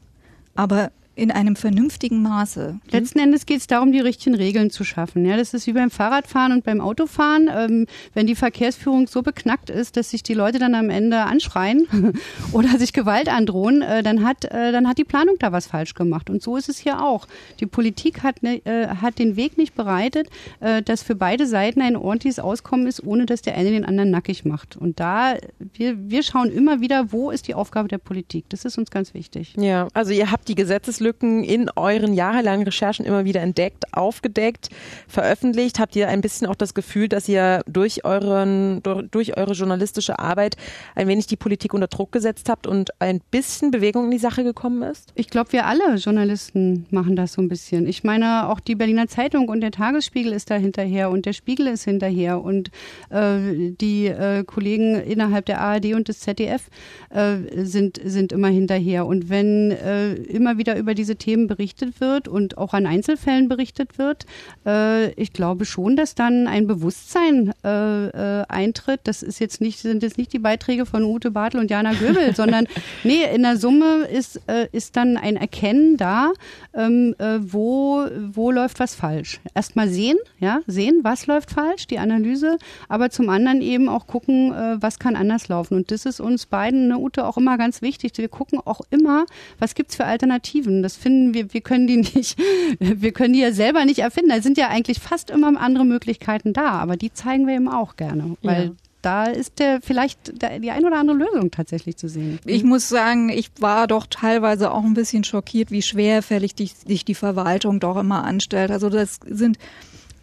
Aber 0.56 0.92
in 1.18 1.32
einem 1.32 1.56
vernünftigen 1.56 2.22
Maße. 2.22 2.80
Letzten 2.92 3.18
Endes 3.18 3.48
geht 3.48 3.60
es 3.60 3.68
darum, 3.68 3.92
die 3.92 4.00
richtigen 4.00 4.36
Regeln 4.36 4.70
zu 4.70 4.84
schaffen. 4.84 5.26
Ja, 5.26 5.36
das 5.36 5.54
ist 5.56 5.66
wie 5.66 5.74
beim 5.74 5.90
Fahrradfahren 5.90 6.52
und 6.52 6.64
beim 6.64 6.80
Autofahren. 6.80 7.50
Ähm, 7.52 7.88
wenn 8.14 8.28
die 8.28 8.36
Verkehrsführung 8.36 9.08
so 9.08 9.24
beknackt 9.24 9.72
ist, 9.72 9.98
dass 9.98 10.12
sich 10.12 10.22
die 10.22 10.36
Leute 10.36 10.60
dann 10.60 10.76
am 10.76 10.92
Ende 10.92 11.22
anschreien 11.22 11.88
oder 12.52 12.78
sich 12.78 12.94
Gewalt 12.94 13.30
androhen, 13.30 13.82
äh, 13.82 14.04
dann 14.04 14.24
hat 14.24 14.46
äh, 14.46 14.72
dann 14.72 14.88
hat 14.88 15.00
die 15.00 15.06
Planung 15.06 15.38
da 15.40 15.52
was 15.52 15.66
falsch 15.66 15.96
gemacht. 15.96 16.30
Und 16.30 16.44
so 16.44 16.56
ist 16.56 16.70
es 16.70 16.78
hier 16.78 17.04
auch. 17.04 17.28
Die 17.60 17.66
Politik 17.66 18.22
hat 18.22 18.44
ne, 18.44 18.64
äh, 18.66 18.88
hat 18.88 19.18
den 19.18 19.36
Weg 19.38 19.58
nicht 19.58 19.74
bereitet, 19.74 20.30
äh, 20.60 20.84
dass 20.84 21.02
für 21.02 21.16
beide 21.16 21.48
Seiten 21.48 21.82
ein 21.82 21.96
ordentliches 21.96 22.38
Auskommen 22.38 22.86
ist, 22.86 23.04
ohne 23.04 23.26
dass 23.26 23.42
der 23.42 23.56
eine 23.56 23.72
den 23.72 23.86
anderen 23.86 24.12
nackig 24.12 24.46
macht. 24.46 24.78
Und 24.78 25.00
da 25.00 25.36
wir 25.74 25.98
wir 25.98 26.22
schauen 26.22 26.52
immer 26.52 26.80
wieder, 26.80 27.12
wo 27.12 27.32
ist 27.32 27.48
die 27.48 27.56
Aufgabe 27.56 27.88
der 27.88 27.98
Politik. 27.98 28.46
Das 28.50 28.66
ist 28.66 28.78
uns 28.78 28.92
ganz 28.92 29.16
wichtig. 29.16 29.56
Ja, 29.58 29.88
also 29.96 30.12
ihr 30.12 30.32
habt 30.32 30.48
die 30.48 30.54
Gesetzeslösung 30.54 31.07
Lücken 31.08 31.42
in 31.46 31.70
euren 31.78 32.14
jahrelangen 32.14 32.66
Recherchen 32.66 33.06
immer 33.06 33.24
wieder 33.24 33.42
entdeckt, 33.42 33.94
aufgedeckt, 33.94 34.70
veröffentlicht? 35.08 35.80
Habt 35.80 35.96
ihr 35.96 36.10
ein 36.10 36.20
bisschen 36.20 36.48
auch 36.48 36.56
das 36.56 36.74
Gefühl, 36.74 37.08
dass 37.08 37.30
ihr 37.30 37.62
durch 37.66 38.04
euren, 38.04 38.84
durch 38.84 39.38
eure 39.38 39.54
journalistische 39.54 40.20
Arbeit 40.20 40.58
ein 40.96 41.08
wenig 41.08 41.28
die 41.28 41.38
Politik 41.38 41.74
unter 41.74 41.88
Druck 41.88 42.12
gesetzt 42.12 42.50
habt 42.50 42.68
und 42.68 42.90
ein 43.00 43.22
bisschen 43.32 43.72
Bewegung 43.72 44.06
in 44.06 44.12
die 44.12 44.18
Sache 44.18 44.44
gekommen 44.44 44.84
ist? 44.84 45.14
Ich 45.16 45.30
glaube, 45.30 45.54
wir 45.54 45.66
alle 45.66 45.96
Journalisten 45.96 46.86
machen 46.92 47.16
das 47.16 47.34
so 47.34 47.42
ein 47.42 47.48
bisschen. 47.48 47.88
Ich 47.88 48.04
meine, 48.04 48.50
auch 48.50 48.60
die 48.60 48.76
Berliner 48.76 49.08
Zeitung 49.08 49.48
und 49.48 49.62
der 49.62 49.72
Tagesspiegel 49.72 50.34
ist 50.34 50.52
da 50.52 50.56
hinterher 50.56 51.10
und 51.10 51.26
der 51.26 51.34
Spiegel 51.34 51.68
ist 51.68 51.86
hinterher 51.86 52.42
und 52.42 52.70
äh, 53.12 53.72
die 53.80 54.08
äh, 54.08 54.44
Kollegen 54.44 54.96
innerhalb 54.96 55.46
der 55.46 55.62
ARD 55.62 55.94
und 55.94 56.10
des 56.10 56.20
ZDF 56.20 56.70
äh, 57.12 57.38
sind, 57.64 58.02
sind 58.04 58.34
immer 58.34 58.50
hinterher. 58.50 59.06
Und 59.06 59.30
wenn 59.30 59.72
äh, 59.72 60.14
immer 60.14 60.58
wieder 60.58 60.78
über 60.78 60.94
diese 60.98 61.16
Themen 61.16 61.48
berichtet 61.48 62.02
wird 62.02 62.28
und 62.28 62.58
auch 62.58 62.74
an 62.74 62.86
Einzelfällen 62.86 63.48
berichtet 63.48 63.98
wird, 63.98 64.26
äh, 64.66 65.12
ich 65.14 65.34
glaube 65.34 65.66
schon, 65.66 65.96
dass 65.96 66.16
dann 66.16 66.48
ein 66.48 66.68
Bewusstsein 66.68 67.54
äh, 67.64 68.08
äh, 68.08 68.46
eintritt. 68.50 69.02
Das 69.06 69.24
ist 69.24 69.40
jetzt 69.40 69.62
nicht, 69.62 69.80
sind 69.80 70.04
jetzt 70.04 70.18
nicht 70.18 70.34
die 70.34 70.40
Beiträge 70.40 70.86
von 70.86 71.04
Ute 71.04 71.32
Bartel 71.32 71.60
und 71.60 71.72
Jana 71.72 71.94
Göbel, 71.94 72.36
sondern 72.36 72.68
nee, 73.04 73.24
in 73.34 73.44
der 73.44 73.58
Summe 73.58 74.08
ist, 74.12 74.42
äh, 74.48 74.68
ist 74.72 74.98
dann 74.98 75.18
ein 75.18 75.38
Erkennen 75.38 75.98
da, 75.98 76.32
ähm, 76.74 77.16
äh, 77.20 77.40
wo, 77.40 78.06
wo 78.34 78.52
läuft 78.52 78.80
was 78.80 78.96
falsch. 78.96 79.40
Erstmal 79.54 79.90
sehen, 79.90 80.18
ja, 80.40 80.60
sehen, 80.68 81.00
was 81.04 81.28
läuft 81.28 81.52
falsch, 81.52 81.88
die 81.88 82.00
Analyse, 82.00 82.58
aber 82.90 83.10
zum 83.10 83.30
anderen 83.30 83.62
eben 83.62 83.90
auch 83.90 84.08
gucken, 84.08 84.54
äh, 84.54 84.82
was 84.82 85.00
kann 85.00 85.16
anders 85.16 85.48
laufen. 85.48 85.76
Und 85.76 85.92
das 85.92 86.06
ist 86.06 86.20
uns 86.20 86.46
beiden, 86.46 86.88
ne, 86.88 86.98
Ute, 86.98 87.26
auch 87.26 87.38
immer 87.38 87.58
ganz 87.58 87.82
wichtig. 87.82 88.12
Wir 88.18 88.30
gucken 88.30 88.60
auch 88.64 88.82
immer, 88.90 89.26
was 89.60 89.76
gibt's 89.76 89.96
für 89.96 90.06
Alternativen. 90.06 90.82
Das 90.88 90.96
finden 90.96 91.34
wir, 91.34 91.54
wir 91.54 91.62
können 91.62 91.86
die 91.86 91.98
nicht, 92.16 92.38
wir 92.80 93.12
können 93.12 93.34
die 93.34 93.42
ja 93.42 93.52
selber 93.52 93.84
nicht 93.86 94.00
erfinden. 94.00 94.30
Da 94.30 94.42
sind 94.42 94.58
ja 94.58 94.70
eigentlich 94.70 95.00
fast 95.00 95.30
immer 95.30 95.60
andere 95.60 95.86
Möglichkeiten 95.86 96.54
da, 96.54 96.70
aber 96.72 96.96
die 96.96 97.12
zeigen 97.14 97.46
wir 97.46 97.56
eben 97.56 97.68
auch 97.68 97.98
gerne, 97.98 98.38
weil 98.42 98.66
ja 98.66 98.72
da 99.02 99.26
ist 99.26 99.60
der 99.60 99.80
vielleicht 99.82 100.34
die 100.62 100.72
ein 100.72 100.84
oder 100.84 100.98
andere 100.98 101.18
Lösung 101.18 101.50
tatsächlich 101.52 101.96
zu 101.96 102.10
sehen. 102.10 102.40
Ich 102.46 102.66
muss 102.66 102.90
sagen, 102.90 103.30
ich 103.30 103.52
war 103.60 103.88
doch 103.88 104.06
teilweise 104.10 104.72
auch 104.72 104.84
ein 104.84 104.96
bisschen 104.96 105.24
schockiert, 105.24 105.72
wie 105.72 105.82
schwerfällig 105.82 106.56
sich 106.58 107.06
die 107.06 107.16
Verwaltung 107.16 107.80
doch 107.80 107.96
immer 107.96 108.26
anstellt. 108.26 108.70
Also 108.70 108.90
das 108.90 109.20
sind 109.26 109.60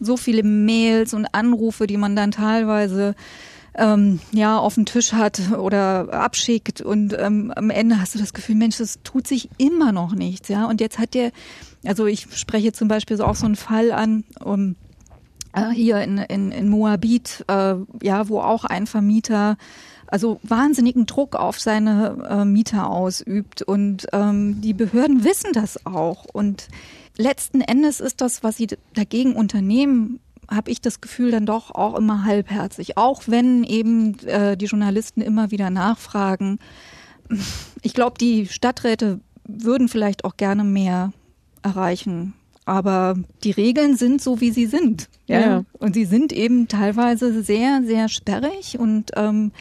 so 0.00 0.16
viele 0.18 0.42
Mails 0.42 1.14
und 1.14 1.26
Anrufe, 1.32 1.86
die 1.86 1.96
man 1.96 2.14
dann 2.14 2.32
teilweise 2.32 3.14
ähm, 3.76 4.20
ja 4.32 4.58
auf 4.58 4.74
den 4.74 4.86
Tisch 4.86 5.12
hat 5.12 5.52
oder 5.58 6.12
abschickt 6.12 6.80
und 6.80 7.14
ähm, 7.18 7.52
am 7.54 7.70
Ende 7.70 8.00
hast 8.00 8.14
du 8.14 8.18
das 8.18 8.32
Gefühl, 8.32 8.54
Mensch, 8.54 8.78
das 8.78 9.00
tut 9.02 9.26
sich 9.26 9.48
immer 9.58 9.92
noch 9.92 10.14
nichts, 10.14 10.48
ja. 10.48 10.66
Und 10.66 10.80
jetzt 10.80 10.98
hat 10.98 11.14
der, 11.14 11.32
also 11.84 12.06
ich 12.06 12.26
spreche 12.34 12.72
zum 12.72 12.88
Beispiel 12.88 13.16
so 13.16 13.24
auch 13.24 13.34
so 13.34 13.46
einen 13.46 13.56
Fall 13.56 13.92
an, 13.92 14.24
um, 14.42 14.76
äh, 15.52 15.70
hier 15.70 16.00
in, 16.02 16.18
in, 16.18 16.52
in 16.52 16.68
Moabit, 16.68 17.44
äh, 17.48 17.74
ja, 18.02 18.28
wo 18.28 18.40
auch 18.40 18.64
ein 18.64 18.86
Vermieter 18.86 19.56
also 20.06 20.38
wahnsinnigen 20.42 21.06
Druck 21.06 21.34
auf 21.34 21.58
seine 21.58 22.26
äh, 22.28 22.44
Mieter 22.44 22.88
ausübt 22.88 23.62
und 23.62 24.06
ähm, 24.12 24.60
die 24.60 24.74
Behörden 24.74 25.24
wissen 25.24 25.52
das 25.52 25.86
auch 25.86 26.24
und 26.26 26.68
letzten 27.16 27.60
Endes 27.60 28.00
ist 28.00 28.20
das, 28.20 28.42
was 28.42 28.56
sie 28.56 28.68
dagegen 28.94 29.34
unternehmen, 29.34 30.20
habe 30.50 30.70
ich 30.70 30.80
das 30.80 31.00
Gefühl 31.00 31.30
dann 31.30 31.46
doch 31.46 31.70
auch 31.70 31.96
immer 31.96 32.24
halbherzig, 32.24 32.96
auch 32.96 33.22
wenn 33.26 33.64
eben 33.64 34.18
äh, 34.26 34.56
die 34.56 34.66
Journalisten 34.66 35.20
immer 35.20 35.50
wieder 35.50 35.70
nachfragen. 35.70 36.58
Ich 37.82 37.94
glaube, 37.94 38.18
die 38.18 38.46
Stadträte 38.46 39.20
würden 39.46 39.88
vielleicht 39.88 40.24
auch 40.24 40.36
gerne 40.36 40.64
mehr 40.64 41.12
erreichen. 41.62 42.34
Aber 42.66 43.16
die 43.42 43.50
Regeln 43.50 43.96
sind 43.96 44.22
so, 44.22 44.40
wie 44.40 44.50
sie 44.50 44.66
sind. 44.66 45.08
Ja. 45.26 45.40
ja. 45.40 45.64
Und 45.78 45.94
sie 45.94 46.06
sind 46.06 46.32
eben 46.32 46.68
teilweise 46.68 47.42
sehr, 47.42 47.82
sehr 47.84 48.08
sperrig 48.08 48.78
und 48.78 49.10
ähm, 49.16 49.52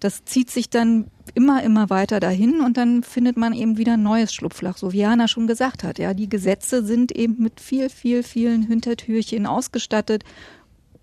das 0.00 0.24
zieht 0.24 0.50
sich 0.50 0.70
dann 0.70 1.10
immer, 1.34 1.62
immer 1.62 1.90
weiter 1.90 2.20
dahin 2.20 2.60
und 2.60 2.76
dann 2.76 3.02
findet 3.02 3.36
man 3.36 3.52
eben 3.52 3.76
wieder 3.78 3.94
ein 3.94 4.02
neues 4.02 4.32
Schlupfloch, 4.32 4.76
so 4.76 4.92
wie 4.92 4.98
Jana 4.98 5.28
schon 5.28 5.46
gesagt 5.46 5.84
hat. 5.84 5.98
Ja, 5.98 6.14
die 6.14 6.28
Gesetze 6.28 6.84
sind 6.84 7.12
eben 7.12 7.42
mit 7.42 7.60
viel, 7.60 7.90
viel, 7.90 8.22
vielen 8.22 8.62
Hintertürchen 8.62 9.46
ausgestattet 9.46 10.24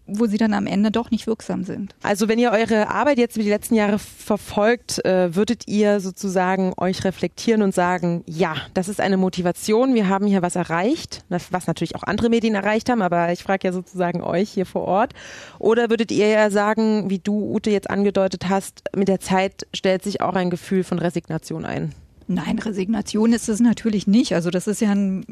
wo 0.08 0.28
sie 0.28 0.38
dann 0.38 0.54
am 0.54 0.68
Ende 0.68 0.92
doch 0.92 1.10
nicht 1.12 1.26
wirksam 1.26 1.64
sind. 1.64 1.96
Also 2.04 2.28
wenn 2.28 2.38
ihr 2.38 2.52
eure 2.52 2.90
Arbeit 2.90 3.18
jetzt 3.18 3.36
über 3.36 3.44
die 3.44 3.50
letzten 3.50 3.76
Jahre 3.76 3.98
verfolgt, 3.98 5.04
äh, 5.04 5.36
würdet 5.36 5.68
ihr 5.68 6.00
sozusagen 6.00 6.74
euch 6.78 7.04
reflektieren 7.04 7.62
und 7.62 7.74
sagen, 7.74 8.24
ja, 8.28 8.56
das 8.74 8.88
ist 8.88 9.02
eine 9.02 9.18
Motivation, 9.18 9.96
wir 9.96 10.08
haben 10.08 10.28
hier 10.28 10.42
was 10.42 10.56
erreicht, 10.56 11.24
was 11.30 11.68
natürlich 11.68 11.96
auch 11.96 12.04
andere 12.04 12.30
Medien 12.30 12.56
erreicht 12.56 12.90
haben, 12.90 13.02
aber 13.02 13.32
ich 13.32 13.44
frage 13.44 13.68
ja 13.68 13.74
sozusagen 13.74 14.22
euch 14.22 14.50
hier 14.50 14.66
vor 14.66 14.84
Ort. 14.84 15.14
Oder 15.60 15.90
würdet 15.90 16.12
ihr 16.12 16.28
ja 16.28 16.50
sagen, 16.52 17.10
wie 17.10 17.20
du, 17.20 17.54
Ute, 17.54 17.72
jetzt 17.72 17.90
angedeutet 17.90 18.48
hast, 18.48 18.84
mit 18.96 19.08
der 19.08 19.20
Zeit 19.20 19.66
stellt 19.74 20.04
sich 20.04 20.22
auch 20.22 20.36
ein 20.36 20.50
Gefühl 20.50 20.84
von 20.84 21.00
Resignation 21.00 21.66
ein? 21.66 21.94
Nein, 22.28 22.60
Resignation 22.60 23.34
ist 23.34 23.50
es 23.50 23.60
natürlich 23.60 24.08
nicht. 24.08 24.34
Also 24.34 24.50
das 24.50 24.68
ist 24.68 24.82
ja 24.82 24.92
ein, 24.92 25.26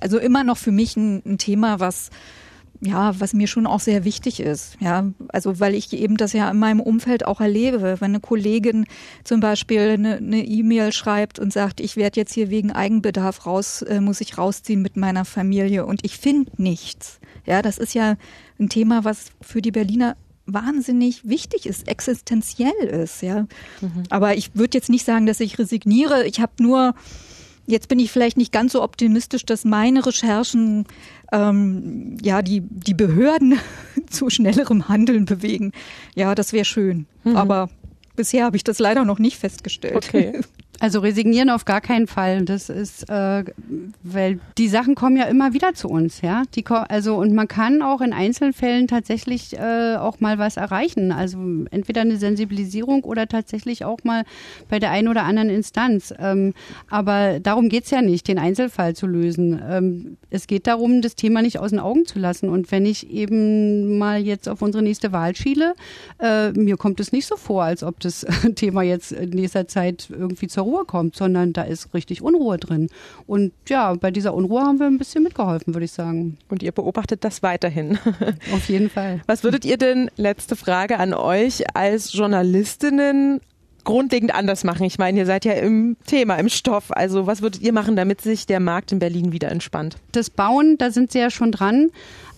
also 0.00 0.18
immer 0.18 0.44
noch 0.44 0.56
für 0.56 0.72
mich 0.72 0.96
ein, 0.96 1.22
ein 1.26 1.38
Thema, 1.38 1.80
was 1.80 2.10
ja, 2.84 3.18
was 3.20 3.32
mir 3.32 3.46
schon 3.46 3.66
auch 3.66 3.78
sehr 3.78 4.04
wichtig 4.04 4.40
ist. 4.40 4.76
Ja, 4.80 5.06
also 5.28 5.60
weil 5.60 5.74
ich 5.74 5.92
eben 5.92 6.16
das 6.16 6.32
ja 6.32 6.50
in 6.50 6.58
meinem 6.58 6.80
Umfeld 6.80 7.24
auch 7.24 7.40
erlebe. 7.40 8.00
Wenn 8.00 8.10
eine 8.10 8.20
Kollegin 8.20 8.86
zum 9.22 9.38
Beispiel 9.38 9.80
eine 9.80 10.44
E-Mail 10.44 10.88
e 10.88 10.92
schreibt 10.92 11.38
und 11.38 11.52
sagt, 11.52 11.80
ich 11.80 11.96
werde 11.96 12.18
jetzt 12.18 12.34
hier 12.34 12.50
wegen 12.50 12.72
Eigenbedarf 12.72 13.46
raus, 13.46 13.82
äh, 13.82 14.00
muss 14.00 14.20
ich 14.20 14.36
rausziehen 14.36 14.82
mit 14.82 14.96
meiner 14.96 15.24
Familie 15.24 15.86
und 15.86 16.04
ich 16.04 16.18
finde 16.18 16.50
nichts. 16.60 17.20
Ja, 17.46 17.62
das 17.62 17.78
ist 17.78 17.94
ja 17.94 18.16
ein 18.58 18.68
Thema, 18.68 19.04
was 19.04 19.26
für 19.40 19.62
die 19.62 19.70
Berliner 19.70 20.16
wahnsinnig 20.46 21.28
wichtig 21.28 21.66
ist, 21.66 21.86
existenziell 21.86 22.72
ist, 22.82 23.22
ja. 23.22 23.46
Mhm. 23.80 24.02
Aber 24.10 24.36
ich 24.36 24.56
würde 24.56 24.76
jetzt 24.76 24.90
nicht 24.90 25.06
sagen, 25.06 25.26
dass 25.26 25.38
ich 25.38 25.56
resigniere. 25.56 26.24
Ich 26.26 26.40
habe 26.40 26.52
nur 26.58 26.94
Jetzt 27.72 27.88
bin 27.88 27.98
ich 27.98 28.12
vielleicht 28.12 28.36
nicht 28.36 28.52
ganz 28.52 28.72
so 28.72 28.82
optimistisch, 28.82 29.46
dass 29.46 29.64
meine 29.64 30.04
Recherchen 30.04 30.84
ähm, 31.32 32.18
ja 32.22 32.42
die, 32.42 32.60
die 32.60 32.92
Behörden 32.92 33.58
zu 34.10 34.28
schnellerem 34.28 34.90
Handeln 34.90 35.24
bewegen. 35.24 35.72
Ja, 36.14 36.34
das 36.34 36.52
wäre 36.52 36.66
schön. 36.66 37.06
Mhm. 37.24 37.34
Aber 37.34 37.70
bisher 38.14 38.44
habe 38.44 38.58
ich 38.58 38.64
das 38.64 38.78
leider 38.78 39.06
noch 39.06 39.18
nicht 39.18 39.38
festgestellt. 39.38 39.96
Okay. 39.96 40.40
Also 40.82 40.98
resignieren 40.98 41.48
auf 41.48 41.64
gar 41.64 41.80
keinen 41.80 42.08
Fall. 42.08 42.44
Das 42.44 42.68
ist, 42.68 43.08
äh, 43.08 43.44
weil 44.02 44.40
die 44.58 44.66
Sachen 44.66 44.96
kommen 44.96 45.16
ja 45.16 45.26
immer 45.26 45.52
wieder 45.52 45.74
zu 45.74 45.86
uns, 45.86 46.22
ja. 46.22 46.42
Die 46.56 46.64
also 46.66 47.14
und 47.14 47.32
man 47.34 47.46
kann 47.46 47.82
auch 47.82 48.00
in 48.00 48.12
Einzelfällen 48.12 48.88
tatsächlich 48.88 49.56
äh, 49.56 49.94
auch 49.94 50.18
mal 50.18 50.38
was 50.38 50.56
erreichen. 50.56 51.12
Also 51.12 51.38
entweder 51.70 52.00
eine 52.00 52.16
Sensibilisierung 52.16 53.04
oder 53.04 53.28
tatsächlich 53.28 53.84
auch 53.84 54.00
mal 54.02 54.24
bei 54.68 54.80
der 54.80 54.90
einen 54.90 55.06
oder 55.06 55.22
anderen 55.22 55.50
Instanz. 55.50 56.12
Ähm, 56.18 56.52
aber 56.90 57.38
darum 57.38 57.68
geht's 57.68 57.90
ja 57.90 58.02
nicht, 58.02 58.26
den 58.26 58.40
Einzelfall 58.40 58.96
zu 58.96 59.06
lösen. 59.06 59.62
Ähm, 59.64 60.16
es 60.30 60.48
geht 60.48 60.66
darum, 60.66 61.00
das 61.00 61.14
Thema 61.14 61.42
nicht 61.42 61.60
aus 61.60 61.70
den 61.70 61.78
Augen 61.78 62.06
zu 62.06 62.18
lassen. 62.18 62.48
Und 62.48 62.72
wenn 62.72 62.86
ich 62.86 63.08
eben 63.08 63.98
mal 63.98 64.20
jetzt 64.20 64.48
auf 64.48 64.60
unsere 64.62 64.82
nächste 64.82 65.12
Wahl 65.12 65.36
schiele, 65.36 65.74
äh, 66.18 66.50
mir 66.50 66.76
kommt 66.76 66.98
es 66.98 67.12
nicht 67.12 67.26
so 67.26 67.36
vor, 67.36 67.62
als 67.62 67.84
ob 67.84 68.00
das 68.00 68.26
Thema 68.56 68.82
jetzt 68.82 69.12
in 69.12 69.30
nächster 69.30 69.68
Zeit 69.68 70.08
irgendwie 70.10 70.48
zur 70.48 70.64
Ruhe 70.64 70.71
kommt, 70.86 71.16
sondern 71.16 71.52
da 71.52 71.62
ist 71.62 71.94
richtig 71.94 72.22
Unruhe 72.22 72.58
drin. 72.58 72.88
Und 73.26 73.52
ja, 73.68 73.94
bei 73.94 74.10
dieser 74.10 74.34
Unruhe 74.34 74.62
haben 74.62 74.78
wir 74.78 74.86
ein 74.86 74.98
bisschen 74.98 75.22
mitgeholfen, 75.22 75.74
würde 75.74 75.84
ich 75.84 75.92
sagen. 75.92 76.38
Und 76.48 76.62
ihr 76.62 76.72
beobachtet 76.72 77.24
das 77.24 77.42
weiterhin. 77.42 77.98
Auf 78.52 78.68
jeden 78.68 78.90
Fall. 78.90 79.20
Was 79.26 79.44
würdet 79.44 79.64
ihr 79.64 79.76
denn, 79.76 80.10
letzte 80.16 80.56
Frage 80.56 80.98
an 80.98 81.14
euch, 81.14 81.64
als 81.74 82.12
Journalistinnen 82.12 83.40
grundlegend 83.84 84.34
anders 84.34 84.64
machen? 84.64 84.84
Ich 84.84 84.98
meine, 84.98 85.18
ihr 85.18 85.26
seid 85.26 85.44
ja 85.44 85.52
im 85.52 85.96
Thema, 86.06 86.36
im 86.36 86.48
Stoff. 86.48 86.90
Also 86.90 87.26
was 87.26 87.42
würdet 87.42 87.62
ihr 87.62 87.72
machen, 87.72 87.96
damit 87.96 88.20
sich 88.20 88.46
der 88.46 88.60
Markt 88.60 88.92
in 88.92 88.98
Berlin 88.98 89.32
wieder 89.32 89.50
entspannt? 89.50 89.96
Das 90.12 90.30
Bauen, 90.30 90.76
da 90.78 90.90
sind 90.90 91.12
sie 91.12 91.18
ja 91.18 91.30
schon 91.30 91.52
dran 91.52 91.90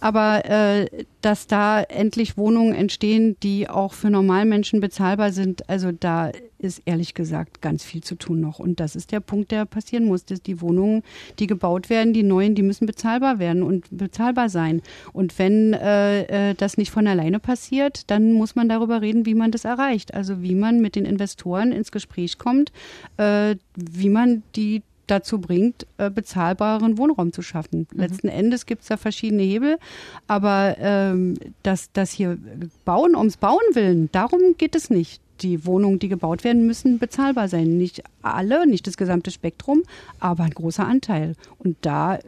aber 0.05 0.45
äh, 0.45 1.05
dass 1.23 1.47
da 1.47 1.81
endlich 1.81 2.37
Wohnungen 2.37 2.75
entstehen, 2.75 3.39
die 3.43 3.71
auch 3.71 3.95
für 3.95 4.11
Normalmenschen 4.11 4.81
bezahlbar 4.81 5.33
sind, 5.33 5.71
also 5.71 5.93
da 5.93 6.31
ist 6.59 6.83
ehrlich 6.85 7.15
gesagt 7.15 7.61
ganz 7.63 7.85
viel 7.85 8.03
zu 8.03 8.15
tun 8.15 8.41
noch. 8.41 8.59
Und 8.59 8.81
das 8.81 8.97
ist 8.97 9.13
der 9.13 9.21
Punkt, 9.21 9.51
der 9.51 9.65
passieren 9.65 10.07
muss, 10.07 10.25
dass 10.25 10.43
die 10.43 10.61
Wohnungen, 10.61 11.03
die 11.39 11.47
gebaut 11.47 11.91
werden, 11.91 12.13
die 12.13 12.23
neuen, 12.23 12.55
die 12.55 12.63
müssen 12.63 12.87
bezahlbar 12.87 13.39
werden 13.39 13.63
und 13.63 13.87
bezahlbar 13.91 14.49
sein. 14.49 14.83
Und 15.13 15.39
wenn 15.39 15.75
äh, 15.75 16.51
äh 16.51 16.55
das 16.55 16.77
nicht 16.77 16.91
von 16.91 17.07
alleine 17.07 17.41
passiert, 17.41 18.11
dann 18.11 18.33
muss 18.33 18.55
man 18.55 18.69
darüber 18.69 19.03
reden, 19.03 19.27
wie 19.27 19.35
man 19.35 19.51
das 19.51 19.65
erreicht. 19.65 20.15
Also 20.15 20.43
wie 20.43 20.55
man 20.55 20.81
mit 20.81 20.97
den 20.97 21.05
Investoren 21.05 21.73
ins 21.73 21.93
Gespräch 21.93 22.39
kommt, 22.39 22.73
äh, 23.17 23.57
wie 23.77 24.09
man 24.09 24.43
die 24.55 24.83
dazu 25.07 25.41
bringt, 25.41 25.87
äh, 25.99 26.11
bezahlbaren 26.11 26.99
Wohnraum 26.99 27.33
zu 27.33 27.43
schaffen. 27.43 27.87
Mhm. 27.93 28.01
Letzten 28.01 28.29
Endes 28.29 28.67
gibt 28.67 28.83
es 28.83 28.89
da 28.89 28.97
verschiedene 28.97 29.43
Hebel, 29.43 29.79
aber 30.27 30.77
ähm, 30.79 31.35
dass 31.63 31.93
das 31.93 32.11
hier 32.11 32.39
Bauen 32.85 33.15
ums 33.17 33.37
Bauen 33.37 33.63
willen, 33.73 34.09
darum 34.13 34.57
geht 34.57 34.75
es 34.75 34.91
nicht. 34.91 35.21
Die 35.41 35.67
Wohnungen, 35.67 35.99
die 35.99 36.09
gebaut 36.09 36.45
werden, 36.45 36.67
müssen 36.67 36.99
bezahlbar 36.99 37.49
sein. 37.49 37.77
Nicht 37.77 38.03
alle, 38.23 38.67
nicht 38.67 38.87
das 38.87 38.97
gesamte 38.97 39.31
Spektrum, 39.31 39.83
aber 40.21 40.45
ein 40.45 40.51
großer 40.51 40.87
Anteil. 40.87 41.35
Und 41.59 41.77
da 41.83 42.19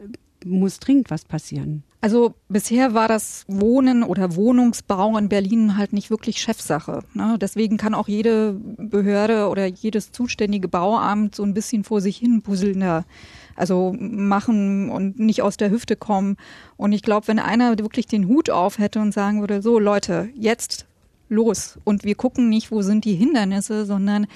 muss 0.45 0.79
dringend 0.79 1.09
was 1.09 1.25
passieren. 1.25 1.83
Also 1.99 2.35
bisher 2.47 2.93
war 2.93 3.07
das 3.07 3.43
Wohnen 3.47 4.03
oder 4.03 4.35
Wohnungsbau 4.35 5.17
in 5.17 5.29
Berlin 5.29 5.77
halt 5.77 5.93
nicht 5.93 6.11
wirklich 6.11 6.39
Chefsache. 6.39 6.99
Ne? 7.15 7.37
Deswegen 7.41 7.77
kann 7.77 7.95
auch 7.95 8.07
jede 8.07 8.53
Behörde 8.53 9.49
oder 9.49 9.65
jedes 9.65 10.11
zuständige 10.11 10.67
Bauamt 10.67 11.33
so 11.33 11.43
ein 11.43 11.55
bisschen 11.55 11.83
vor 11.83 11.99
sich 11.99 12.17
hin 12.17 12.43
puzzeln, 12.43 13.03
also 13.55 13.95
machen 13.99 14.89
und 14.91 15.19
nicht 15.19 15.41
aus 15.41 15.57
der 15.57 15.71
Hüfte 15.71 15.95
kommen. 15.95 16.37
Und 16.77 16.91
ich 16.91 17.01
glaube, 17.01 17.27
wenn 17.27 17.39
einer 17.39 17.79
wirklich 17.79 18.05
den 18.05 18.27
Hut 18.27 18.51
auf 18.51 18.77
hätte 18.77 18.99
und 18.99 19.11
sagen 19.11 19.39
würde, 19.39 19.63
so 19.63 19.79
Leute, 19.79 20.29
jetzt 20.35 20.85
los 21.29 21.79
und 21.83 22.03
wir 22.03 22.15
gucken 22.15 22.49
nicht, 22.49 22.71
wo 22.71 22.81
sind 22.81 23.05
die 23.05 23.15
Hindernisse, 23.15 23.85
sondern 23.85 24.27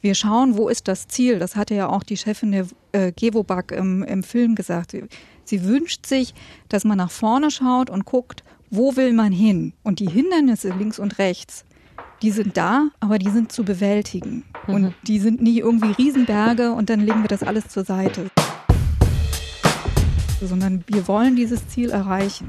wir 0.00 0.14
schauen, 0.14 0.56
wo 0.56 0.68
ist 0.68 0.86
das 0.88 1.08
Ziel. 1.08 1.38
Das 1.38 1.56
hatte 1.56 1.74
ja 1.74 1.88
auch 1.88 2.02
die 2.02 2.16
Chefin 2.16 2.52
der 2.52 2.66
äh, 2.92 3.12
Gewobag 3.12 3.72
im, 3.72 4.02
im 4.02 4.22
Film 4.22 4.54
gesagt. 4.54 4.96
Sie 5.44 5.64
wünscht 5.64 6.06
sich, 6.06 6.34
dass 6.68 6.84
man 6.84 6.98
nach 6.98 7.10
vorne 7.10 7.50
schaut 7.50 7.90
und 7.90 8.04
guckt, 8.04 8.44
wo 8.70 8.96
will 8.96 9.12
man 9.12 9.32
hin? 9.32 9.72
Und 9.82 9.98
die 9.98 10.08
Hindernisse 10.08 10.70
links 10.70 10.98
und 10.98 11.18
rechts, 11.18 11.64
die 12.22 12.30
sind 12.30 12.56
da, 12.56 12.88
aber 13.00 13.18
die 13.18 13.30
sind 13.30 13.50
zu 13.50 13.64
bewältigen. 13.64 14.44
Mhm. 14.66 14.74
Und 14.74 14.94
die 15.04 15.18
sind 15.18 15.40
nicht 15.40 15.58
irgendwie 15.58 15.92
Riesenberge 15.92 16.72
und 16.72 16.90
dann 16.90 17.00
legen 17.00 17.22
wir 17.22 17.28
das 17.28 17.42
alles 17.42 17.68
zur 17.68 17.84
Seite. 17.84 18.30
Sondern 20.40 20.84
wir 20.86 21.08
wollen 21.08 21.34
dieses 21.34 21.66
Ziel 21.68 21.90
erreichen. 21.90 22.48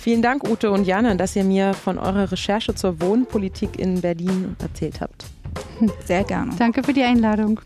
Vielen 0.00 0.22
Dank, 0.22 0.48
Ute 0.48 0.70
und 0.70 0.86
Jana, 0.86 1.14
dass 1.14 1.36
ihr 1.36 1.44
mir 1.44 1.74
von 1.74 1.98
eurer 1.98 2.32
Recherche 2.32 2.74
zur 2.74 3.02
Wohnpolitik 3.02 3.78
in 3.78 4.00
Berlin 4.00 4.56
erzählt 4.58 5.02
habt. 5.02 5.26
Sehr 6.06 6.24
gerne. 6.24 6.52
Danke 6.58 6.82
für 6.82 6.94
die 6.94 7.02
Einladung. 7.02 7.60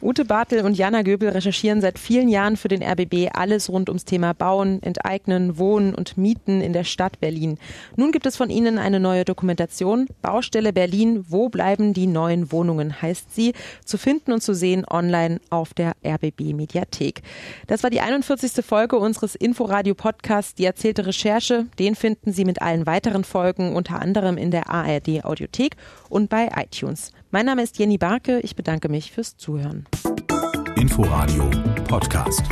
Ute 0.00 0.24
Bartel 0.24 0.64
und 0.64 0.78
Jana 0.78 1.02
Göbel 1.02 1.30
recherchieren 1.30 1.80
seit 1.80 1.98
vielen 1.98 2.28
Jahren 2.28 2.56
für 2.56 2.68
den 2.68 2.84
RBB 2.84 3.30
alles 3.32 3.68
rund 3.68 3.88
ums 3.88 4.04
Thema 4.04 4.32
Bauen, 4.32 4.80
Enteignen, 4.80 5.58
Wohnen 5.58 5.92
und 5.92 6.16
Mieten 6.16 6.60
in 6.60 6.72
der 6.72 6.84
Stadt 6.84 7.18
Berlin. 7.18 7.58
Nun 7.96 8.12
gibt 8.12 8.24
es 8.24 8.36
von 8.36 8.48
ihnen 8.48 8.78
eine 8.78 9.00
neue 9.00 9.24
Dokumentation. 9.24 10.06
Baustelle 10.22 10.72
Berlin, 10.72 11.24
wo 11.28 11.48
bleiben 11.48 11.94
die 11.94 12.06
neuen 12.06 12.52
Wohnungen, 12.52 13.02
heißt 13.02 13.34
sie. 13.34 13.54
Zu 13.84 13.98
finden 13.98 14.30
und 14.30 14.40
zu 14.40 14.54
sehen 14.54 14.84
online 14.88 15.40
auf 15.50 15.74
der 15.74 15.94
RBB 16.06 16.54
Mediathek. 16.54 17.22
Das 17.66 17.82
war 17.82 17.90
die 17.90 18.00
41. 18.00 18.64
Folge 18.64 18.98
unseres 18.98 19.34
Inforadio 19.34 19.96
Podcasts, 19.96 20.54
die 20.54 20.64
erzählte 20.64 21.06
Recherche. 21.06 21.66
Den 21.80 21.96
finden 21.96 22.32
Sie 22.32 22.44
mit 22.44 22.62
allen 22.62 22.86
weiteren 22.86 23.24
Folgen 23.24 23.74
unter 23.74 24.00
anderem 24.00 24.38
in 24.38 24.52
der 24.52 24.70
ARD 24.70 25.24
Audiothek 25.24 25.74
und 26.08 26.30
bei 26.30 26.48
iTunes. 26.56 27.10
Mein 27.30 27.44
Name 27.44 27.62
ist 27.62 27.78
Jenny 27.78 27.98
Barke. 27.98 28.40
Ich 28.40 28.56
bedanke 28.56 28.88
mich 28.88 29.12
fürs 29.12 29.36
Zuhören. 29.36 29.84
Inforadio 30.76 31.50
Podcast. 31.86 32.42